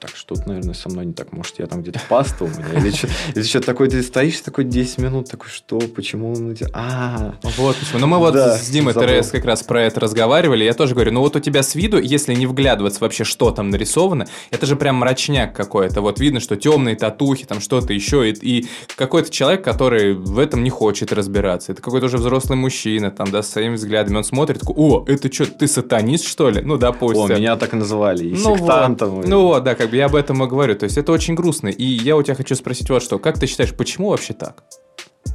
так, 0.03 0.15
что-то, 0.15 0.47
наверное, 0.49 0.73
со 0.73 0.89
мной 0.89 1.05
не 1.05 1.13
так. 1.13 1.31
Может, 1.31 1.59
я 1.59 1.67
там 1.67 1.81
где-то 1.81 2.01
паста 2.09 2.43
у 2.43 2.47
меня, 2.47 2.65
или 2.77 2.91
что- 2.91 3.07
или 3.33 3.43
что-то 3.43 3.65
такое. 3.67 3.89
Ты 3.89 4.03
стоишь 4.03 4.39
такой 4.41 4.65
10 4.65 4.97
минут, 4.97 5.29
такой, 5.31 5.49
что, 5.49 5.79
почему 5.79 6.33
он. 6.33 6.55
А, 6.73 7.35
Вот 7.57 7.77
почему. 7.77 7.99
Ну, 7.99 8.07
мы 8.07 8.17
вот 8.17 8.35
с 8.35 8.69
Димой. 8.69 8.93
ТРС 8.93 9.31
как 9.31 9.45
раз 9.45 9.63
про 9.63 9.83
это 9.83 9.99
разговаривали. 10.01 10.65
Я 10.65 10.73
тоже 10.73 10.93
говорю, 10.93 11.13
ну 11.13 11.21
вот 11.21 11.35
у 11.35 11.39
тебя 11.39 11.63
с 11.63 11.73
виду, 11.75 11.97
если 11.99 12.33
не 12.35 12.45
вглядываться 12.45 12.99
вообще, 12.99 13.23
что 13.23 13.51
там 13.51 13.69
нарисовано, 13.69 14.27
это 14.51 14.65
же 14.65 14.75
прям 14.75 14.97
мрачняк 14.97 15.55
какой-то. 15.55 16.01
Вот 16.01 16.19
видно, 16.19 16.39
что 16.41 16.55
темные 16.57 16.95
татухи, 16.97 17.45
там 17.45 17.61
что-то 17.61 17.93
еще. 17.93 18.29
И, 18.29 18.33
и 18.59 18.67
какой-то 18.97 19.29
человек, 19.31 19.63
который 19.63 20.13
в 20.15 20.37
этом 20.39 20.63
не 20.63 20.69
хочет 20.69 21.13
разбираться. 21.13 21.71
Это 21.71 21.81
какой-то 21.81 22.07
уже 22.07 22.17
взрослый 22.17 22.57
мужчина, 22.57 23.09
там, 23.11 23.31
да, 23.31 23.41
с 23.41 23.49
своими 23.49 23.75
взглядами. 23.75 24.17
Он 24.17 24.23
смотрит, 24.23 24.59
такой, 24.59 24.75
о, 24.77 25.05
это 25.07 25.31
что, 25.31 25.45
ты 25.45 25.67
сатанист, 25.67 26.25
что 26.25 26.49
ли? 26.49 26.61
Ну, 26.61 26.77
допустим. 26.77 27.23
о, 27.23 27.27
меня 27.39 27.55
так 27.55 27.73
и 27.73 27.77
называли, 27.77 28.25
и 28.27 28.31
Ну 28.35 28.57
сектантом. 28.57 29.09
вот. 29.11 29.25
и- 29.25 29.29
Ну 29.29 29.43
вот, 29.43 29.63
да, 29.63 29.75
как 29.75 29.89
бы 29.93 29.97
я 29.97 30.05
об 30.07 30.15
этом 30.15 30.43
и 30.43 30.47
говорю. 30.47 30.75
То 30.75 30.85
есть 30.85 30.97
это 30.97 31.11
очень 31.11 31.35
грустно. 31.35 31.67
И 31.67 31.83
я 31.83 32.17
у 32.17 32.23
тебя 32.23 32.33
хочу 32.33 32.55
спросить 32.55 32.89
вот 32.89 33.03
что. 33.03 33.19
Как 33.19 33.39
ты 33.39 33.45
считаешь, 33.45 33.73
почему 33.75 34.09
вообще 34.09 34.33
так? 34.33 34.63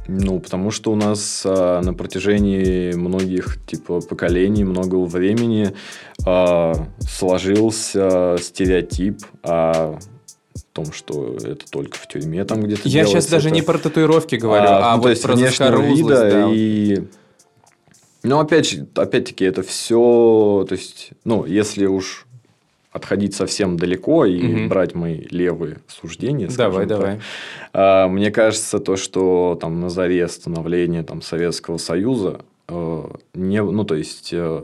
Ну, 0.07 0.39
потому 0.39 0.69
что 0.71 0.91
у 0.91 0.95
нас 0.95 1.43
а, 1.45 1.81
на 1.81 1.93
протяжении 1.93 2.93
многих 2.93 3.57
типа 3.65 4.01
поколений, 4.01 4.63
много 4.63 4.95
времени 4.97 5.73
а, 6.25 6.73
сложился 6.99 8.35
стереотип 8.39 9.21
о 9.43 9.97
том, 10.73 10.91
что 10.91 11.37
это 11.37 11.65
только 11.71 11.97
в 11.97 12.07
тюрьме 12.07 12.43
там 12.43 12.61
где-то 12.61 12.81
Я 12.85 13.03
делается. 13.03 13.21
сейчас 13.21 13.27
даже 13.27 13.47
Это- 13.47 13.55
не 13.55 13.61
про 13.61 13.77
татуировки 13.77 14.35
говорю, 14.35 14.67
а, 14.67 14.91
ну, 14.91 14.97
вот 14.97 15.03
то 15.03 15.09
есть 15.09 15.21
про 15.21 15.33
внешнего 15.33 15.81
вида 15.81 16.29
да. 16.29 16.49
и 16.51 17.03
ну 18.23 18.39
опять 18.39 18.69
же 18.69 18.87
опять-таки 18.95 19.45
это 19.45 19.63
все 19.63 20.65
то 20.67 20.75
есть 20.75 21.11
ну 21.23 21.45
если 21.45 21.85
уж 21.85 22.27
отходить 22.91 23.35
совсем 23.35 23.77
далеко 23.77 24.25
и 24.25 24.41
Мгм. 24.41 24.69
брать 24.69 24.95
мои 24.95 25.21
левые 25.29 25.77
суждения 25.87 26.47
Давай, 26.47 26.87
так, 26.87 26.97
давай. 26.99 27.19
а, 27.71 28.07
мне 28.07 28.31
кажется 28.31 28.79
то 28.79 28.95
что 28.95 29.57
там 29.61 29.79
на 29.79 29.89
заре 29.89 30.27
становления 30.27 31.03
там 31.03 31.21
Советского 31.21 31.77
Союза 31.77 32.41
э, 32.67 33.03
не 33.35 33.63
ну 33.63 33.83
то 33.83 33.95
есть 33.95 34.29
э, 34.33 34.63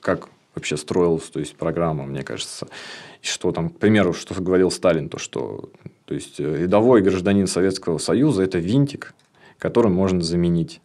как 0.00 0.28
вообще 0.54 0.76
строилась 0.76 1.24
то 1.24 1.38
есть 1.38 1.54
программа 1.54 2.04
мне 2.04 2.22
кажется 2.22 2.66
и 3.22 3.26
что 3.26 3.52
там 3.52 3.70
к 3.70 3.78
примеру 3.78 4.12
что 4.12 4.34
говорил 4.34 4.70
Сталин 4.72 5.08
то 5.08 5.18
что 5.18 5.70
то 6.04 6.14
есть 6.14 6.40
э, 6.40 6.62
рядовой 6.62 7.00
гражданин 7.00 7.46
Советского 7.46 7.98
Союза 7.98 8.42
это 8.42 8.58
винтик 8.58 9.14
который 9.58 9.90
можно 9.92 10.20
заменить 10.20 10.80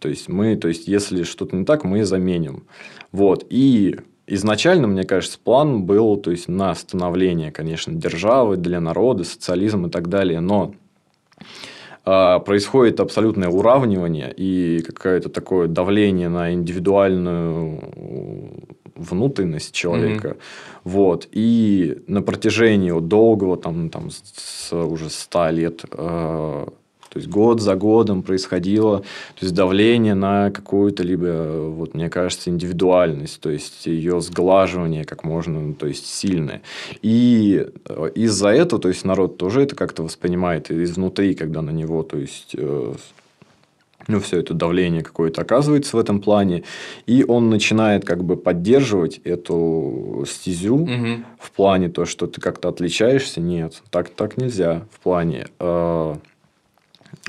то 0.00 0.08
есть 0.08 0.28
мы, 0.28 0.56
то 0.56 0.68
есть 0.68 0.86
если 0.86 1.22
что-то 1.22 1.56
не 1.56 1.64
так, 1.64 1.84
мы 1.84 2.04
заменим. 2.04 2.64
Вот. 3.10 3.46
И 3.48 3.96
изначально, 4.28 4.86
мне 4.86 5.04
кажется, 5.04 5.38
план 5.42 5.84
был, 5.84 6.16
то 6.16 6.30
есть 6.30 6.48
на 6.48 6.74
становление, 6.74 7.50
конечно, 7.50 7.92
державы 7.92 8.56
для 8.56 8.80
народа, 8.80 9.24
социализм 9.24 9.86
и 9.86 9.90
так 9.90 10.08
далее. 10.08 10.40
Но 10.40 10.74
а, 12.04 12.38
происходит 12.38 13.00
абсолютное 13.00 13.48
уравнивание 13.48 14.32
и 14.34 14.82
какое-то 14.82 15.28
такое 15.28 15.68
давление 15.68 16.28
на 16.28 16.52
индивидуальную 16.52 17.80
внутренность 18.94 19.74
человека. 19.74 20.36
Вот. 20.84 21.28
И 21.32 22.02
на 22.06 22.22
протяжении 22.22 22.98
долгого, 22.98 23.56
там, 23.56 23.90
там, 23.90 24.10
с, 24.10 24.72
уже 24.72 25.10
ста 25.10 25.50
лет, 25.50 25.84
э, 25.90 26.66
то 27.08 27.18
есть 27.18 27.28
год 27.28 27.60
за 27.60 27.74
годом 27.74 28.22
происходило 28.22 28.98
то 28.98 29.44
есть 29.44 29.54
давление 29.54 30.14
на 30.14 30.50
какую-то 30.50 31.02
либо, 31.02 31.68
вот 31.70 31.94
мне 31.94 32.08
кажется, 32.10 32.50
индивидуальность, 32.50 33.40
то 33.40 33.50
есть 33.50 33.86
ее 33.86 34.20
сглаживание 34.20 35.04
как 35.04 35.24
можно, 35.24 35.60
ну, 35.60 35.74
то 35.74 35.86
есть 35.86 36.06
сильное. 36.06 36.62
И 37.02 37.66
э, 37.88 38.10
из-за 38.14 38.48
этого, 38.48 38.80
то 38.82 38.88
есть 38.88 39.04
народ 39.04 39.36
тоже 39.38 39.62
это 39.62 39.74
как-то 39.76 40.02
воспринимает 40.02 40.70
изнутри, 40.70 41.34
когда 41.34 41.62
на 41.62 41.70
него, 41.70 42.02
то 42.02 42.18
есть 42.18 42.54
э, 42.56 42.94
ну, 44.06 44.20
все 44.20 44.40
это 44.40 44.54
давление 44.54 45.02
какое-то 45.02 45.42
оказывается 45.42 45.96
в 45.96 46.00
этом 46.00 46.20
плане, 46.20 46.64
и 47.06 47.24
он 47.28 47.50
начинает 47.50 48.04
как 48.04 48.24
бы 48.24 48.36
поддерживать 48.36 49.20
эту 49.24 50.24
стезю 50.26 50.78
Мгм. 50.78 51.26
в 51.38 51.50
плане 51.52 51.88
то, 51.88 52.06
что 52.06 52.26
ты 52.26 52.40
как-то 52.40 52.68
отличаешься, 52.68 53.40
нет, 53.40 53.82
так, 53.90 54.08
так 54.10 54.36
нельзя 54.38 54.86
в 54.92 55.00
плане. 55.00 55.46
э, 55.60 56.14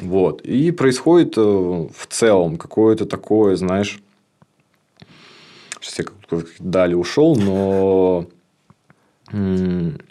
вот. 0.01 0.41
И 0.41 0.71
происходит 0.71 1.37
э, 1.37 1.41
в 1.41 2.07
целом 2.09 2.57
какое-то 2.57 3.05
такое, 3.05 3.55
знаешь, 3.55 3.99
сейчас 5.79 5.99
я 5.99 6.05
как-то 6.05 6.43
далее 6.59 6.97
ушел, 6.97 7.35
но 7.35 8.25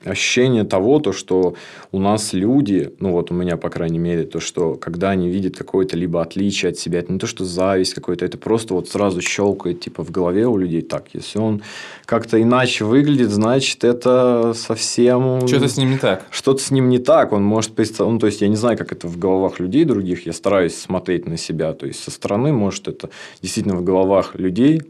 ощущение 0.04 0.64
того, 0.64 1.00
то, 1.00 1.12
что 1.12 1.54
у 1.92 1.98
нас 1.98 2.32
люди, 2.32 2.92
ну 3.00 3.12
вот 3.12 3.30
у 3.30 3.34
меня, 3.34 3.56
по 3.56 3.70
крайней 3.70 3.98
мере, 3.98 4.24
то, 4.24 4.40
что 4.40 4.74
когда 4.74 5.10
они 5.10 5.28
видят 5.28 5.56
какое-то 5.56 5.96
либо 5.96 6.22
отличие 6.22 6.70
от 6.70 6.78
себя, 6.78 7.00
это 7.00 7.12
не 7.12 7.18
то, 7.18 7.26
что 7.26 7.44
зависть 7.44 7.94
какой-то, 7.94 8.24
это 8.24 8.38
просто 8.38 8.74
вот 8.74 8.88
сразу 8.88 9.20
щелкает 9.20 9.80
типа 9.80 10.04
в 10.04 10.10
голове 10.10 10.46
у 10.46 10.56
людей, 10.56 10.82
так, 10.82 11.06
если 11.12 11.38
он 11.38 11.62
как-то 12.04 12.40
иначе 12.40 12.84
выглядит, 12.84 13.30
значит, 13.30 13.84
это 13.84 14.52
совсем... 14.54 15.46
Что-то 15.46 15.68
с 15.68 15.76
ним 15.76 15.90
не 15.90 15.98
так. 15.98 16.26
Что-то 16.30 16.62
с 16.62 16.70
ним 16.70 16.88
не 16.88 16.98
так, 16.98 17.32
он 17.32 17.42
может 17.42 17.72
представить, 17.74 18.12
ну, 18.12 18.18
то 18.18 18.26
есть, 18.26 18.40
я 18.40 18.48
не 18.48 18.56
знаю, 18.56 18.78
как 18.78 18.92
это 18.92 19.08
в 19.08 19.18
головах 19.18 19.60
людей 19.60 19.84
других, 19.84 20.26
я 20.26 20.32
стараюсь 20.32 20.76
смотреть 20.76 21.26
на 21.26 21.36
себя, 21.36 21.72
то 21.72 21.86
есть, 21.86 22.02
со 22.02 22.10
стороны, 22.10 22.52
может, 22.52 22.88
это 22.88 23.10
действительно 23.42 23.76
в 23.76 23.84
головах 23.84 24.34
людей 24.34 24.82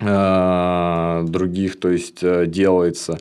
Э, 0.00 1.24
других, 1.26 1.78
то 1.80 1.88
есть, 1.90 2.18
э, 2.22 2.46
делается. 2.46 3.18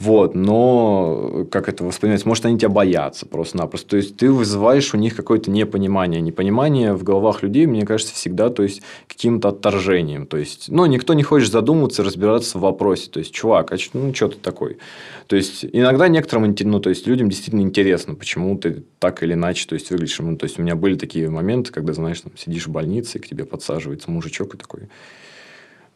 Вот, 0.00 0.36
но 0.36 1.44
как 1.50 1.68
это 1.68 1.82
воспринимать? 1.84 2.24
Может, 2.24 2.46
они 2.46 2.56
тебя 2.56 2.68
боятся 2.68 3.26
просто-напросто. 3.26 3.90
То 3.90 3.96
есть, 3.96 4.16
ты 4.16 4.30
вызываешь 4.30 4.94
у 4.94 4.96
них 4.96 5.16
какое-то 5.16 5.50
непонимание. 5.50 6.20
Непонимание 6.20 6.92
в 6.94 7.02
головах 7.02 7.42
людей, 7.42 7.66
мне 7.66 7.84
кажется, 7.84 8.14
всегда 8.14 8.48
то 8.50 8.62
есть, 8.62 8.82
каким-то 9.08 9.48
отторжением. 9.48 10.26
То 10.26 10.36
есть, 10.36 10.66
ну, 10.68 10.86
никто 10.86 11.14
не 11.14 11.24
хочет 11.24 11.50
задумываться, 11.50 12.04
разбираться 12.04 12.58
в 12.58 12.60
вопросе. 12.62 13.10
То 13.10 13.18
есть, 13.20 13.32
чувак, 13.34 13.72
а 13.72 13.76
чё- 13.78 13.90
ну, 13.94 14.14
что 14.14 14.28
ты 14.28 14.36
такой? 14.38 14.78
То 15.26 15.34
есть, 15.36 15.64
иногда 15.72 16.08
некоторым, 16.08 16.54
ну, 16.60 16.80
то 16.80 16.90
есть, 16.90 17.06
людям 17.08 17.28
действительно 17.28 17.62
интересно, 17.62 18.14
почему 18.14 18.56
ты 18.56 18.84
так 19.00 19.22
или 19.24 19.34
иначе 19.34 19.66
то 19.68 19.74
есть, 19.74 19.90
выглядишь. 19.90 20.18
Ну, 20.20 20.36
то 20.36 20.44
есть, 20.44 20.58
у 20.60 20.62
меня 20.62 20.76
были 20.76 20.94
такие 20.96 21.28
моменты, 21.28 21.72
когда, 21.72 21.92
знаешь, 21.92 22.20
там, 22.20 22.32
сидишь 22.36 22.68
в 22.68 22.70
больнице, 22.70 23.18
и 23.18 23.20
к 23.20 23.26
тебе 23.28 23.44
подсаживается 23.44 24.10
мужичок 24.12 24.54
и 24.54 24.58
такой, 24.58 24.82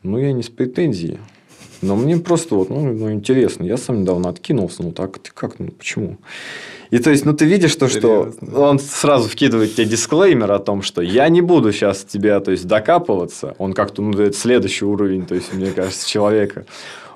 ну, 0.02 0.18
я 0.18 0.32
не 0.32 0.42
с 0.42 0.48
претензией. 0.48 1.18
Но 1.82 1.96
мне 1.96 2.16
просто 2.16 2.54
вот, 2.54 2.70
ну, 2.70 2.92
ну, 2.92 3.12
интересно. 3.12 3.64
Я 3.64 3.76
сам 3.76 4.02
недавно 4.02 4.28
откинулся. 4.28 4.82
Ну, 4.82 4.92
так, 4.92 5.18
ты 5.18 5.30
как, 5.34 5.58
ну, 5.58 5.68
почему? 5.72 6.18
И 6.90 6.98
то 6.98 7.10
есть, 7.10 7.24
ну, 7.24 7.32
ты 7.32 7.44
видишь 7.44 7.74
то, 7.74 7.88
что 7.88 8.32
он 8.54 8.78
сразу 8.78 9.28
вкидывает 9.28 9.74
тебе 9.74 9.86
дисклеймер 9.86 10.52
о 10.52 10.58
том, 10.58 10.82
что 10.82 11.02
я 11.02 11.28
не 11.28 11.40
буду 11.40 11.72
сейчас 11.72 12.04
тебя, 12.04 12.38
то 12.40 12.52
есть, 12.52 12.66
докапываться. 12.66 13.56
Он 13.58 13.72
как-то, 13.72 14.02
ну, 14.02 14.12
это 14.12 14.36
следующий 14.36 14.84
уровень, 14.84 15.26
то 15.26 15.34
есть, 15.34 15.52
мне 15.54 15.70
кажется, 15.72 16.08
человека. 16.08 16.66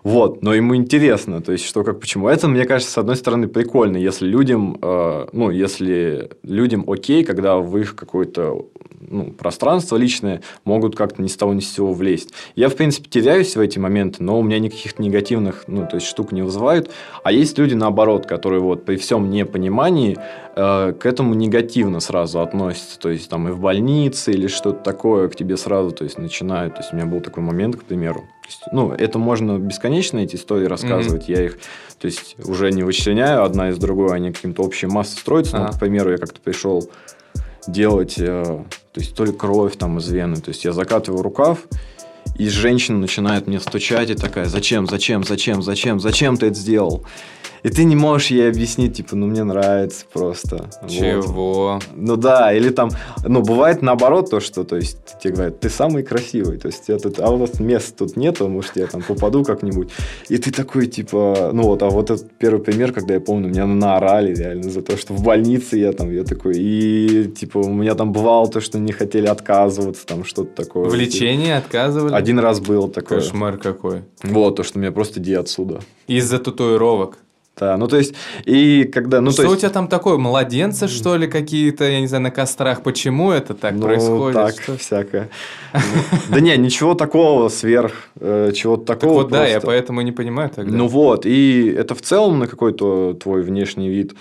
Вот, 0.03 0.41
но 0.41 0.55
ему 0.55 0.77
интересно, 0.77 1.43
то 1.43 1.51
есть, 1.51 1.65
что, 1.65 1.83
как, 1.83 1.99
почему. 1.99 2.29
Это, 2.29 2.47
мне 2.47 2.65
кажется, 2.65 2.93
с 2.93 2.99
одной 2.99 3.17
стороны, 3.17 3.49
прикольно, 3.49 3.97
если 3.97 4.25
людям, 4.25 4.79
э, 4.81 5.27
ну, 5.33 5.51
если 5.51 6.31
людям 6.45 6.89
окей, 6.89 7.25
когда 7.25 7.57
в 7.57 7.77
их 7.77 7.97
какое-то 7.97 8.67
ну, 9.01 9.33
пространство 9.33 9.97
личное 9.97 10.43
могут 10.65 10.97
как-то 10.97 11.23
ни 11.23 11.29
с 11.29 11.37
того 11.37 11.55
ни 11.55 11.61
с 11.61 11.73
сего 11.73 11.93
влезть. 11.93 12.33
Я, 12.55 12.69
в 12.69 12.77
принципе, 12.77 13.09
теряюсь 13.09 13.57
в 13.57 13.61
эти 13.61 13.79
моменты, 13.79 14.23
но 14.23 14.39
у 14.39 14.43
меня 14.43 14.59
никаких 14.59 14.99
негативных, 14.99 15.65
ну, 15.67 15.87
то 15.87 15.97
есть, 15.97 16.07
штук 16.07 16.33
не 16.33 16.43
вызывают. 16.43 16.91
А 17.23 17.33
есть 17.33 17.59
люди, 17.59 17.75
наоборот, 17.75 18.27
которые 18.27 18.61
вот 18.61 18.85
при 18.85 18.97
всем 18.97 19.31
непонимании 19.31 20.17
э, 20.55 20.93
к 20.93 21.07
этому 21.07 21.35
негативно 21.35 22.01
сразу 22.01 22.41
относятся. 22.41 22.99
То 22.99 23.11
есть, 23.11 23.29
там, 23.29 23.49
и 23.49 23.53
в 23.53 23.61
больнице 23.61 24.33
или 24.33 24.47
что-то 24.47 24.83
такое 24.83 25.29
к 25.29 25.37
тебе 25.37 25.57
сразу, 25.57 25.91
то 25.91 26.05
есть, 26.05 26.19
начинают. 26.19 26.75
То 26.75 26.81
есть, 26.81 26.93
у 26.93 26.97
меня 26.97 27.07
был 27.07 27.21
такой 27.21 27.43
момент, 27.43 27.77
к 27.77 27.85
примеру. 27.85 28.25
Есть, 28.47 28.63
ну, 28.73 28.93
это 28.93 29.19
можно 29.19 29.59
бесконечно 29.59 30.19
эти 30.19 30.37
истории 30.37 30.67
рассказывать. 30.67 31.29
Я 31.29 31.45
их, 31.45 31.59
то 31.99 32.07
есть, 32.07 32.37
уже 32.45 32.71
не 32.71 32.83
вычленяю 32.83 33.45
одна 33.45 33.71
из 33.71 33.79
другой, 33.79 34.15
они 34.15 34.33
каким-то 34.33 34.63
общей 34.63 34.87
массой 34.87 35.19
строятся. 35.19 35.57
Ну, 35.59 35.65
Ага. 35.65 35.73
к 35.77 35.81
примеру, 35.81 36.13
я 36.13 36.19
как-то 36.19 36.41
пришел 36.41 36.89
делать, 37.67 38.15
э, 38.19 38.63
то 38.97 39.01
есть, 39.03 39.15
то 39.15 39.27
ли 39.27 39.33
кровь 39.33 39.77
там 39.77 39.99
из 39.99 40.09
вены. 40.09 40.37
То 40.37 40.49
есть, 40.49 40.65
я 40.65 40.73
закатываю 40.73 41.23
рукав, 41.23 41.59
и 42.39 42.49
женщина 42.49 42.97
начинает 42.97 43.47
мне 43.47 43.61
стучать 43.61 44.09
и 44.09 44.15
такая, 44.15 44.47
зачем, 44.47 44.87
зачем, 44.87 45.23
зачем, 45.23 45.61
зачем, 45.61 46.01
зачем 46.01 46.39
ты 46.39 46.47
это 46.47 46.55
сделал? 46.55 47.05
И 47.63 47.69
ты 47.69 47.85
не 47.85 47.97
можешь 47.97 48.29
ей 48.29 48.49
объяснить, 48.49 48.95
типа, 48.95 49.17
ну, 49.17 49.27
мне 49.27 49.45
нравится 49.45 50.05
просто. 50.13 50.71
Вот. 50.83 50.91
Чего? 50.91 51.81
Ну 51.95 52.17
да, 52.17 52.53
или 52.53 52.71
там, 52.71 52.91
ну 53.25 53.43
бывает 53.43 53.83
наоборот 53.83 54.31
то, 54.31 54.41
что, 54.41 54.65
то 54.65 54.77
есть 54.77 54.99
тебе 55.23 55.35
говорят, 55.35 55.61
ты 55.61 55.71
самый 55.71 56.03
красивый, 56.03 56.59
то 56.59 56.69
есть 56.69 56.85
я 56.89 56.99
тут, 56.99 57.19
а 57.21 57.31
у 57.31 57.39
нас 57.39 57.59
места 57.61 58.05
тут 58.05 58.17
нету, 58.17 58.49
может 58.49 58.77
я 58.77 58.87
там 58.87 59.03
попаду 59.03 59.45
как-нибудь, 59.45 59.91
и 60.29 60.39
ты 60.39 60.51
такой 60.51 60.87
типа, 60.87 61.51
ну 61.53 61.63
вот, 61.63 61.83
а 61.83 61.91
вот 61.91 62.11
этот 62.11 62.31
первый 62.39 62.61
пример, 62.61 62.93
когда 62.93 63.15
я 63.15 63.21
помню, 63.21 63.49
меня 63.49 63.67
наорали 63.67 64.35
реально 64.35 64.71
за 64.71 64.83
то, 64.83 64.97
что 64.97 65.15
в 65.15 65.23
больнице 65.23 65.77
я 65.79 65.93
там, 65.93 66.13
я 66.13 66.25
такой, 66.25 66.55
и 66.57 67.25
типа 67.25 67.59
у 67.59 67.73
меня 67.73 67.95
там 67.95 68.13
бывало 68.13 68.49
то, 68.49 68.61
что 68.61 68.79
не 68.79 68.93
хотели 68.93 69.27
отказываться, 69.27 70.07
там 70.07 70.25
что-то 70.25 70.65
такое. 70.65 70.89
В 70.89 70.95
лечении 70.95 71.51
отказывали? 71.51 72.15
Один 72.15 72.39
раз 72.39 72.61
был 72.61 72.89
такой. 72.89 73.19
Кошмар 73.19 73.59
какой. 73.59 74.03
Вот, 74.23 74.57
то, 74.57 74.63
что 74.63 74.79
меня 74.79 74.93
просто 74.93 75.21
иди 75.21 75.35
отсюда. 75.35 75.81
Из-за 76.07 76.39
татуировок. 76.39 77.19
Да, 77.59 77.79
ну 77.79 77.89
то 77.89 77.97
есть, 77.97 78.15
и 78.45 78.85
когда, 78.85 79.23
ну 79.23 79.31
что 79.31 79.43
то 79.43 79.49
у 79.49 79.51
есть... 79.53 79.63
тебя 79.63 79.71
там 79.71 79.89
такое? 79.89 80.19
Младенцы, 80.19 80.89
что 80.89 81.17
ли, 81.17 81.27
какие-то, 81.27 81.85
я 81.85 82.01
не 82.01 82.07
знаю, 82.07 82.25
на 82.25 82.31
кострах? 82.31 82.83
Почему 82.83 83.31
это 83.31 83.55
так 83.55 83.73
Ну, 83.75 83.83
происходит? 83.83 84.35
так, 84.35 84.61
Что- 84.63 84.77
всякое. 84.77 85.31
Да 86.29 86.41
не, 86.41 86.55
ничего 86.59 86.95
такого 86.95 87.49
сверх, 87.49 87.93
э, 88.21 88.53
чего-то 88.55 88.85
Так 88.85 89.01
такого. 89.01 89.23
вот, 89.23 89.31
да, 89.31 89.47
я 89.47 89.61
поэтому 89.63 90.03
не 90.03 90.13
понимаю 90.13 90.51
тогда. 90.51 90.71
Ну 90.77 90.87
вот, 90.87 91.25
и 91.25 91.69
это 91.69 91.95
в 91.95 92.03
целом 92.03 92.39
на 92.41 92.47
какой-то 92.47 93.15
твой 93.15 93.41
внешний 93.43 93.89
вид, 93.89 94.13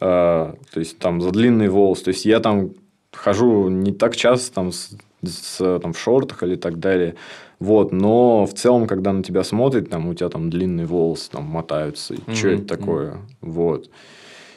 э, 0.00 0.04
то 0.04 0.78
есть 0.80 0.96
там 0.98 1.20
за 1.20 1.32
длинный 1.32 1.68
волос, 1.68 2.02
то 2.02 2.10
есть 2.10 2.24
я 2.24 2.38
там 2.38 2.70
хожу 3.12 3.68
не 3.70 3.92
так 3.92 4.14
часто 4.14 4.54
там, 4.54 4.70
с, 4.70 4.90
с, 5.26 5.78
там 5.80 5.92
в 5.94 5.98
шортах 5.98 6.44
или 6.44 6.54
так 6.54 6.78
далее, 6.78 7.16
вот, 7.64 7.92
но 7.92 8.46
в 8.46 8.54
целом, 8.54 8.86
когда 8.86 9.12
на 9.12 9.22
тебя 9.22 9.42
смотрят, 9.42 9.90
там 9.90 10.08
у 10.08 10.14
тебя 10.14 10.28
там 10.28 10.50
длинные 10.50 10.86
волосы 10.86 11.30
там 11.30 11.44
мотаются, 11.44 12.14
и 12.14 12.34
что 12.34 12.48
это 12.48 12.64
такое, 12.64 13.18
вот. 13.40 13.90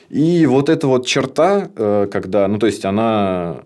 И 0.09 0.45
вот 0.45 0.69
эта 0.69 0.87
вот 0.87 1.05
черта, 1.05 1.69
э, 1.75 2.07
когда, 2.11 2.47
ну 2.47 2.59
то 2.59 2.67
есть 2.67 2.85
она 2.85 3.63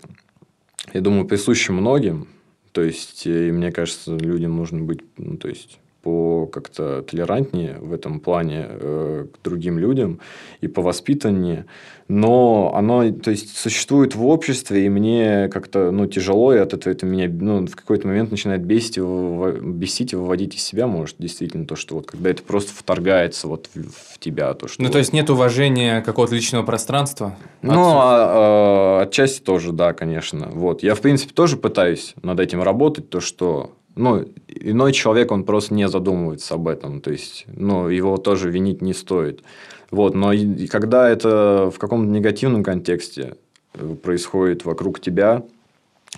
я 0.94 1.02
думаю, 1.02 1.26
присуща 1.26 1.74
многим. 1.74 2.28
То 2.72 2.82
есть, 2.82 3.26
э, 3.28 3.50
и 3.50 3.52
мне 3.52 3.72
кажется, 3.72 4.16
людям 4.16 4.56
нужно 4.56 4.82
быть, 4.82 5.02
ну, 5.18 5.38
то 5.38 5.48
есть, 5.48 5.80
по 6.02 6.48
как-то 6.48 7.04
толерантнее 7.04 7.78
в 7.80 7.94
этом 7.94 8.20
плане 8.20 8.68
э, 8.70 9.28
к 9.32 9.44
другим 9.44 9.78
людям 9.78 10.20
и 10.62 10.68
по 10.68 10.82
воспитаннее. 10.82 11.66
Но 12.08 12.74
оно, 12.76 13.10
то 13.12 13.32
есть, 13.32 13.56
существует 13.56 14.16
в 14.16 14.26
обществе, 14.26 14.86
и 14.86 14.90
мне 14.90 15.48
как-то 15.48 15.92
ну, 15.92 16.08
тяжело, 16.08 16.54
и 16.54 16.58
от 16.58 16.74
этого 16.74 16.92
это 16.92 17.06
меня 17.06 17.30
ну, 17.30 17.66
в 17.66 17.76
какой-то 17.76 18.06
момент 18.06 18.32
начинает 18.32 18.66
бесить, 18.66 18.98
бесить 18.98 20.12
и 20.12 20.18
выводить 20.18 20.56
из 20.56 20.64
себя, 20.64 20.88
может, 20.88 21.16
действительно, 21.20 21.66
то, 21.66 21.78
что 21.78 21.96
вот 21.96 22.08
когда 22.08 22.32
это 22.32 22.44
просто 22.44 22.74
вторгается 22.76 23.48
вот 23.48 23.70
в, 23.74 24.16
в 24.16 24.20
тебя. 24.20 24.54
То, 24.56 24.68
что 24.68 24.82
ну, 24.82 24.88
вот... 24.88 24.94
то 24.94 25.00
есть, 25.00 25.14
нет 25.14 25.30
уважения 25.30 26.02
какого-то 26.02 26.36
личного 26.36 26.66
пространства? 26.66 27.38
Ну, 27.62 27.92
а, 27.94 29.00
а, 29.00 29.02
отчасти 29.04 29.42
тоже, 29.42 29.72
да, 29.72 29.94
конечно. 29.94 30.50
Вот. 30.52 30.84
Я, 30.84 30.96
в 30.96 31.02
принципе, 31.02 31.34
тоже 31.34 31.56
пытаюсь 31.56 32.16
над 32.22 32.42
этим 32.42 32.62
работать, 32.62 33.10
то, 33.10 33.22
что 33.22 33.72
ну, 33.96 34.26
иной 34.48 34.94
человек, 34.94 35.32
он 35.32 35.44
просто 35.44 35.74
не 35.74 35.88
задумывается 35.88 36.56
об 36.56 36.68
этом. 36.68 37.02
То 37.02 37.12
есть, 37.12 37.46
ну, 37.48 37.90
его 37.90 38.18
тоже 38.18 38.50
винить 38.50 38.82
не 38.82 38.94
стоит. 38.94 39.44
Вот, 39.90 40.16
но 40.16 40.32
и, 40.32 40.68
когда 40.68 41.10
это 41.10 41.70
в 41.74 41.78
каком-то 41.78 42.10
негативном 42.10 42.64
контексте 42.64 43.36
э, 43.74 43.96
происходит 44.02 44.64
вокруг 44.64 45.02
тебя, 45.02 45.44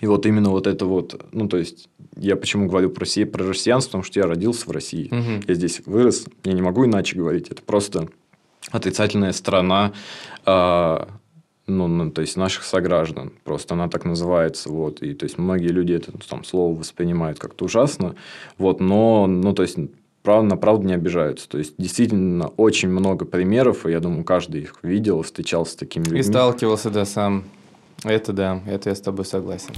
и 0.01 0.07
вот 0.07 0.25
именно 0.25 0.49
вот 0.49 0.67
это 0.67 0.85
вот, 0.85 1.23
ну, 1.31 1.47
то 1.47 1.57
есть, 1.57 1.89
я 2.15 2.35
почему 2.35 2.67
говорю 2.67 2.89
про, 2.89 3.01
Россию, 3.01 3.31
про 3.31 3.45
россиянство, 3.45 3.89
потому 3.89 4.03
что 4.03 4.19
я 4.19 4.27
родился 4.27 4.67
в 4.67 4.71
России, 4.71 5.07
угу. 5.07 5.43
я 5.47 5.53
здесь 5.53 5.81
вырос, 5.85 6.25
я 6.43 6.53
не 6.53 6.61
могу 6.61 6.85
иначе 6.85 7.17
говорить, 7.17 7.49
это 7.49 7.61
просто 7.61 8.07
отрицательная 8.71 9.33
сторона 9.33 9.93
э, 10.45 11.05
ну, 11.67 11.87
ну, 11.87 12.11
то 12.11 12.21
есть 12.21 12.35
наших 12.35 12.63
сограждан. 12.63 13.31
Просто 13.43 13.73
она 13.73 13.87
так 13.87 14.05
называется. 14.05 14.69
Вот. 14.69 15.01
И 15.01 15.13
то 15.13 15.23
есть 15.23 15.37
многие 15.37 15.69
люди 15.69 15.93
это 15.93 16.11
там, 16.27 16.43
слово 16.43 16.77
воспринимают 16.77 17.39
как-то 17.39 17.65
ужасно. 17.65 18.15
Вот, 18.57 18.79
но, 18.79 19.27
ну, 19.27 19.53
то 19.53 19.63
есть 19.63 19.77
правда 20.23 20.49
на 20.49 20.57
правду 20.57 20.87
не 20.87 20.93
обижаются. 20.93 21.47
То 21.47 21.57
есть, 21.57 21.75
действительно, 21.77 22.47
очень 22.57 22.89
много 22.89 23.25
примеров, 23.25 23.85
и 23.85 23.91
я 23.91 23.99
думаю, 23.99 24.23
каждый 24.23 24.61
их 24.61 24.75
видел, 24.81 25.21
встречался 25.21 25.73
с 25.73 25.75
такими 25.75 26.03
людьми. 26.05 26.19
И 26.19 26.23
сталкивался, 26.23 26.89
да, 26.89 27.05
сам. 27.05 27.43
Это 28.03 28.33
да, 28.33 28.61
это 28.67 28.89
я 28.89 28.95
с 28.95 29.01
тобой 29.01 29.25
согласен. 29.25 29.73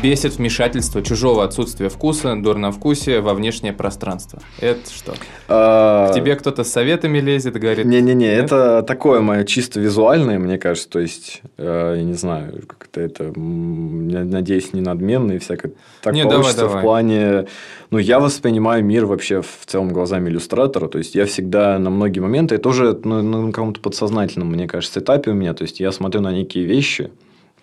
Бесит 0.00 0.36
вмешательство 0.36 1.02
чужого 1.02 1.42
отсутствия 1.42 1.88
вкуса, 1.88 2.36
дурновкусия 2.36 3.20
во 3.20 3.34
внешнее 3.34 3.72
пространство. 3.72 4.40
Это 4.60 4.88
что? 4.88 5.14
А... 5.48 6.10
К 6.10 6.14
тебе 6.14 6.36
кто-то 6.36 6.62
с 6.62 6.70
советами 6.70 7.18
лезет, 7.18 7.54
говорит? 7.54 7.84
Не-не-не, 7.84 8.32
это 8.32 8.84
такое 8.84 9.20
мое 9.20 9.42
чисто 9.44 9.80
визуальное, 9.80 10.38
мне 10.38 10.56
кажется. 10.56 10.88
То 10.88 11.00
есть, 11.00 11.42
э, 11.56 11.94
я 11.96 12.02
не 12.04 12.12
знаю, 12.12 12.62
как-то 12.68 13.00
это, 13.00 13.32
надеюсь, 13.36 14.72
не 14.72 14.82
надменно 14.82 15.32
и 15.32 15.38
всякое 15.38 15.72
так 16.00 16.14
не, 16.14 16.22
получится 16.22 16.58
давай, 16.58 16.68
давай. 16.68 16.82
в 16.82 16.84
плане... 16.84 17.46
Ну, 17.90 17.98
я 17.98 18.20
воспринимаю 18.20 18.84
мир 18.84 19.04
вообще 19.06 19.42
в 19.42 19.66
целом 19.66 19.88
глазами 19.88 20.28
иллюстратора. 20.28 20.86
То 20.86 20.98
есть, 20.98 21.16
я 21.16 21.26
всегда 21.26 21.76
на 21.78 21.90
многие 21.90 22.20
моменты, 22.20 22.54
это 22.54 22.68
уже 22.68 22.96
ну, 23.02 23.20
на 23.22 23.52
каком-то 23.52 23.80
подсознательном, 23.80 24.48
мне 24.48 24.68
кажется, 24.68 25.00
этапе 25.00 25.32
у 25.32 25.34
меня. 25.34 25.54
То 25.54 25.62
есть, 25.62 25.80
я 25.80 25.90
смотрю 25.90 26.20
на 26.20 26.30
некие 26.30 26.64
вещи, 26.64 27.10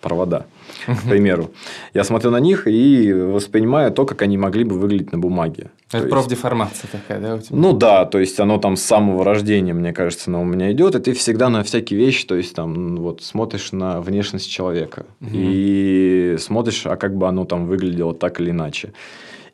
провода, 0.06 0.46
к 0.86 1.08
примеру. 1.08 1.50
Я 1.94 2.04
смотрю 2.04 2.30
на 2.30 2.40
них 2.40 2.68
и 2.68 3.12
воспринимаю 3.12 3.90
то, 3.90 4.06
как 4.06 4.22
они 4.22 4.38
могли 4.38 4.62
бы 4.62 4.78
выглядеть 4.78 5.12
на 5.12 5.18
бумаге. 5.18 5.70
Это 5.90 6.04
то 6.04 6.08
профдеформация 6.08 6.88
такая, 6.92 7.20
да, 7.20 7.34
у 7.34 7.38
тебя? 7.38 7.56
Ну 7.56 7.72
да, 7.72 8.04
то 8.04 8.20
есть 8.20 8.38
оно 8.38 8.58
там 8.58 8.76
с 8.76 8.82
самого 8.82 9.24
рождения, 9.24 9.74
мне 9.74 9.92
кажется, 9.92 10.30
оно 10.30 10.42
у 10.42 10.44
меня 10.44 10.70
идет, 10.70 10.94
и 10.94 11.00
ты 11.00 11.12
всегда 11.12 11.48
на 11.48 11.64
всякие 11.64 11.98
вещи, 11.98 12.24
то 12.26 12.36
есть 12.36 12.54
там 12.54 12.96
вот 12.96 13.22
смотришь 13.22 13.72
на 13.72 14.00
внешность 14.00 14.48
человека 14.48 15.06
угу. 15.20 15.30
и 15.32 16.36
смотришь, 16.38 16.86
а 16.86 16.96
как 16.96 17.16
бы 17.16 17.26
оно 17.26 17.44
там 17.44 17.66
выглядело 17.66 18.14
так 18.14 18.40
или 18.40 18.50
иначе. 18.50 18.92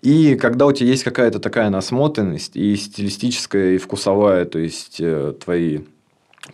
И 0.02 0.34
когда 0.34 0.66
у 0.66 0.72
тебя 0.72 0.90
есть 0.90 1.04
какая-то 1.04 1.38
такая 1.38 1.70
насмотренность 1.70 2.56
и 2.56 2.76
стилистическая, 2.76 3.74
и 3.74 3.78
вкусовая, 3.78 4.44
то 4.44 4.58
есть 4.58 4.96
э, 5.00 5.32
твои 5.42 5.78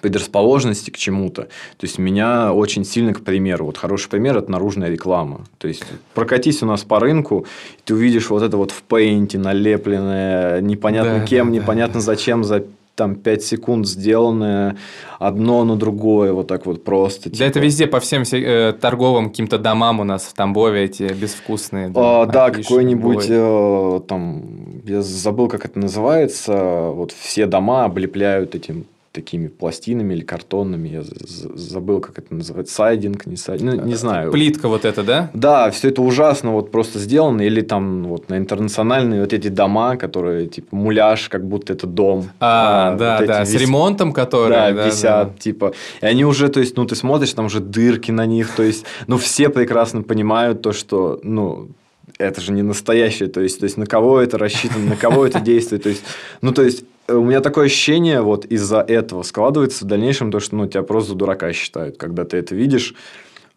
предрасположенности 0.00 0.90
к 0.90 0.96
чему-то. 0.96 1.42
То 1.42 1.84
есть, 1.84 1.98
меня 1.98 2.52
очень 2.52 2.84
сильно, 2.84 3.14
к 3.14 3.22
примеру, 3.22 3.66
вот 3.66 3.78
хороший 3.78 4.08
пример– 4.08 4.36
это 4.38 4.50
наружная 4.50 4.90
реклама. 4.90 5.46
То 5.58 5.68
есть, 5.68 5.84
прокатись 6.14 6.62
у 6.62 6.66
нас 6.66 6.82
по 6.82 7.00
рынку, 7.00 7.46
ты 7.84 7.94
увидишь 7.94 8.30
вот 8.30 8.42
это 8.42 8.56
вот 8.56 8.70
в 8.70 8.82
пейнте 8.82 9.38
налепленное, 9.38 10.60
непонятно 10.60 11.20
да, 11.20 11.24
кем, 11.26 11.46
да, 11.48 11.52
непонятно 11.54 11.94
да. 11.94 12.00
зачем, 12.00 12.44
за 12.44 12.64
там 12.98 13.14
5 13.14 13.42
секунд 13.42 13.86
сделанное 13.86 14.76
одно 15.20 15.64
на 15.64 15.76
другое, 15.76 16.32
вот 16.32 16.48
так 16.48 16.66
вот 16.66 16.82
просто. 16.82 17.30
Да, 17.30 17.44
это 17.44 17.54
типа. 17.54 17.64
везде, 17.64 17.86
по 17.86 18.00
всем 18.00 18.24
э, 18.30 18.72
торговым 18.72 19.30
каким-то 19.30 19.56
домам 19.58 20.00
у 20.00 20.04
нас 20.04 20.24
в 20.24 20.34
Тамбове 20.34 20.82
эти 20.82 21.04
безвкусные. 21.04 21.90
Да, 21.90 22.22
а, 22.22 22.26
да 22.26 22.50
какой-нибудь 22.50 23.26
э, 23.28 24.00
там, 24.08 24.82
я 24.84 25.00
забыл, 25.00 25.46
как 25.48 25.64
это 25.64 25.78
называется, 25.78 26.90
вот 26.92 27.12
все 27.12 27.46
дома 27.46 27.84
облепляют 27.84 28.56
этим 28.56 28.84
такими 29.18 29.48
пластинами 29.48 30.14
или 30.14 30.22
картонными. 30.22 30.88
Я 30.88 31.02
забыл, 31.02 32.00
как 32.00 32.20
это 32.20 32.32
называется. 32.32 32.72
Сайдинг, 32.72 33.26
не 33.26 33.34
сайдинг. 33.34 33.74
Ну, 33.74 33.84
не 33.84 33.96
знаю. 33.96 34.30
Плитка 34.30 34.68
вот 34.68 34.84
это, 34.84 35.02
да? 35.02 35.28
Да, 35.34 35.72
все 35.72 35.88
это 35.88 36.02
ужасно 36.02 36.52
вот 36.52 36.70
просто 36.70 37.00
сделано. 37.00 37.42
Или 37.42 37.62
там 37.62 38.04
вот 38.04 38.28
на 38.28 38.38
интернациональные 38.38 39.22
вот 39.22 39.32
эти 39.32 39.48
дома, 39.48 39.96
которые 39.96 40.46
типа 40.46 40.76
муляж, 40.76 41.28
как 41.28 41.44
будто 41.44 41.72
это 41.72 41.88
дом. 41.88 42.30
А, 42.38 42.92
а 42.92 42.96
да, 42.96 43.18
вот 43.18 43.26
да, 43.26 43.40
вис... 43.40 43.50
с 43.50 43.54
ремонтом, 43.54 44.12
которые. 44.12 44.72
Да, 44.72 44.82
да 44.82 44.86
висят, 44.86 45.32
да. 45.32 45.38
типа. 45.40 45.72
И 46.00 46.06
они 46.06 46.24
уже, 46.24 46.48
то 46.48 46.60
есть, 46.60 46.76
ну, 46.76 46.84
ты 46.86 46.94
смотришь, 46.94 47.32
там 47.32 47.46
уже 47.46 47.58
дырки 47.58 48.12
на 48.12 48.24
них. 48.24 48.54
То 48.54 48.62
есть, 48.62 48.84
ну, 49.08 49.18
все 49.18 49.48
прекрасно 49.48 50.02
понимают 50.02 50.62
то, 50.62 50.72
что, 50.72 51.18
ну, 51.24 51.70
это 52.18 52.40
же 52.40 52.52
не 52.52 52.62
настоящее, 52.62 53.28
то 53.28 53.40
есть, 53.40 53.58
то 53.58 53.64
есть 53.64 53.76
на 53.76 53.86
кого 53.86 54.20
это 54.20 54.38
рассчитано, 54.38 54.90
на 54.90 54.96
кого 54.96 55.26
это 55.26 55.40
действует, 55.40 55.82
то 55.82 55.88
есть, 55.88 56.04
ну, 56.40 56.52
то 56.52 56.62
есть 56.62 56.84
у 57.08 57.24
меня 57.24 57.40
такое 57.40 57.66
ощущение 57.66 58.20
вот 58.20 58.44
из-за 58.44 58.80
этого 58.80 59.22
складывается 59.22 59.84
в 59.84 59.88
дальнейшем 59.88 60.30
то, 60.30 60.40
что 60.40 60.56
ну, 60.56 60.66
тебя 60.66 60.82
просто 60.82 61.14
дурака 61.14 61.52
считают, 61.52 61.96
когда 61.96 62.24
ты 62.24 62.36
это 62.36 62.54
видишь. 62.54 62.94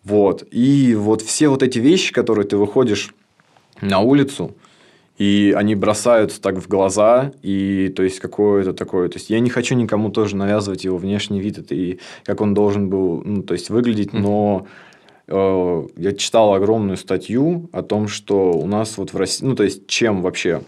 Вот. 0.04 0.47
И 0.52 0.95
вот 0.95 1.22
все 1.22 1.49
вот 1.49 1.62
эти 1.62 1.80
вещи, 1.80 2.14
которые 2.14 2.47
ты 2.47 2.58
выходишь 2.58 3.14
на 3.82 3.99
улицу, 3.99 4.56
и 5.18 5.54
они 5.56 5.76
бросаются 5.76 6.41
так 6.41 6.58
в 6.58 6.68
глаза, 6.68 7.34
и 7.43 7.93
то 7.95 8.02
есть 8.02 8.20
какое-то 8.20 8.74
такое, 8.74 9.10
то 9.10 9.18
есть 9.18 9.30
я 9.30 9.39
не 9.39 9.49
хочу 9.49 9.76
никому 9.76 10.10
тоже 10.10 10.36
навязывать 10.36 10.84
его 10.84 10.97
внешний 10.97 11.39
вид, 11.39 11.60
это 11.60 11.76
и 11.76 11.99
как 12.24 12.41
он 12.41 12.54
должен 12.54 12.89
был, 12.89 13.22
ну, 13.24 13.43
то 13.43 13.54
есть 13.54 13.70
выглядеть, 13.70 14.14
но 14.14 14.66
э, 15.28 15.88
я 15.97 16.14
читал 16.14 16.54
огромную 16.56 16.97
статью 16.97 17.70
о 17.72 17.84
том, 17.84 18.08
что 18.08 18.52
у 18.52 18.66
нас 18.66 18.97
вот 18.97 19.14
в 19.14 19.18
России, 19.18 19.45
ну, 19.45 19.56
то 19.56 19.64
есть 19.64 19.86
чем 19.86 20.24
вообще 20.24 20.64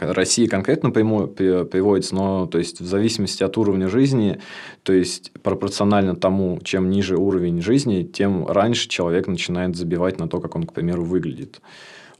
России 0.00 0.46
конкретно 0.46 0.90
приводится, 0.90 2.14
но 2.14 2.46
то 2.46 2.58
есть 2.58 2.80
в 2.80 2.86
зависимости 2.86 3.42
от 3.42 3.56
уровня 3.58 3.88
жизни, 3.88 4.40
то 4.82 4.92
есть 4.92 5.32
пропорционально 5.42 6.16
тому, 6.16 6.60
чем 6.62 6.90
ниже 6.90 7.16
уровень 7.16 7.62
жизни, 7.62 8.02
тем 8.02 8.46
раньше 8.46 8.88
человек 8.88 9.26
начинает 9.26 9.76
забивать 9.76 10.18
на 10.18 10.28
то, 10.28 10.40
как 10.40 10.56
он, 10.56 10.64
к 10.64 10.72
примеру, 10.72 11.04
выглядит. 11.04 11.60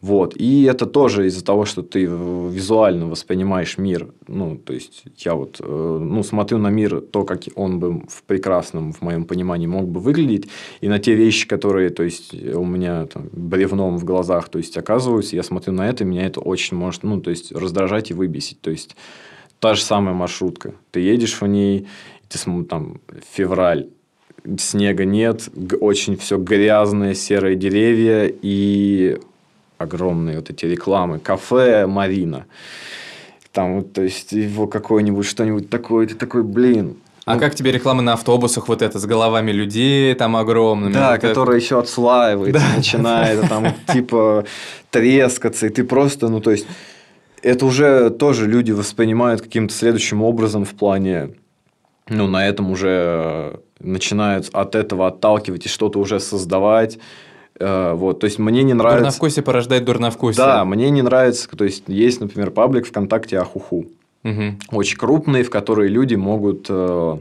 Вот. 0.00 0.34
И 0.36 0.64
это 0.64 0.86
тоже 0.86 1.26
из-за 1.26 1.44
того, 1.44 1.64
что 1.64 1.82
ты 1.82 2.04
визуально 2.04 3.06
воспринимаешь 3.06 3.78
мир. 3.78 4.12
Ну, 4.28 4.56
то 4.56 4.72
есть, 4.72 5.04
я 5.18 5.34
вот 5.34 5.60
э, 5.60 5.98
ну, 6.02 6.22
смотрю 6.22 6.58
на 6.58 6.68
мир, 6.68 7.00
то, 7.00 7.24
как 7.24 7.42
он 7.54 7.78
бы 7.78 8.02
в 8.08 8.22
прекрасном, 8.26 8.92
в 8.92 9.00
моем 9.02 9.24
понимании, 9.24 9.66
мог 9.66 9.88
бы 9.88 10.00
выглядеть, 10.00 10.48
и 10.80 10.88
на 10.88 10.98
те 10.98 11.14
вещи, 11.14 11.48
которые, 11.48 11.90
то 11.90 12.02
есть, 12.02 12.34
у 12.34 12.64
меня 12.64 13.06
там, 13.06 13.28
бревном 13.32 13.96
в 13.96 14.04
глазах, 14.04 14.48
то 14.48 14.58
есть, 14.58 14.76
оказываются, 14.76 15.36
я 15.36 15.42
смотрю 15.42 15.72
на 15.72 15.88
это, 15.88 16.04
и 16.04 16.06
меня 16.06 16.26
это 16.26 16.40
очень 16.40 16.76
может, 16.76 17.02
ну, 17.02 17.20
то 17.20 17.30
есть, 17.30 17.52
раздражать 17.52 18.10
и 18.10 18.14
выбесить. 18.14 18.60
То 18.60 18.70
есть, 18.70 18.96
та 19.58 19.74
же 19.74 19.82
самая 19.82 20.14
маршрутка. 20.14 20.74
Ты 20.90 21.00
едешь 21.00 21.40
в 21.40 21.46
ней, 21.46 21.86
ты 22.28 22.38
там, 22.64 23.00
февраль, 23.32 23.88
снега 24.58 25.04
нет, 25.04 25.48
очень 25.80 26.16
все 26.16 26.36
грязное, 26.36 27.14
серые 27.14 27.56
деревья, 27.56 28.30
и 28.42 29.18
огромные 29.78 30.36
вот 30.36 30.50
эти 30.50 30.66
рекламы. 30.66 31.18
Кафе 31.18 31.86
Марина. 31.86 32.46
Там 33.52 33.76
вот, 33.76 33.92
то 33.92 34.02
есть, 34.02 34.32
его 34.32 34.66
какое-нибудь 34.66 35.26
что-нибудь 35.26 35.70
такое, 35.70 36.06
ты 36.06 36.14
такой, 36.14 36.42
блин, 36.42 36.96
а 37.24 37.34
ну, 37.34 37.40
как 37.40 37.54
тебе 37.54 37.72
реклама 37.72 38.02
на 38.02 38.12
автобусах 38.12 38.68
вот 38.68 38.82
это 38.82 38.98
с 38.98 39.06
головами 39.06 39.50
людей 39.50 40.14
там 40.14 40.36
огромными? 40.36 40.92
Да, 40.92 41.12
вот 41.12 41.20
которая 41.22 41.56
это... 41.56 41.64
еще 41.64 41.78
отслаивается, 41.78 42.60
да. 42.60 42.76
начинает 42.76 43.48
там 43.48 43.74
типа 43.92 44.44
трескаться, 44.90 45.66
и 45.66 45.70
ты 45.70 45.84
просто, 45.84 46.28
ну 46.28 46.40
то 46.40 46.50
есть 46.50 46.66
это 47.42 47.64
уже 47.64 48.10
тоже 48.10 48.46
люди 48.46 48.72
воспринимают 48.72 49.40
каким-то 49.40 49.72
следующим 49.72 50.22
образом 50.22 50.66
в 50.66 50.74
плане, 50.74 51.30
ну 52.08 52.26
на 52.26 52.46
этом 52.46 52.70
уже 52.70 53.60
начинают 53.80 54.50
от 54.52 54.74
этого 54.74 55.06
отталкивать 55.08 55.64
и 55.64 55.68
что-то 55.70 55.98
уже 56.00 56.20
создавать. 56.20 56.98
Э, 57.58 57.92
вот, 57.94 58.20
то 58.20 58.24
есть 58.24 58.38
мне 58.38 58.62
не 58.62 58.74
нравится... 58.74 59.00
Дурновкусие 59.00 59.42
порождает 59.42 59.84
дурновкусие. 59.84 60.44
Да, 60.44 60.64
мне 60.64 60.90
не 60.90 61.02
нравится, 61.02 61.48
то 61.48 61.64
есть 61.64 61.84
есть, 61.86 62.20
например, 62.20 62.50
паблик 62.50 62.86
ВКонтакте 62.86 63.38
Ахуху. 63.38 63.86
Угу. 64.24 64.42
Очень 64.72 64.98
крупный, 64.98 65.42
в 65.42 65.50
который 65.50 65.88
люди 65.88 66.14
могут... 66.14 66.66
Э, 66.68 67.18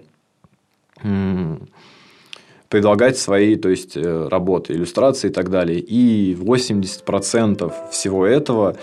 предлагать 2.74 3.20
свои 3.20 3.56
то 3.56 3.70
есть, 3.70 3.96
э, 3.96 4.28
работы, 4.32 4.74
иллюстрации 4.74 5.28
и 5.28 5.32
так 5.32 5.52
далее. 5.52 5.80
И 5.80 6.34
80% 6.34 7.72
всего 7.92 8.26
этого 8.26 8.78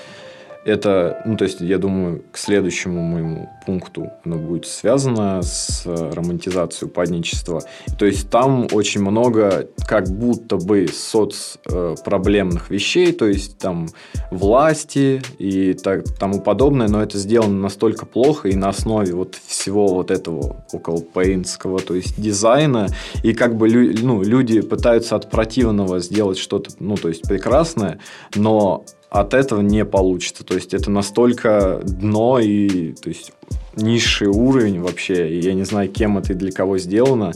это, 0.64 1.22
ну, 1.24 1.36
то 1.36 1.44
есть, 1.44 1.60
я 1.60 1.78
думаю, 1.78 2.22
к 2.30 2.36
следующему 2.36 3.02
моему 3.02 3.48
пункту 3.64 4.10
оно 4.24 4.36
будет 4.36 4.66
связано 4.66 5.42
с 5.42 5.86
романтизацией 5.86 6.90
упадничества. 6.90 7.62
То 7.98 8.06
есть, 8.06 8.28
там 8.30 8.68
очень 8.72 9.00
много 9.00 9.68
как 9.86 10.08
будто 10.08 10.56
бы 10.56 10.86
соцпроблемных 10.88 12.70
вещей, 12.70 13.12
то 13.12 13.26
есть, 13.26 13.58
там 13.58 13.88
власти 14.30 15.22
и 15.38 15.72
так, 15.74 16.04
тому 16.18 16.40
подобное, 16.40 16.88
но 16.88 17.02
это 17.02 17.16
сделано 17.18 17.58
настолько 17.58 18.04
плохо 18.04 18.48
и 18.48 18.56
на 18.56 18.68
основе 18.68 19.14
вот 19.14 19.36
всего 19.46 19.86
вот 19.86 20.10
этого 20.10 20.64
около 20.72 21.00
пейнтского, 21.00 21.78
то 21.80 21.94
есть, 21.94 22.20
дизайна, 22.20 22.88
и 23.22 23.32
как 23.32 23.56
бы 23.56 23.70
ну, 23.70 24.22
люди 24.22 24.60
пытаются 24.60 25.16
от 25.16 25.30
противного 25.30 26.00
сделать 26.00 26.38
что-то, 26.38 26.70
ну, 26.78 26.96
то 26.96 27.08
есть, 27.08 27.22
прекрасное, 27.22 27.98
но 28.34 28.84
от 29.10 29.34
этого 29.34 29.60
не 29.60 29.84
получится. 29.84 30.44
То 30.44 30.54
есть 30.54 30.72
это 30.72 30.90
настолько 30.90 31.80
дно 31.84 32.38
и 32.38 32.92
то 32.92 33.08
есть 33.08 33.32
низший 33.76 34.28
уровень 34.28 34.80
вообще. 34.80 35.28
И 35.28 35.40
я 35.40 35.54
не 35.54 35.64
знаю, 35.64 35.90
кем 35.90 36.16
это 36.16 36.32
и 36.32 36.36
для 36.36 36.52
кого 36.52 36.78
сделано. 36.78 37.32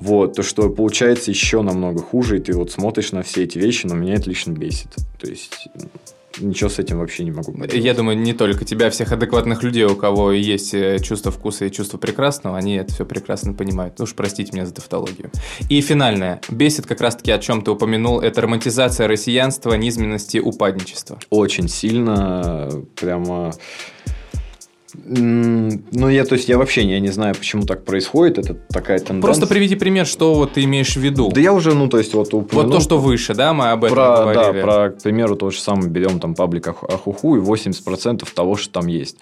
Вот, 0.00 0.34
то, 0.34 0.42
что 0.42 0.68
получается 0.68 1.30
еще 1.30 1.62
намного 1.62 2.00
хуже, 2.00 2.38
и 2.38 2.40
ты 2.40 2.54
вот 2.54 2.72
смотришь 2.72 3.12
на 3.12 3.22
все 3.22 3.44
эти 3.44 3.58
вещи, 3.58 3.86
но 3.86 3.94
меня 3.94 4.14
это 4.14 4.28
лично 4.28 4.52
бесит. 4.52 4.88
То 5.20 5.28
есть 5.28 5.68
ничего 6.40 6.70
с 6.70 6.78
этим 6.78 6.98
вообще 6.98 7.24
не 7.24 7.30
могу 7.30 7.52
поделать. 7.52 7.74
Я 7.74 7.94
думаю, 7.94 8.18
не 8.18 8.32
только 8.32 8.64
тебя, 8.64 8.90
всех 8.90 9.12
адекватных 9.12 9.62
людей, 9.62 9.84
у 9.84 9.96
кого 9.96 10.32
есть 10.32 10.74
э, 10.74 10.98
чувство 11.00 11.30
вкуса 11.30 11.66
и 11.66 11.70
чувство 11.70 11.98
прекрасного, 11.98 12.56
они 12.56 12.76
это 12.76 12.92
все 12.94 13.04
прекрасно 13.04 13.54
понимают. 13.54 13.98
Ну 13.98 14.04
уж 14.04 14.14
простите 14.14 14.52
меня 14.52 14.66
за 14.66 14.74
тавтологию. 14.74 15.30
И 15.68 15.80
финальное. 15.80 16.40
Бесит 16.48 16.86
как 16.86 17.00
раз-таки, 17.00 17.30
о 17.30 17.38
чем 17.38 17.62
ты 17.62 17.70
упомянул, 17.70 18.20
это 18.20 18.40
романтизация 18.40 19.08
россиянства, 19.08 19.74
низменности, 19.74 20.38
упадничества. 20.38 21.18
Очень 21.30 21.68
сильно, 21.68 22.70
прямо 22.96 23.52
ну, 24.94 26.08
я, 26.08 26.24
то 26.24 26.34
есть, 26.34 26.48
я 26.48 26.58
вообще 26.58 26.84
не, 26.84 26.92
я 26.92 27.00
не 27.00 27.08
знаю, 27.08 27.34
почему 27.34 27.64
так 27.64 27.84
происходит. 27.84 28.38
Это 28.38 28.54
такая 28.54 28.98
тенденция. 28.98 29.22
Просто 29.22 29.46
приведи 29.46 29.74
пример, 29.74 30.06
что 30.06 30.34
вот 30.34 30.52
ты 30.52 30.64
имеешь 30.64 30.94
в 30.94 31.00
виду. 31.00 31.30
Да 31.32 31.40
я 31.40 31.52
уже, 31.52 31.74
ну, 31.74 31.88
то 31.88 31.98
есть, 31.98 32.12
вот 32.14 32.34
упомянул. 32.34 32.70
Вот 32.70 32.78
то, 32.78 32.80
что 32.80 32.98
выше, 32.98 33.34
да, 33.34 33.54
мы 33.54 33.70
об 33.70 33.84
этом 33.84 33.96
про, 33.96 34.16
говорили. 34.18 34.60
Да, 34.60 34.66
про, 34.66 34.90
к 34.90 35.02
примеру, 35.02 35.36
то 35.36 35.50
же 35.50 35.60
самое 35.60 35.88
берем 35.88 36.20
там 36.20 36.34
паблик 36.34 36.68
Ахуху 36.68 37.36
и 37.36 37.40
80% 37.40 38.28
того, 38.34 38.56
что 38.56 38.80
там 38.80 38.86
есть. 38.86 39.16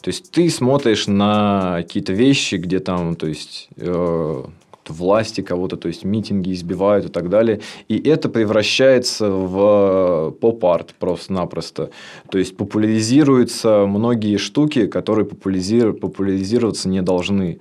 То 0.00 0.08
есть, 0.08 0.30
ты 0.30 0.48
смотришь 0.48 1.08
на 1.08 1.78
какие-то 1.78 2.12
вещи, 2.12 2.54
где 2.56 2.78
там, 2.78 3.16
то 3.16 3.26
есть, 3.26 3.68
э, 3.76 4.44
власти 4.90 5.40
кого-то, 5.40 5.76
то 5.76 5.88
есть 5.88 6.04
митинги 6.04 6.52
избивают 6.52 7.06
и 7.06 7.08
так 7.08 7.28
далее. 7.28 7.60
И 7.88 7.98
это 8.08 8.28
превращается 8.28 9.30
в 9.30 10.32
поп-арт 10.40 10.94
просто-напросто. 10.98 11.90
То 12.30 12.38
есть 12.38 12.56
популяризируются 12.56 13.86
многие 13.86 14.36
штуки, 14.36 14.86
которые 14.86 15.26
популяризир... 15.26 15.92
популяризироваться 15.92 16.88
не 16.88 17.02
должны. 17.02 17.60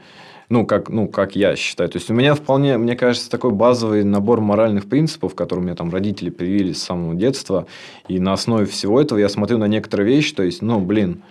Ну 0.49 0.65
как, 0.65 0.89
ну, 0.89 1.07
как 1.07 1.35
я 1.35 1.55
считаю. 1.55 1.89
То 1.89 1.97
есть, 1.97 2.09
у 2.09 2.13
меня 2.13 2.35
вполне, 2.35 2.77
мне 2.77 2.95
кажется, 2.95 3.29
такой 3.29 3.51
базовый 3.51 4.03
набор 4.03 4.41
моральных 4.41 4.87
принципов, 4.87 5.33
которые 5.33 5.63
мне 5.63 5.75
там 5.75 5.89
родители 5.89 6.29
привили 6.29 6.71
с 6.73 6.83
самого 6.83 7.15
детства. 7.15 7.65
И 8.07 8.19
на 8.19 8.33
основе 8.33 8.65
всего 8.65 9.01
этого 9.01 9.17
я 9.17 9.29
смотрю 9.29 9.57
на 9.57 9.67
некоторые 9.67 10.07
вещи. 10.07 10.35
То 10.35 10.43
есть, 10.43 10.61
ну, 10.61 10.79
блин, 10.79 11.23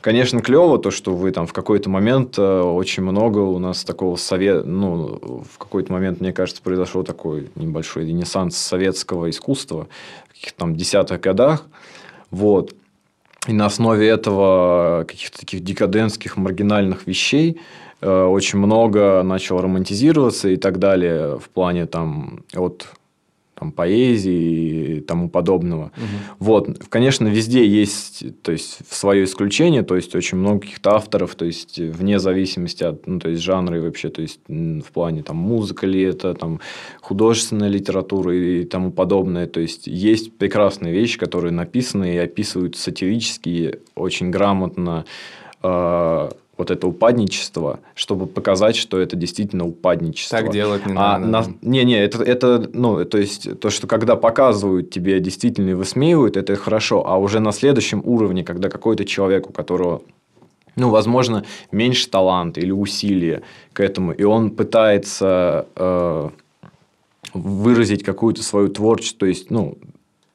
Конечно, 0.00 0.40
клево 0.40 0.78
то, 0.78 0.92
что 0.92 1.12
вы 1.14 1.32
там 1.32 1.46
в 1.46 1.52
какой-то 1.52 1.90
момент 1.90 2.38
э, 2.38 2.60
очень 2.60 3.02
много 3.02 3.38
у 3.38 3.58
нас 3.58 3.82
такого 3.82 4.14
совет, 4.14 4.64
ну, 4.64 5.42
в 5.50 5.58
какой-то 5.58 5.92
момент, 5.92 6.20
мне 6.20 6.32
кажется, 6.32 6.62
произошел 6.62 7.02
такой 7.02 7.50
небольшой 7.56 8.06
ренессанс 8.06 8.56
советского 8.56 9.28
искусства 9.28 9.88
в 10.28 10.34
каких-то 10.34 10.58
там 10.58 10.76
десятых 10.76 11.20
годах. 11.20 11.66
Вот. 12.30 12.74
И 13.48 13.52
на 13.52 13.66
основе 13.66 14.06
этого 14.06 15.04
каких-то 15.08 15.40
таких 15.40 15.64
декадентских, 15.64 16.36
маргинальных 16.36 17.08
вещей 17.08 17.60
э, 18.00 18.22
очень 18.24 18.60
много 18.60 19.22
начало 19.24 19.62
романтизироваться 19.62 20.48
и 20.48 20.56
так 20.56 20.78
далее 20.78 21.38
в 21.38 21.48
плане 21.48 21.86
там 21.86 22.44
от 22.54 22.86
там, 23.58 23.72
поэзии 23.72 24.96
и 24.96 25.00
тому 25.00 25.28
подобного. 25.28 25.92
Угу. 25.96 26.36
Вот, 26.38 26.84
конечно, 26.88 27.28
везде 27.28 27.66
есть, 27.66 28.24
то 28.42 28.52
есть, 28.52 28.80
свое 28.90 29.24
исключение, 29.24 29.82
то 29.82 29.96
есть, 29.96 30.14
очень 30.14 30.38
много 30.38 30.60
каких-то 30.60 30.94
авторов, 30.94 31.34
то 31.34 31.44
есть, 31.44 31.78
вне 31.78 32.18
зависимости 32.18 32.84
от, 32.84 33.06
ну, 33.06 33.18
то 33.18 33.28
есть, 33.28 33.42
жанра 33.42 33.78
и 33.78 33.80
вообще, 33.80 34.08
то 34.08 34.22
есть, 34.22 34.40
в 34.48 34.92
плане, 34.92 35.22
там, 35.22 35.36
музыка 35.36 35.86
ли 35.86 36.02
это, 36.02 36.34
там, 36.34 36.60
художественная 37.00 37.68
литература 37.68 38.34
и 38.34 38.64
тому 38.64 38.90
подобное, 38.90 39.46
то 39.46 39.60
есть, 39.60 39.86
есть 39.86 40.36
прекрасные 40.36 40.92
вещи, 40.92 41.18
которые 41.18 41.52
написаны 41.52 42.14
и 42.14 42.18
описывают 42.18 42.76
сатирически, 42.76 43.80
очень 43.94 44.30
грамотно, 44.30 45.04
э 45.62 46.28
вот 46.58 46.72
это 46.72 46.88
упадничество, 46.88 47.78
чтобы 47.94 48.26
показать, 48.26 48.76
что 48.76 48.98
это 48.98 49.16
действительно 49.16 49.64
упадничество. 49.64 50.38
Так 50.38 50.50
делать 50.50 50.84
не 50.84 50.92
а 50.92 51.18
надо. 51.18 51.26
На... 51.26 51.44
Не, 51.62 51.84
не, 51.84 51.98
это, 51.98 52.22
это, 52.22 52.68
ну, 52.72 53.04
то 53.04 53.16
есть, 53.16 53.58
то, 53.60 53.70
что 53.70 53.86
когда 53.86 54.16
показывают 54.16 54.90
тебе 54.90 55.20
действительно 55.20 55.70
и 55.70 55.74
высмеивают, 55.74 56.36
это 56.36 56.56
хорошо, 56.56 57.06
а 57.06 57.16
уже 57.16 57.38
на 57.38 57.52
следующем 57.52 58.02
уровне, 58.04 58.42
когда 58.42 58.68
какой-то 58.68 59.04
человек, 59.04 59.48
у 59.48 59.52
которого 59.52 60.02
ну, 60.76 60.90
возможно, 60.90 61.44
меньше 61.72 62.08
таланта 62.08 62.60
или 62.60 62.70
усилия 62.70 63.42
к 63.72 63.80
этому, 63.80 64.12
и 64.12 64.22
он 64.22 64.52
пытается 64.52 65.66
э, 65.74 66.28
выразить 67.34 68.04
какую-то 68.04 68.44
свою 68.44 68.68
творчество, 68.68 69.20
то 69.20 69.26
есть, 69.26 69.50
ну, 69.50 69.76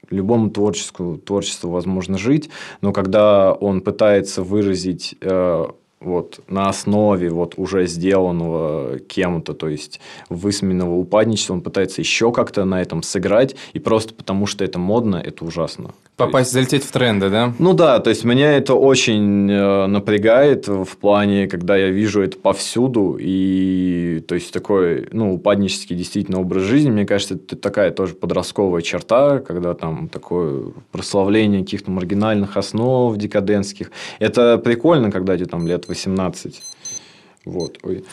любому 0.09 0.49
творческому 0.49 1.17
творчеству 1.17 1.69
возможно 1.69 2.17
жить, 2.17 2.49
но 2.81 2.91
когда 2.91 3.53
он 3.53 3.79
пытается 3.79 4.43
выразить 4.43 5.15
э, 5.21 5.65
вот 6.03 6.39
на 6.47 6.69
основе 6.69 7.29
вот 7.29 7.53
уже 7.57 7.87
сделанного 7.87 8.99
кем-то, 8.99 9.53
то 9.53 9.67
есть 9.67 9.99
высменного 10.29 10.95
упадничества, 10.95 11.53
он 11.53 11.61
пытается 11.61 12.01
еще 12.01 12.31
как-то 12.31 12.65
на 12.65 12.81
этом 12.81 13.03
сыграть, 13.03 13.55
и 13.73 13.79
просто 13.79 14.13
потому 14.13 14.45
что 14.45 14.63
это 14.63 14.79
модно, 14.79 15.21
это 15.23 15.45
ужасно. 15.45 15.91
Попасть, 16.15 16.53
есть, 16.53 16.69
залететь 16.69 16.87
в 16.87 16.91
тренды, 16.91 17.29
да? 17.29 17.53
Ну 17.57 17.73
да, 17.73 17.99
то 17.99 18.11
есть 18.11 18.23
меня 18.23 18.51
это 18.51 18.75
очень 18.75 19.49
э, 19.49 19.87
напрягает 19.87 20.67
в 20.67 20.97
плане, 20.97 21.47
когда 21.47 21.75
я 21.75 21.89
вижу 21.89 22.21
это 22.21 22.37
повсюду, 22.37 23.17
и 23.19 24.23
то 24.27 24.35
есть 24.35 24.53
такой, 24.53 25.07
ну, 25.11 25.33
упаднический 25.33 25.95
действительно 25.95 26.39
образ 26.39 26.63
жизни, 26.63 26.91
мне 26.91 27.05
кажется, 27.05 27.35
это 27.35 27.55
такая 27.55 27.89
тоже 27.91 28.13
подростковая 28.13 28.83
черта, 28.83 29.39
когда 29.39 29.73
там 29.73 30.07
такое 30.07 30.73
прославление 30.91 31.61
каких-то 31.61 31.89
маргинальных 31.89 32.57
основ 32.57 33.17
декадентских. 33.17 33.91
Это 34.19 34.59
прикольно, 34.59 35.11
когда 35.11 35.35
тебе 35.35 35.47
там 35.47 35.67
лет 35.67 35.87
18. 35.93 36.61
Вот, 37.45 37.77
ой. 37.83 38.03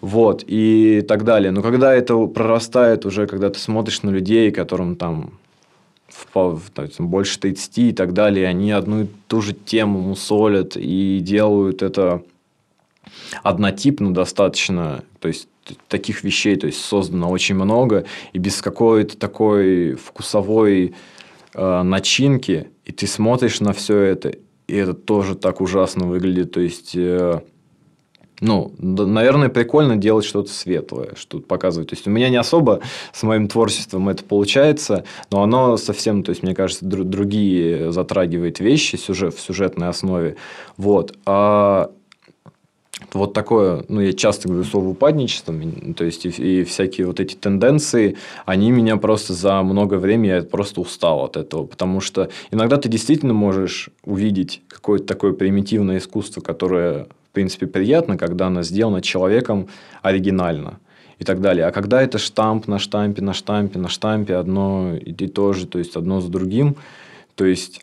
Вот, 0.00 0.44
и 0.46 1.04
так 1.06 1.24
далее. 1.24 1.50
Но 1.50 1.62
когда 1.62 1.94
это 1.94 2.26
прорастает 2.26 3.04
уже, 3.04 3.26
когда 3.26 3.50
ты 3.50 3.58
смотришь 3.58 4.02
на 4.02 4.10
людей, 4.10 4.50
которым 4.50 4.96
там 4.96 5.38
в, 6.08 6.26
в, 6.34 7.00
больше 7.00 7.38
30 7.38 7.78
и 7.78 7.92
так 7.92 8.12
далее, 8.12 8.46
они 8.48 8.72
одну 8.72 9.02
и 9.02 9.06
ту 9.28 9.40
же 9.42 9.52
тему 9.52 10.00
мусолят 10.00 10.76
и 10.76 11.20
делают 11.20 11.82
это 11.82 12.22
однотипно 13.42 14.14
достаточно, 14.14 15.04
то 15.18 15.28
есть 15.28 15.48
таких 15.88 16.24
вещей 16.24 16.56
то 16.56 16.66
есть 16.66 16.80
создано 16.80 17.30
очень 17.30 17.54
много 17.54 18.04
и 18.32 18.38
без 18.38 18.60
какой-то 18.60 19.16
такой 19.16 19.94
вкусовой 19.94 20.94
э, 21.54 21.82
начинки 21.82 22.70
и 22.84 22.92
ты 22.92 23.06
смотришь 23.06 23.60
на 23.60 23.72
все 23.72 23.98
это 23.98 24.34
и 24.70 24.76
это 24.76 24.94
тоже 24.94 25.34
так 25.34 25.60
ужасно 25.60 26.06
выглядит. 26.06 26.52
То 26.52 26.60
есть, 26.60 26.94
э, 26.94 27.40
ну, 28.40 28.72
наверное, 28.78 29.48
прикольно 29.48 29.96
делать 29.96 30.24
что-то 30.24 30.50
светлое, 30.50 31.14
что-то 31.16 31.46
показывать. 31.46 31.90
То 31.90 31.94
есть, 31.94 32.06
у 32.06 32.10
меня 32.10 32.28
не 32.30 32.36
особо 32.36 32.80
с 33.12 33.22
моим 33.22 33.48
творчеством 33.48 34.08
это 34.08 34.24
получается, 34.24 35.04
но 35.30 35.42
оно 35.42 35.76
совсем, 35.76 36.22
то 36.22 36.30
есть, 36.30 36.42
мне 36.42 36.54
кажется, 36.54 36.84
другие 36.84 37.92
затрагивает 37.92 38.60
вещи 38.60 38.96
сюжет, 38.96 39.34
в 39.34 39.40
сюжетной 39.40 39.88
основе. 39.88 40.36
Вот. 40.76 41.16
А 41.26 41.90
вот 43.12 43.32
такое, 43.32 43.84
ну, 43.88 44.00
я 44.00 44.12
часто 44.12 44.48
говорю 44.48 44.64
слово 44.64 44.88
упадничество, 44.88 45.54
то 45.96 46.04
есть, 46.04 46.26
и, 46.26 46.28
и 46.28 46.64
всякие 46.64 47.06
вот 47.06 47.20
эти 47.20 47.34
тенденции, 47.34 48.16
они 48.46 48.70
меня 48.70 48.96
просто 48.96 49.32
за 49.32 49.62
много 49.62 49.94
времени, 49.94 50.28
я 50.28 50.42
просто 50.42 50.80
устал 50.80 51.24
от 51.24 51.36
этого, 51.36 51.66
потому 51.66 52.00
что 52.00 52.28
иногда 52.50 52.76
ты 52.76 52.88
действительно 52.88 53.32
можешь 53.32 53.90
увидеть 54.04 54.62
какое-то 54.68 55.06
такое 55.06 55.32
примитивное 55.32 55.98
искусство, 55.98 56.40
которое, 56.40 57.04
в 57.04 57.32
принципе, 57.32 57.66
приятно, 57.66 58.16
когда 58.16 58.48
оно 58.48 58.62
сделано 58.62 59.00
человеком 59.00 59.68
оригинально 60.02 60.78
и 61.18 61.24
так 61.24 61.40
далее. 61.40 61.66
А 61.66 61.72
когда 61.72 62.02
это 62.02 62.18
штамп 62.18 62.66
на 62.66 62.78
штампе, 62.78 63.22
на 63.22 63.34
штампе, 63.34 63.78
на 63.78 63.88
штампе, 63.88 64.36
одно 64.36 64.94
и 64.94 65.12
то 65.12 65.52
же, 65.52 65.66
то 65.66 65.78
есть, 65.78 65.96
одно 65.96 66.20
за 66.20 66.28
другим, 66.28 66.76
то 67.34 67.44
есть, 67.44 67.80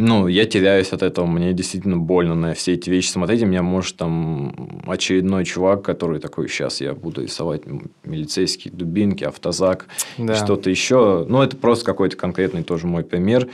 Ну, 0.00 0.28
я 0.28 0.46
теряюсь 0.46 0.92
от 0.92 1.02
этого, 1.02 1.26
мне 1.26 1.52
действительно 1.52 1.96
больно 1.96 2.36
на 2.36 2.54
все 2.54 2.74
эти 2.74 2.88
вещи 2.88 3.08
смотреть. 3.10 3.42
И 3.42 3.44
меня 3.44 3.62
может 3.64 3.96
там 3.96 4.80
очередной 4.86 5.44
чувак, 5.44 5.82
который 5.82 6.20
такой, 6.20 6.48
сейчас 6.48 6.80
я 6.80 6.94
буду 6.94 7.22
рисовать 7.22 7.62
милицейские 8.04 8.72
дубинки, 8.72 9.24
автозак, 9.24 9.88
Да. 10.16 10.36
что-то 10.36 10.70
еще. 10.70 11.26
Ну, 11.28 11.42
это 11.42 11.56
просто 11.56 11.84
какой-то 11.84 12.16
конкретный 12.16 12.62
тоже 12.62 12.86
мой 12.86 13.02
пример. 13.02 13.48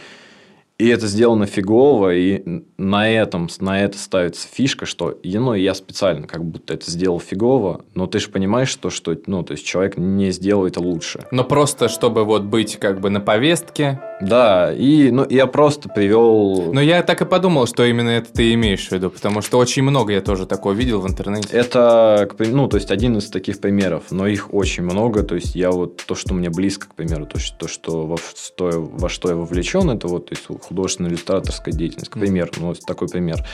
И 0.77 0.89
это 0.89 1.07
сделано 1.07 1.47
фигово, 1.47 2.15
и 2.15 2.43
на 2.79 3.09
этом, 3.09 3.49
на 3.61 3.81
это 3.85 3.97
ставится 3.97 4.49
фишка, 4.49 4.87
что 4.87 5.17
ну, 5.23 5.55
я 5.55 5.73
специально 5.73 6.27
как 6.27 6.45
будто 6.45 6.75
это 6.75 6.91
сделал 6.91 7.21
фигово, 7.21 7.85
но 7.95 8.09
ты 8.09 8.19
же 8.19 8.29
понимаешь, 8.29 8.71
что, 8.71 8.91
что 8.91 9.17
ну, 9.27 9.45
то 9.45 9.53
есть 9.53 9.65
человек 9.65 9.97
не 9.97 10.33
сделает 10.33 10.77
лучше. 10.77 11.27
Но 11.31 11.45
просто, 11.45 11.89
чтобы 11.89 12.25
вот 12.25 12.43
быть 12.43 12.77
как 12.77 13.01
бы 13.01 13.09
на 13.11 13.21
повестке. 13.21 14.01
Да, 14.21 14.73
и 14.73 15.11
ну, 15.11 15.27
я 15.29 15.47
просто 15.47 15.89
привел... 15.89 16.73
Но 16.73 16.81
я 16.81 17.03
так 17.03 17.23
и 17.23 17.25
подумал, 17.25 17.67
что 17.67 17.85
именно 17.85 18.11
это 18.11 18.33
ты 18.33 18.53
имеешь 18.55 18.89
в 18.89 18.93
виду, 18.93 19.11
потому 19.11 19.43
что 19.43 19.59
очень 19.59 19.83
много 19.83 20.13
я 20.13 20.21
тоже 20.21 20.47
такого 20.47 20.73
видел 20.73 21.01
в 21.01 21.09
интернете. 21.09 21.49
Это, 21.53 22.29
ну, 22.39 22.69
то 22.69 22.77
есть, 22.77 22.91
один 22.91 23.19
из 23.19 23.29
таких 23.29 23.61
примеров, 23.61 24.05
но 24.11 24.27
их 24.27 24.53
очень 24.53 24.83
много. 24.83 25.23
То 25.23 25.35
есть, 25.37 25.55
я 25.55 25.71
вот 25.71 26.03
то, 26.05 26.15
что 26.15 26.35
мне 26.35 26.51
близко, 26.51 26.89
к 26.89 26.95
примеру, 26.95 27.27
то, 27.27 27.39
что, 27.39 27.59
то, 27.59 27.69
что 27.69 28.07
во, 28.07 28.17
что, 28.19 28.71
во 28.73 29.09
что 29.09 29.29
я 29.29 29.37
вовлечен, 29.37 29.91
это 29.91 30.09
вот 30.09 30.27
то 30.27 30.35
есть, 30.35 30.47
художественно-иллюстраторская 30.69 31.73
деятельность, 31.73 32.11
к 32.11 32.19
примеру, 32.19 32.51
ну, 32.59 32.67
вот 32.69 32.81
такой 32.81 33.09
пример. 33.09 33.45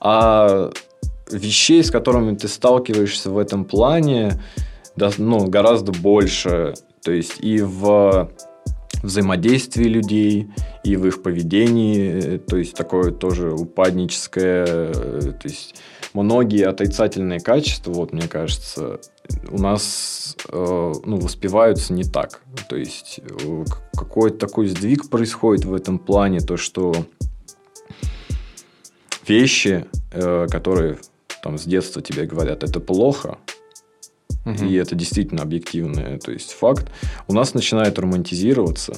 А 0.00 0.70
вещей, 1.30 1.82
с 1.82 1.90
которыми 1.90 2.36
ты 2.36 2.48
сталкиваешься 2.48 3.30
в 3.30 3.38
этом 3.38 3.64
плане, 3.64 4.40
да, 4.96 5.10
ну, 5.18 5.46
гораздо 5.46 5.92
больше. 5.92 6.74
То 7.02 7.12
есть, 7.12 7.40
и 7.40 7.60
в 7.60 8.30
взаимодействии 9.02 9.84
людей 9.84 10.48
и 10.84 10.96
в 10.96 11.06
их 11.06 11.22
поведении, 11.22 12.34
э, 12.36 12.38
то 12.38 12.56
есть 12.56 12.74
такое 12.74 13.12
тоже 13.12 13.52
упадническое, 13.52 14.66
э, 14.66 15.32
то 15.40 15.48
есть 15.48 15.76
многие 16.14 16.66
отрицательные 16.66 17.40
качества, 17.40 17.92
вот 17.92 18.12
мне 18.12 18.26
кажется, 18.26 19.00
у 19.50 19.58
нас 19.58 20.36
э, 20.48 20.92
ну, 21.04 21.16
воспеваются 21.16 21.92
не 21.92 22.04
так. 22.04 22.42
То 22.68 22.76
есть 22.76 23.20
э, 23.20 23.64
какой-то 23.94 24.38
такой 24.38 24.68
сдвиг 24.68 25.08
происходит 25.10 25.64
в 25.64 25.74
этом 25.74 25.98
плане, 25.98 26.40
то 26.40 26.56
что 26.56 26.94
вещи, 29.26 29.86
э, 30.12 30.46
которые 30.50 30.98
там 31.42 31.58
с 31.58 31.64
детства 31.64 32.02
тебе 32.02 32.26
говорят, 32.26 32.64
это 32.64 32.80
плохо, 32.80 33.38
Мгм. 34.44 34.66
и 34.66 34.74
это 34.74 34.94
действительно 34.94 35.42
объективный 35.42 36.18
то 36.18 36.32
есть, 36.32 36.52
факт, 36.52 36.86
у 37.26 37.34
нас 37.34 37.54
начинает 37.54 37.98
романтизироваться. 37.98 38.96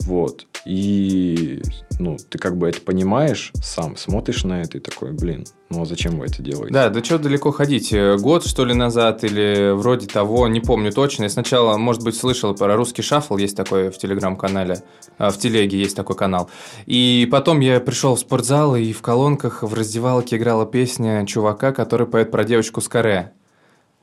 Вот. 0.00 0.46
И 0.66 1.62
ну, 1.98 2.16
ты 2.28 2.38
как 2.38 2.56
бы 2.56 2.68
это 2.68 2.80
понимаешь 2.80 3.52
сам, 3.62 3.96
смотришь 3.96 4.44
на 4.44 4.62
это 4.62 4.78
и 4.78 4.80
такой, 4.80 5.12
блин, 5.12 5.44
ну 5.68 5.82
а 5.82 5.86
зачем 5.86 6.18
вы 6.18 6.26
это 6.26 6.42
делаете? 6.42 6.72
Да, 6.72 6.88
да 6.88 7.02
что 7.02 7.18
далеко 7.18 7.50
ходить? 7.50 7.92
Э, 7.92 8.16
Год, 8.16 8.44
что 8.44 8.64
ли, 8.64 8.74
назад 8.74 9.24
или 9.24 9.72
вроде 9.72 10.06
того, 10.06 10.48
не 10.48 10.60
помню 10.60 10.92
точно. 10.92 11.24
Я 11.24 11.28
сначала, 11.28 11.76
может 11.76 12.02
быть, 12.02 12.16
слышал 12.16 12.54
про 12.54 12.76
русский 12.76 13.02
шаффл, 13.02 13.36
есть 13.36 13.56
такой 13.56 13.90
в 13.90 13.98
телеграм-канале, 13.98 14.82
а, 15.18 15.30
в 15.30 15.38
телеге 15.38 15.78
есть 15.78 15.96
такой 15.96 16.16
канал. 16.16 16.50
И 16.86 17.28
потом 17.30 17.60
я 17.60 17.80
пришел 17.80 18.14
в 18.16 18.20
спортзал, 18.20 18.76
и 18.76 18.92
в 18.92 19.02
колонках 19.02 19.62
в 19.62 19.72
раздевалке 19.74 20.36
играла 20.36 20.66
песня 20.66 21.24
чувака, 21.26 21.72
который 21.72 22.06
поет 22.06 22.30
про 22.30 22.44
девочку 22.44 22.80
с 22.80 22.88
каре. 22.88 23.32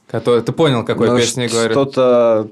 Который... 0.07 0.41
Ты 0.41 0.53
понял, 0.53 0.85
какой 0.85 1.09
Ну, 1.09 1.17
песне 1.17 1.43
я 1.43 1.49
говорю? 1.49 1.71
Что-то... 1.71 2.49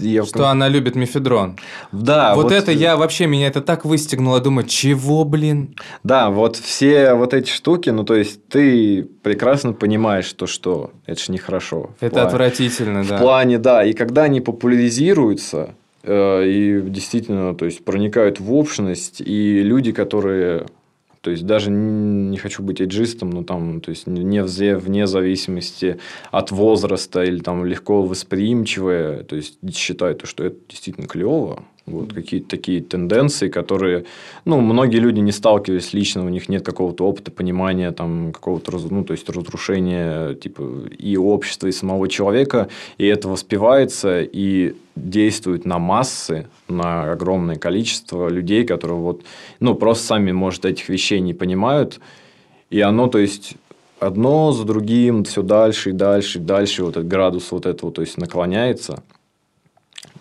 я- 0.00 0.24
Что 0.24 0.48
она 0.48 0.68
любит 0.68 0.94
мефедрон. 0.96 1.56
Да, 1.92 2.34
вот, 2.34 2.52
это 2.52 2.72
я 2.72 2.96
вообще, 2.96 3.26
меня 3.26 3.46
это 3.48 3.60
так 3.60 3.84
выстегнуло. 3.84 4.40
Думаю, 4.40 4.66
чего, 4.66 5.24
блин? 5.24 5.74
Да, 6.04 6.30
вот 6.30 6.56
все 6.56 7.14
вот 7.14 7.34
эти 7.34 7.50
штуки, 7.50 7.90
ну 7.90 8.04
то 8.04 8.14
есть 8.14 8.46
ты 8.48 9.04
прекрасно 9.22 9.72
понимаешь 9.72 10.32
то, 10.32 10.46
что 10.46 10.90
это 11.06 11.20
же 11.20 11.32
нехорошо. 11.32 11.90
В 12.00 12.02
Это 12.02 12.14
плане- 12.14 12.26
отвратительно, 12.28 13.02
В 13.02 13.08
да. 13.08 13.18
плане, 13.18 13.58
да, 13.58 13.84
и 13.84 13.92
когда 13.92 14.24
они 14.24 14.40
популяризируются 14.40 15.74
э, 16.02 16.44
и 16.48 16.80
действительно, 16.80 17.54
то 17.54 17.66
есть 17.66 17.84
проникают 17.84 18.40
в 18.40 18.54
общность, 18.54 19.20
и 19.20 19.62
люди, 19.62 19.92
которые, 19.92 20.64
то 21.20 21.30
есть 21.30 21.44
даже 21.44 21.70
не 21.70 22.36
хочу 22.38 22.62
быть 22.62 22.80
эйджистом, 22.80 23.30
но 23.30 23.44
там, 23.44 23.80
то 23.80 23.90
есть 23.90 24.06
не 24.06 24.38
взе- 24.38 24.76
вне 24.76 25.06
зависимости 25.06 25.98
от 26.30 26.50
возраста 26.50 27.22
или 27.22 27.40
там 27.40 27.64
легко 27.64 28.02
восприимчивые, 28.02 29.22
то 29.24 29.36
есть 29.36 29.58
считают, 29.74 30.22
что 30.26 30.44
это 30.44 30.56
действительно 30.68 31.06
клево. 31.06 31.64
Вот 31.90 32.12
какие-то 32.12 32.48
такие 32.48 32.80
тенденции, 32.80 33.48
которые, 33.48 34.04
ну, 34.44 34.60
многие 34.60 34.98
люди 34.98 35.20
не 35.20 35.32
сталкивались 35.32 35.92
лично, 35.92 36.24
у 36.24 36.28
них 36.28 36.48
нет 36.48 36.64
какого-то 36.64 37.06
опыта, 37.06 37.30
понимания, 37.30 37.90
там, 37.92 38.32
какого-то, 38.32 38.78
ну, 38.90 39.04
то 39.04 39.12
есть, 39.12 39.28
разрушения, 39.28 40.34
типа, 40.34 40.88
и 40.98 41.16
общества, 41.16 41.66
и 41.66 41.72
самого 41.72 42.08
человека, 42.08 42.68
и 42.98 43.06
это 43.06 43.28
воспевается 43.28 44.20
и 44.22 44.74
действует 44.96 45.64
на 45.64 45.78
массы, 45.78 46.46
на 46.68 47.12
огромное 47.12 47.56
количество 47.56 48.28
людей, 48.28 48.64
которые 48.64 48.98
вот, 48.98 49.22
ну, 49.60 49.74
просто 49.74 50.06
сами, 50.06 50.32
может, 50.32 50.64
этих 50.64 50.88
вещей 50.88 51.20
не 51.20 51.34
понимают, 51.34 52.00
и 52.70 52.80
оно, 52.80 53.08
то 53.08 53.18
есть, 53.18 53.54
одно 53.98 54.52
за 54.52 54.64
другим 54.64 55.24
все 55.24 55.42
дальше 55.42 55.90
и 55.90 55.92
дальше 55.92 56.38
и 56.38 56.40
дальше 56.42 56.84
вот 56.84 56.96
этот 56.96 57.08
градус 57.08 57.52
вот 57.52 57.66
этого, 57.66 57.92
то 57.92 58.00
есть, 58.00 58.18
наклоняется. 58.18 59.02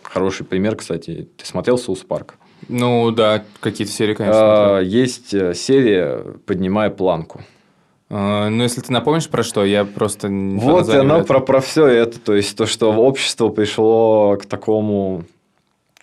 Хороший 0.10 0.46
пример, 0.46 0.76
кстати. 0.76 1.30
Ты 1.38 1.46
смотрел 1.46 1.78
«Соус 1.78 2.00
Парк»? 2.00 2.36
Ну 2.68 3.12
да, 3.12 3.44
какие-то 3.60 3.94
серии, 3.94 4.16
конечно. 4.16 4.78
А. 4.78 4.82
Есть 4.82 5.34
э, 5.34 5.54
серия 5.54 6.24
«Поднимая 6.46 6.90
планку». 6.90 7.42
А, 8.10 8.50
Ну, 8.50 8.64
если 8.64 8.82
ты 8.82 8.92
напомнишь 8.92 9.30
про 9.30 9.44
что, 9.44 9.64
я 9.64 9.86
просто... 9.86 10.28
Вот 10.30 10.90
оно 10.90 11.24
про, 11.24 11.40
про 11.40 11.62
все 11.62 11.86
это. 11.86 12.20
То 12.20 12.34
есть, 12.36 12.58
то, 12.58 12.66
что 12.66 12.92
общество 12.92 13.50
пришло 13.50 14.38
к 14.38 14.46
такому... 14.46 15.24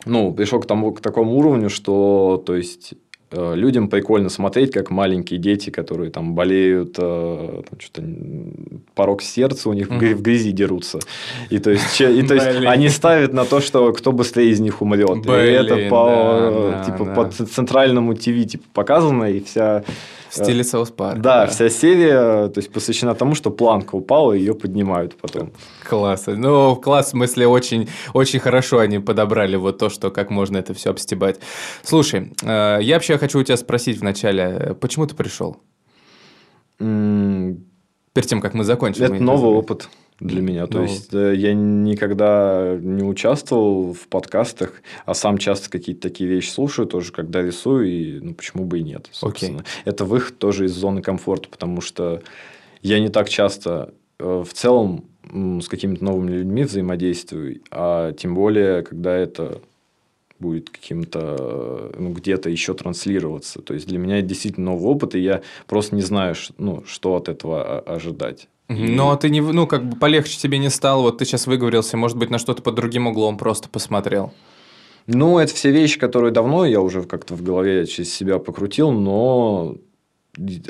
Ну, 0.04 0.32
пришло 0.32 0.60
к, 0.60 0.66
тому, 0.66 0.92
к 0.92 1.00
такому 1.00 1.36
уровню, 1.36 1.68
что, 1.68 2.40
то 2.46 2.54
есть, 2.54 2.94
людям 3.32 3.88
прикольно 3.88 4.28
смотреть, 4.28 4.72
как 4.72 4.90
маленькие 4.90 5.38
дети, 5.40 5.70
которые 5.70 6.10
там 6.10 6.34
болеют, 6.34 6.94
э, 6.98 7.62
там, 7.68 7.80
что-то 7.80 8.02
порог 8.94 9.22
сердца 9.22 9.68
у 9.68 9.72
них 9.72 9.88
в 9.88 9.92
гря- 9.92 10.14
в 10.14 10.22
грязи 10.22 10.52
дерутся. 10.52 11.00
И 11.50 11.58
то 11.58 11.70
есть, 11.70 11.96
че- 11.96 12.12
и, 12.12 12.22
то 12.22 12.34
есть 12.34 12.58
Блин. 12.58 12.68
они 12.68 12.88
ставят 12.88 13.32
на 13.32 13.44
то, 13.44 13.60
что 13.60 13.92
кто 13.92 14.12
быстрее 14.12 14.50
из 14.50 14.60
них 14.60 14.80
умрет. 14.80 15.26
и 15.26 15.30
это 15.30 15.74
Блин, 15.74 15.90
по, 15.90 16.06
да, 16.06 16.48
э, 16.50 16.72
да, 16.72 16.84
типа, 16.84 17.04
да. 17.04 17.14
по 17.14 17.30
центральному 17.30 18.14
ТВ 18.14 18.46
типа, 18.46 18.64
показано, 18.72 19.24
и 19.24 19.40
вся... 19.40 19.82
В 20.28 20.34
стиле 20.44 20.64
Саус 20.64 20.90
Парка. 20.90 21.20
Да, 21.20 21.46
вся 21.46 21.70
серия 21.70 22.48
то 22.48 22.58
есть, 22.58 22.70
посвящена 22.70 23.14
тому, 23.14 23.34
что 23.34 23.50
планка 23.50 23.94
упала, 23.94 24.32
и 24.32 24.40
ее 24.40 24.54
поднимают 24.54 25.14
потом. 25.16 25.50
Класс. 25.88 26.24
Ну, 26.26 26.76
класс, 26.76 27.06
в 27.06 27.10
смысле, 27.10 27.46
очень, 27.46 27.88
очень 28.12 28.40
хорошо 28.40 28.80
они 28.80 28.98
подобрали 28.98 29.56
вот 29.56 29.78
то, 29.78 29.88
что 29.88 30.10
как 30.10 30.30
можно 30.30 30.58
это 30.58 30.74
все 30.74 30.90
обстебать. 30.90 31.38
Слушай, 31.82 32.32
э, 32.42 32.78
я 32.82 32.94
вообще 32.96 33.15
хочу 33.18 33.38
у 33.38 33.42
тебя 33.42 33.56
спросить 33.56 33.98
вначале, 33.98 34.42
э, 34.42 34.74
почему 34.74 35.06
ты 35.06 35.14
пришел? 35.14 35.58
Перед 36.78 38.28
тем, 38.28 38.40
как 38.40 38.54
мы 38.54 38.64
закончим. 38.64 39.04
Это 39.04 39.22
новый 39.22 39.50
опыт 39.50 39.88
для 40.20 40.40
меня. 40.40 40.66
То 40.66 40.82
есть, 40.82 41.12
э, 41.12 41.34
я 41.36 41.54
никогда 41.54 42.76
не 42.80 43.02
участвовал 43.02 43.92
в 43.92 44.08
подкастах, 44.08 44.82
а 45.04 45.14
сам 45.14 45.38
часто 45.38 45.70
какие-то 45.70 46.02
такие 46.02 46.28
вещи 46.28 46.50
слушаю, 46.50 46.86
тоже 46.86 47.12
когда 47.12 47.42
рисую, 47.42 47.86
и 47.86 48.20
ну, 48.20 48.34
почему 48.34 48.64
бы 48.64 48.78
и 48.78 48.82
нет, 48.82 49.08
собственно. 49.12 49.64
Это 49.84 50.04
выход 50.04 50.38
тоже 50.38 50.66
из 50.66 50.72
зоны 50.72 51.02
комфорта, 51.02 51.48
потому 51.48 51.80
что 51.80 52.22
я 52.82 52.98
не 53.00 53.08
так 53.08 53.28
часто 53.28 53.92
э, 54.18 54.44
в 54.46 54.52
целом 54.54 55.04
с 55.60 55.68
какими-то 55.68 56.04
новыми 56.04 56.30
людьми 56.30 56.62
взаимодействую, 56.62 57.60
а 57.70 58.12
тем 58.12 58.34
более, 58.34 58.82
когда 58.82 59.14
это 59.14 59.60
будет 60.38 60.70
каким-то, 60.70 61.36
э, 61.38 61.96
ну, 61.98 62.10
где-то 62.10 62.50
еще 62.50 62.74
транслироваться. 62.74 63.62
То 63.62 63.74
есть, 63.74 63.86
для 63.86 63.98
меня 63.98 64.18
это 64.18 64.28
действительно 64.28 64.72
новый 64.72 64.88
опыт, 64.88 65.14
и 65.14 65.20
я 65.20 65.42
просто 65.66 65.94
не 65.94 66.02
знаю, 66.02 66.34
ну, 66.58 66.84
что 66.86 67.14
от 67.16 67.28
этого 67.28 67.78
о- 67.78 67.94
ожидать. 67.94 68.48
Но 68.68 69.14
ты 69.16 69.30
не, 69.30 69.40
ну, 69.40 69.66
как 69.66 69.88
бы 69.88 69.96
полегче 69.96 70.38
тебе 70.38 70.58
не 70.58 70.70
стало, 70.70 71.02
вот 71.02 71.18
ты 71.18 71.24
сейчас 71.24 71.46
выговорился, 71.46 71.96
может 71.96 72.16
быть, 72.18 72.30
на 72.30 72.38
что-то 72.38 72.62
под 72.62 72.74
другим 72.74 73.06
углом 73.06 73.38
просто 73.38 73.68
посмотрел. 73.68 74.32
Ну, 75.06 75.38
это 75.38 75.54
все 75.54 75.70
вещи, 75.70 76.00
которые 76.00 76.32
давно 76.32 76.66
я 76.66 76.80
уже 76.80 77.02
как-то 77.02 77.34
в 77.34 77.42
голове 77.42 77.86
через 77.86 78.12
себя 78.12 78.38
покрутил, 78.40 78.90
но 78.90 79.76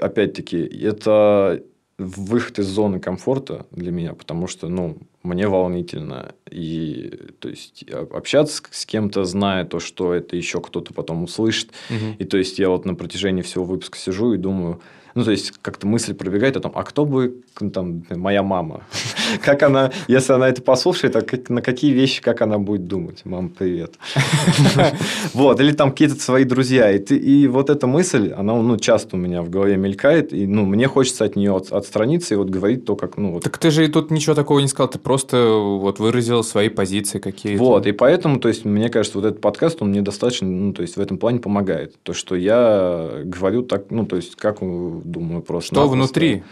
опять-таки 0.00 0.58
это 0.58 1.62
выход 1.98 2.58
из 2.58 2.66
зоны 2.66 3.00
комфорта 3.00 3.66
для 3.70 3.90
меня, 3.90 4.12
потому 4.14 4.46
что, 4.48 4.68
ну, 4.68 4.98
мне 5.22 5.48
волнительно. 5.48 6.34
И, 6.50 7.10
то 7.38 7.48
есть, 7.48 7.84
общаться 8.12 8.62
с- 8.70 8.84
кем-то, 8.86 9.24
зная 9.24 9.64
то, 9.64 9.80
что 9.80 10.12
это 10.12 10.36
еще 10.36 10.60
кто-то 10.60 10.92
потом 10.92 11.24
услышит. 11.24 11.70
Мгм. 11.88 12.16
И, 12.18 12.24
то 12.24 12.36
есть, 12.36 12.58
я 12.58 12.68
вот 12.68 12.84
на 12.84 12.94
протяжении 12.94 13.42
всего 13.42 13.64
выпуска 13.64 13.96
сижу 13.98 14.34
и 14.34 14.36
думаю, 14.38 14.80
ну, 15.16 15.24
то 15.24 15.30
есть, 15.30 15.52
как-то 15.62 15.86
мысль 15.86 16.14
пробегает 16.14 16.56
о 16.58 16.60
том, 16.60 16.72
а 16.74 16.82
кто 16.82 17.06
бы, 17.06 17.36
там, 17.72 18.04
моя 18.10 18.42
мама? 18.42 18.82
Как 19.42 19.62
она, 19.62 19.90
если 20.08 20.34
она 20.34 20.48
это 20.48 20.60
послушает, 20.60 21.16
а 21.16 21.24
на 21.48 21.62
какие 21.62 21.92
вещи, 21.92 22.22
как 22.22 22.42
она 22.42 22.58
будет 22.58 22.86
думать? 22.86 23.22
Мам, 23.24 23.48
привет. 23.48 23.94
Вот, 25.32 25.60
или 25.60 25.72
там 25.72 25.90
какие-то 25.90 26.14
свои 26.16 26.44
друзья. 26.44 26.90
И 26.92 27.46
вот 27.46 27.70
эта 27.70 27.86
мысль, 27.86 28.32
она, 28.36 28.54
ну, 28.54 28.76
часто 28.76 29.16
у 29.16 29.18
меня 29.18 29.42
в 29.42 29.50
голове 29.50 29.76
мелькает, 29.76 30.32
и, 30.32 30.46
ну, 30.46 30.64
мне 30.64 30.86
хочется 30.86 31.24
от 31.24 31.36
нее 31.36 31.56
отстраниться 31.56 32.34
и 32.34 32.36
вот 32.36 32.50
говорить 32.50 32.84
то, 32.84 32.94
как, 32.94 33.16
ну, 33.16 33.32
вот. 33.32 33.42
Так 33.42 33.58
ты 33.58 33.70
же 33.70 33.84
и 33.84 33.88
тут 33.88 34.10
ничего 34.10 34.34
такого 34.34 34.60
не 34.60 34.68
сказал, 34.68 34.90
ты 34.90 34.98
просто 34.98 35.48
вот 35.48 35.98
выразил 35.98 36.42
свои 36.42 36.68
позиции 36.68 37.18
какие-то. 37.18 37.62
Вот, 37.62 37.86
и 37.86 37.92
поэтому, 37.92 38.38
то 38.38 38.48
есть, 38.48 38.64
мне 38.64 38.90
кажется, 38.90 39.18
вот 39.18 39.26
этот 39.26 39.40
подкаст, 39.40 39.82
он 39.82 39.90
мне 39.90 40.02
достаточно, 40.02 40.48
ну, 40.48 40.72
то 40.72 40.82
есть, 40.82 40.96
в 40.96 41.00
этом 41.00 41.18
плане 41.18 41.40
помогает. 41.40 41.94
То, 42.02 42.12
что 42.12 42.36
я 42.36 43.22
говорю 43.24 43.62
так, 43.62 43.90
ну, 43.90 44.04
то 44.06 44.16
есть, 44.16 44.36
как 44.36 44.62
думаю, 45.06 45.42
просто. 45.42 45.74
Что 45.74 45.88
внутри? 45.88 46.42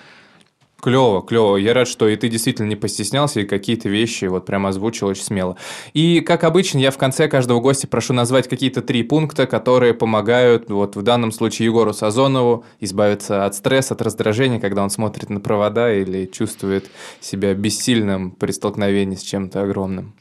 Клево, 0.84 1.22
клево. 1.22 1.56
Я 1.56 1.72
рад, 1.72 1.88
что 1.88 2.06
и 2.08 2.14
ты 2.14 2.28
действительно 2.28 2.66
не 2.66 2.76
постеснялся 2.76 3.40
и 3.40 3.46
какие-то 3.46 3.88
вещи 3.88 4.26
вот 4.26 4.44
прямо 4.44 4.68
озвучил 4.68 5.06
очень 5.06 5.22
смело. 5.22 5.56
И, 5.94 6.20
как 6.20 6.44
обычно, 6.44 6.76
я 6.76 6.90
в 6.90 6.98
конце 6.98 7.26
каждого 7.26 7.58
гостя 7.60 7.88
прошу 7.88 8.12
назвать 8.12 8.48
какие-то 8.48 8.82
три 8.82 9.02
пункта, 9.02 9.46
которые 9.46 9.94
помогают, 9.94 10.68
вот 10.68 10.94
в 10.94 11.00
данном 11.00 11.32
случае 11.32 11.66
Егору 11.66 11.94
Сазонову, 11.94 12.66
избавиться 12.80 13.46
от 13.46 13.54
стресса, 13.54 13.94
от 13.94 14.02
раздражения, 14.02 14.60
когда 14.60 14.82
он 14.82 14.90
смотрит 14.90 15.30
на 15.30 15.40
провода 15.40 15.90
или 15.90 16.26
чувствует 16.26 16.90
себя 17.18 17.54
бессильным 17.54 18.32
при 18.32 18.52
столкновении 18.52 19.16
с 19.16 19.22
чем-то 19.22 19.62
огромным. 19.62 20.12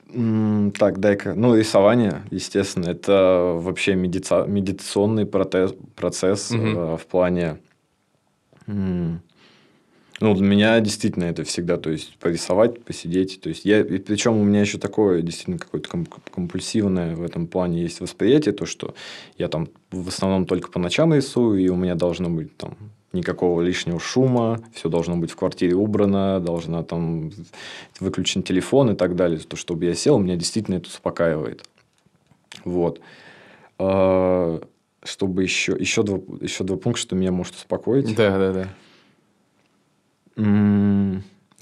Так, 0.79 0.99
дай-ка. 0.99 1.33
Ну, 1.35 1.57
рисование, 1.57 2.21
естественно, 2.31 2.89
это 2.89 3.57
вообще 3.59 3.95
медици... 3.95 4.47
медитационный 4.47 5.25
протез... 5.25 5.73
процесс 5.97 6.51
угу. 6.51 6.61
э, 6.61 6.97
в 6.97 7.05
плане 7.07 7.57
ну, 8.67 10.35
для 10.35 10.45
меня 10.45 10.79
действительно 10.79 11.25
это 11.25 11.43
всегда, 11.43 11.77
то 11.77 11.89
есть, 11.89 12.17
порисовать, 12.17 12.83
посидеть. 12.83 13.41
То 13.41 13.49
есть, 13.49 13.65
я, 13.65 13.83
причем 13.83 14.37
у 14.37 14.43
меня 14.43 14.61
еще 14.61 14.77
такое 14.77 15.21
действительно 15.21 15.57
какое-то 15.57 15.89
компульсивное 16.31 17.15
в 17.15 17.23
этом 17.23 17.47
плане 17.47 17.81
есть 17.81 17.99
восприятие, 17.99 18.53
то, 18.53 18.65
что 18.65 18.93
я 19.37 19.47
там 19.49 19.67
в 19.91 20.07
основном 20.07 20.45
только 20.45 20.71
по 20.71 20.79
ночам 20.79 21.13
рисую, 21.13 21.59
и 21.59 21.67
у 21.67 21.75
меня 21.75 21.95
должно 21.95 22.29
быть 22.29 22.55
там 22.55 22.77
никакого 23.11 23.61
лишнего 23.61 23.99
шума, 23.99 24.59
все 24.73 24.89
должно 24.89 25.17
быть 25.17 25.31
в 25.31 25.35
квартире 25.35 25.75
убрано, 25.75 26.39
должна 26.39 26.83
там 26.83 27.31
выключен 27.99 28.43
телефон 28.43 28.91
и 28.91 28.95
так 28.95 29.15
далее. 29.15 29.39
То, 29.39 29.55
чтобы 29.55 29.85
я 29.85 29.93
сел, 29.93 30.17
меня 30.19 30.35
действительно 30.35 30.75
это 30.75 30.87
успокаивает. 30.87 31.63
Вот. 32.65 33.01
Чтобы 35.03 35.43
еще, 35.43 35.75
еще, 35.77 36.03
два, 36.03 36.19
еще 36.41 36.63
два 36.63 36.77
пункта, 36.77 37.01
что 37.01 37.15
меня 37.15 37.31
может 37.31 37.55
успокоить. 37.55 38.15
Да, 38.15 38.37
да, 38.37 38.53
да. 38.53 38.67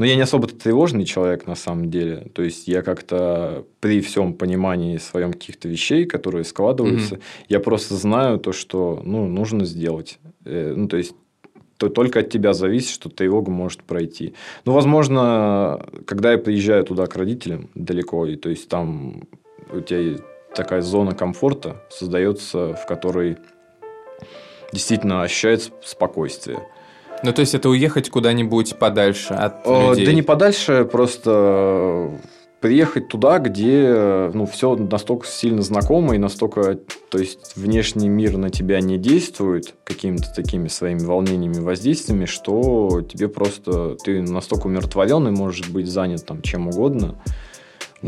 Ну, 0.01 0.05
я 0.05 0.15
не 0.15 0.21
особо 0.21 0.47
тревожный 0.47 1.05
человек 1.05 1.45
на 1.45 1.55
самом 1.55 1.91
деле. 1.91 2.27
То 2.33 2.41
есть 2.41 2.67
я 2.67 2.81
как-то 2.81 3.65
при 3.81 4.01
всем 4.01 4.33
понимании 4.33 4.97
своем 4.97 5.33
каких-то 5.33 5.67
вещей, 5.67 6.05
которые 6.05 6.43
складываются, 6.43 7.15
mm-hmm. 7.15 7.45
я 7.49 7.59
просто 7.59 7.95
знаю 7.95 8.39
то, 8.39 8.51
что 8.51 9.01
ну, 9.03 9.27
нужно 9.27 9.65
сделать. 9.65 10.17
Э, 10.45 10.73
ну, 10.75 10.87
то 10.87 10.97
есть 10.97 11.13
то 11.77 11.89
только 11.89 12.19
от 12.19 12.29
тебя 12.29 12.53
зависит, 12.53 12.89
что 12.89 13.09
тревога 13.09 13.51
может 13.51 13.83
пройти. 13.83 14.35
Ну, 14.65 14.73
возможно, 14.73 15.83
когда 16.05 16.31
я 16.31 16.37
приезжаю 16.37 16.83
туда 16.83 17.07
к 17.07 17.15
родителям 17.15 17.69
далеко, 17.73 18.27
и 18.27 18.35
то 18.35 18.49
есть 18.49 18.69
там 18.69 19.23
у 19.71 19.81
тебя 19.81 20.17
такая 20.55 20.81
зона 20.81 21.13
комфорта 21.13 21.77
создается, 21.89 22.73
в 22.73 22.85
которой 22.85 23.37
действительно 24.71 25.23
ощущается 25.23 25.71
спокойствие. 25.83 26.59
Ну, 27.23 27.33
то 27.33 27.41
есть, 27.41 27.53
это 27.53 27.69
уехать 27.69 28.09
куда-нибудь 28.09 28.77
подальше 28.79 29.33
от 29.33 29.65
О, 29.67 29.91
людей? 29.91 30.05
Да 30.05 30.13
не 30.13 30.21
подальше, 30.23 30.85
просто 30.91 32.09
приехать 32.61 33.07
туда, 33.07 33.39
где 33.39 34.29
ну, 34.33 34.45
все 34.45 34.75
настолько 34.75 35.25
сильно 35.25 35.63
знакомо 35.63 36.15
и 36.15 36.19
настолько, 36.19 36.77
то 37.09 37.17
есть 37.17 37.57
внешний 37.57 38.07
мир 38.07 38.37
на 38.37 38.51
тебя 38.51 38.79
не 38.81 38.97
действует 38.97 39.73
какими-то 39.83 40.31
такими 40.33 40.67
своими 40.67 41.03
волнениями, 41.03 41.59
воздействиями, 41.59 42.25
что 42.25 43.01
тебе 43.01 43.27
просто 43.27 43.95
ты 44.03 44.21
настолько 44.21 44.67
умиротворенный, 44.67 45.31
можешь 45.31 45.69
быть 45.69 45.87
занят 45.87 46.25
там 46.25 46.43
чем 46.43 46.67
угодно. 46.67 47.19
Mm-hmm. 48.03 48.07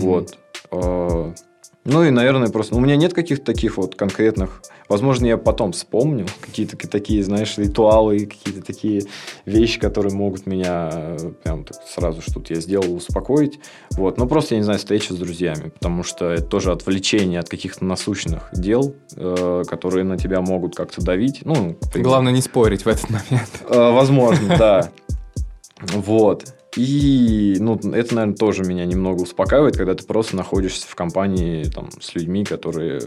Вот. 0.70 1.44
Ну 1.86 2.04
и, 2.04 2.12
наверное, 2.12 2.48
просто... 2.50 2.76
У 2.76 2.80
меня 2.80 2.96
нет 2.96 3.14
каких-то 3.14 3.46
таких 3.46 3.78
вот 3.78 3.96
конкретных... 3.96 4.62
Возможно, 4.88 5.26
я 5.26 5.38
потом 5.38 5.74
вспомню 5.74 6.26
какие-то 6.40 6.78
такие, 6.88 7.24
знаешь, 7.24 7.58
ритуалы, 7.58 8.26
какие-то 8.26 8.62
такие 8.62 9.04
вещи, 9.46 9.80
которые 9.80 10.14
могут 10.14 10.46
меня 10.46 10.90
э, 10.92 11.32
прям 11.44 11.66
так 11.66 11.78
сразу 11.86 12.22
что-то 12.22 12.54
я 12.54 12.62
сделал 12.62 12.94
успокоить. 12.94 13.60
Вот. 13.92 14.18
Но 14.18 14.28
просто, 14.28 14.56
я 14.56 14.60
не 14.60 14.64
знаю, 14.64 14.80
встреча 14.80 15.14
с 15.14 15.18
друзьями, 15.18 15.70
потому 15.70 16.04
что 16.04 16.30
это 16.32 16.44
тоже 16.44 16.72
отвлечение 16.72 17.40
от 17.40 17.50
каких-то 17.50 17.84
насущных 17.84 18.50
дел, 18.54 18.96
э, 19.16 19.64
которые 19.68 20.06
на 20.06 20.18
тебя 20.18 20.40
могут 20.42 20.76
как-то 20.76 21.02
давить. 21.02 21.42
Ну, 21.44 21.78
Главное 21.96 22.32
не 22.32 22.42
спорить 22.42 22.86
в 22.86 22.88
этот 22.88 23.10
момент. 23.10 23.50
Э, 23.68 23.92
возможно, 23.92 24.58
да. 24.58 24.92
Вот. 25.82 26.46
И 26.76 27.56
ну, 27.60 27.76
это, 27.76 28.16
наверное, 28.16 28.36
тоже 28.36 28.64
меня 28.64 28.86
немного 28.86 29.22
успокаивает, 29.22 29.78
когда 29.78 29.94
ты 29.94 30.04
просто 30.06 30.36
находишься 30.36 30.88
в 30.88 30.96
компании 30.96 31.64
там, 31.66 31.90
с 32.00 32.16
людьми, 32.16 32.44
которые 32.44 33.02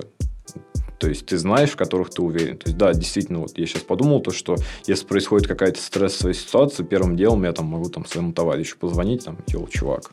то 0.98 1.08
есть 1.08 1.26
ты 1.26 1.36
знаешь, 1.36 1.70
в 1.70 1.76
которых 1.76 2.10
ты 2.10 2.22
уверен. 2.22 2.56
То 2.56 2.68
есть, 2.68 2.78
да, 2.78 2.92
действительно, 2.94 3.40
вот 3.40 3.58
я 3.58 3.66
сейчас 3.66 3.82
подумал, 3.82 4.20
то, 4.20 4.30
что 4.30 4.56
если 4.86 5.06
происходит 5.06 5.46
какая-то 5.46 5.80
стрессовая 5.80 6.32
ситуация, 6.32 6.86
первым 6.86 7.16
делом 7.16 7.44
я 7.44 7.52
там 7.52 7.66
могу 7.66 7.90
там 7.90 8.06
своему 8.06 8.32
товарищу 8.32 8.78
позвонить, 8.78 9.24
там, 9.24 9.36
йоу, 9.48 9.68
чувак. 9.68 10.10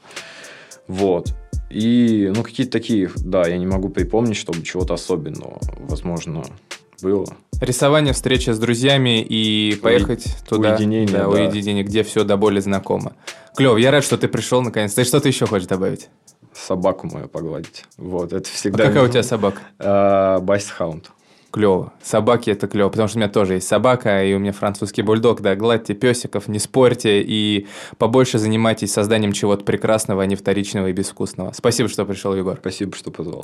Вот. 0.87 1.33
И, 1.69 2.31
ну, 2.35 2.43
какие-то 2.43 2.73
такие, 2.73 3.09
да, 3.17 3.47
я 3.47 3.57
не 3.57 3.65
могу 3.65 3.89
припомнить, 3.89 4.35
чтобы 4.35 4.61
чего-то 4.63 4.93
особенного, 4.93 5.59
возможно, 5.79 6.43
было. 7.03 7.27
Рисование, 7.61 8.13
встреча 8.13 8.53
с 8.53 8.59
друзьями 8.59 9.21
и 9.21 9.75
поехать 9.75 10.25
Уи... 10.25 10.33
туда. 10.49 10.71
Уединение, 10.71 11.17
да, 11.17 11.23
да. 11.23 11.29
уединение, 11.29 11.83
где 11.83 12.03
все 12.03 12.23
до 12.23 12.37
боли 12.37 12.59
знакомо. 12.59 13.13
Клев, 13.55 13.77
я 13.77 13.91
рад, 13.91 14.03
что 14.03 14.17
ты 14.17 14.27
пришел 14.27 14.61
наконец. 14.61 14.93
Ты 14.93 15.03
что-то 15.03 15.27
еще 15.27 15.45
хочешь 15.45 15.67
добавить? 15.67 16.09
Собаку 16.53 17.07
мою 17.07 17.27
погладить. 17.27 17.83
Вот, 17.97 18.33
это 18.33 18.49
всегда... 18.49 18.85
А 18.85 18.87
какая 18.87 19.03
у 19.03 19.07
тебя 19.07 19.23
собака? 19.23 20.39
Бассхаунд. 20.41 21.11
Клево. 21.51 21.93
Собаки 22.01 22.49
это 22.49 22.67
клево, 22.67 22.89
потому 22.89 23.07
что 23.07 23.17
у 23.17 23.21
меня 23.21 23.29
тоже 23.29 23.53
есть 23.53 23.67
собака, 23.67 24.23
и 24.25 24.33
у 24.33 24.39
меня 24.39 24.53
французский 24.53 25.03
бульдог. 25.03 25.41
Да, 25.41 25.55
гладьте 25.55 25.93
песиков, 25.93 26.47
не 26.47 26.57
спорьте 26.57 27.21
и 27.21 27.67
побольше 27.99 28.39
занимайтесь 28.39 28.91
созданием 28.91 29.33
чего-то 29.33 29.63
прекрасного, 29.63 30.23
а 30.23 30.25
не 30.25 30.35
вторичного 30.35 30.87
и 30.87 30.93
безвкусного. 30.93 31.51
Спасибо, 31.53 31.89
что 31.89 32.05
пришел, 32.05 32.35
Егор. 32.35 32.57
Спасибо, 32.59 32.95
что 32.95 33.11
позвал. 33.11 33.43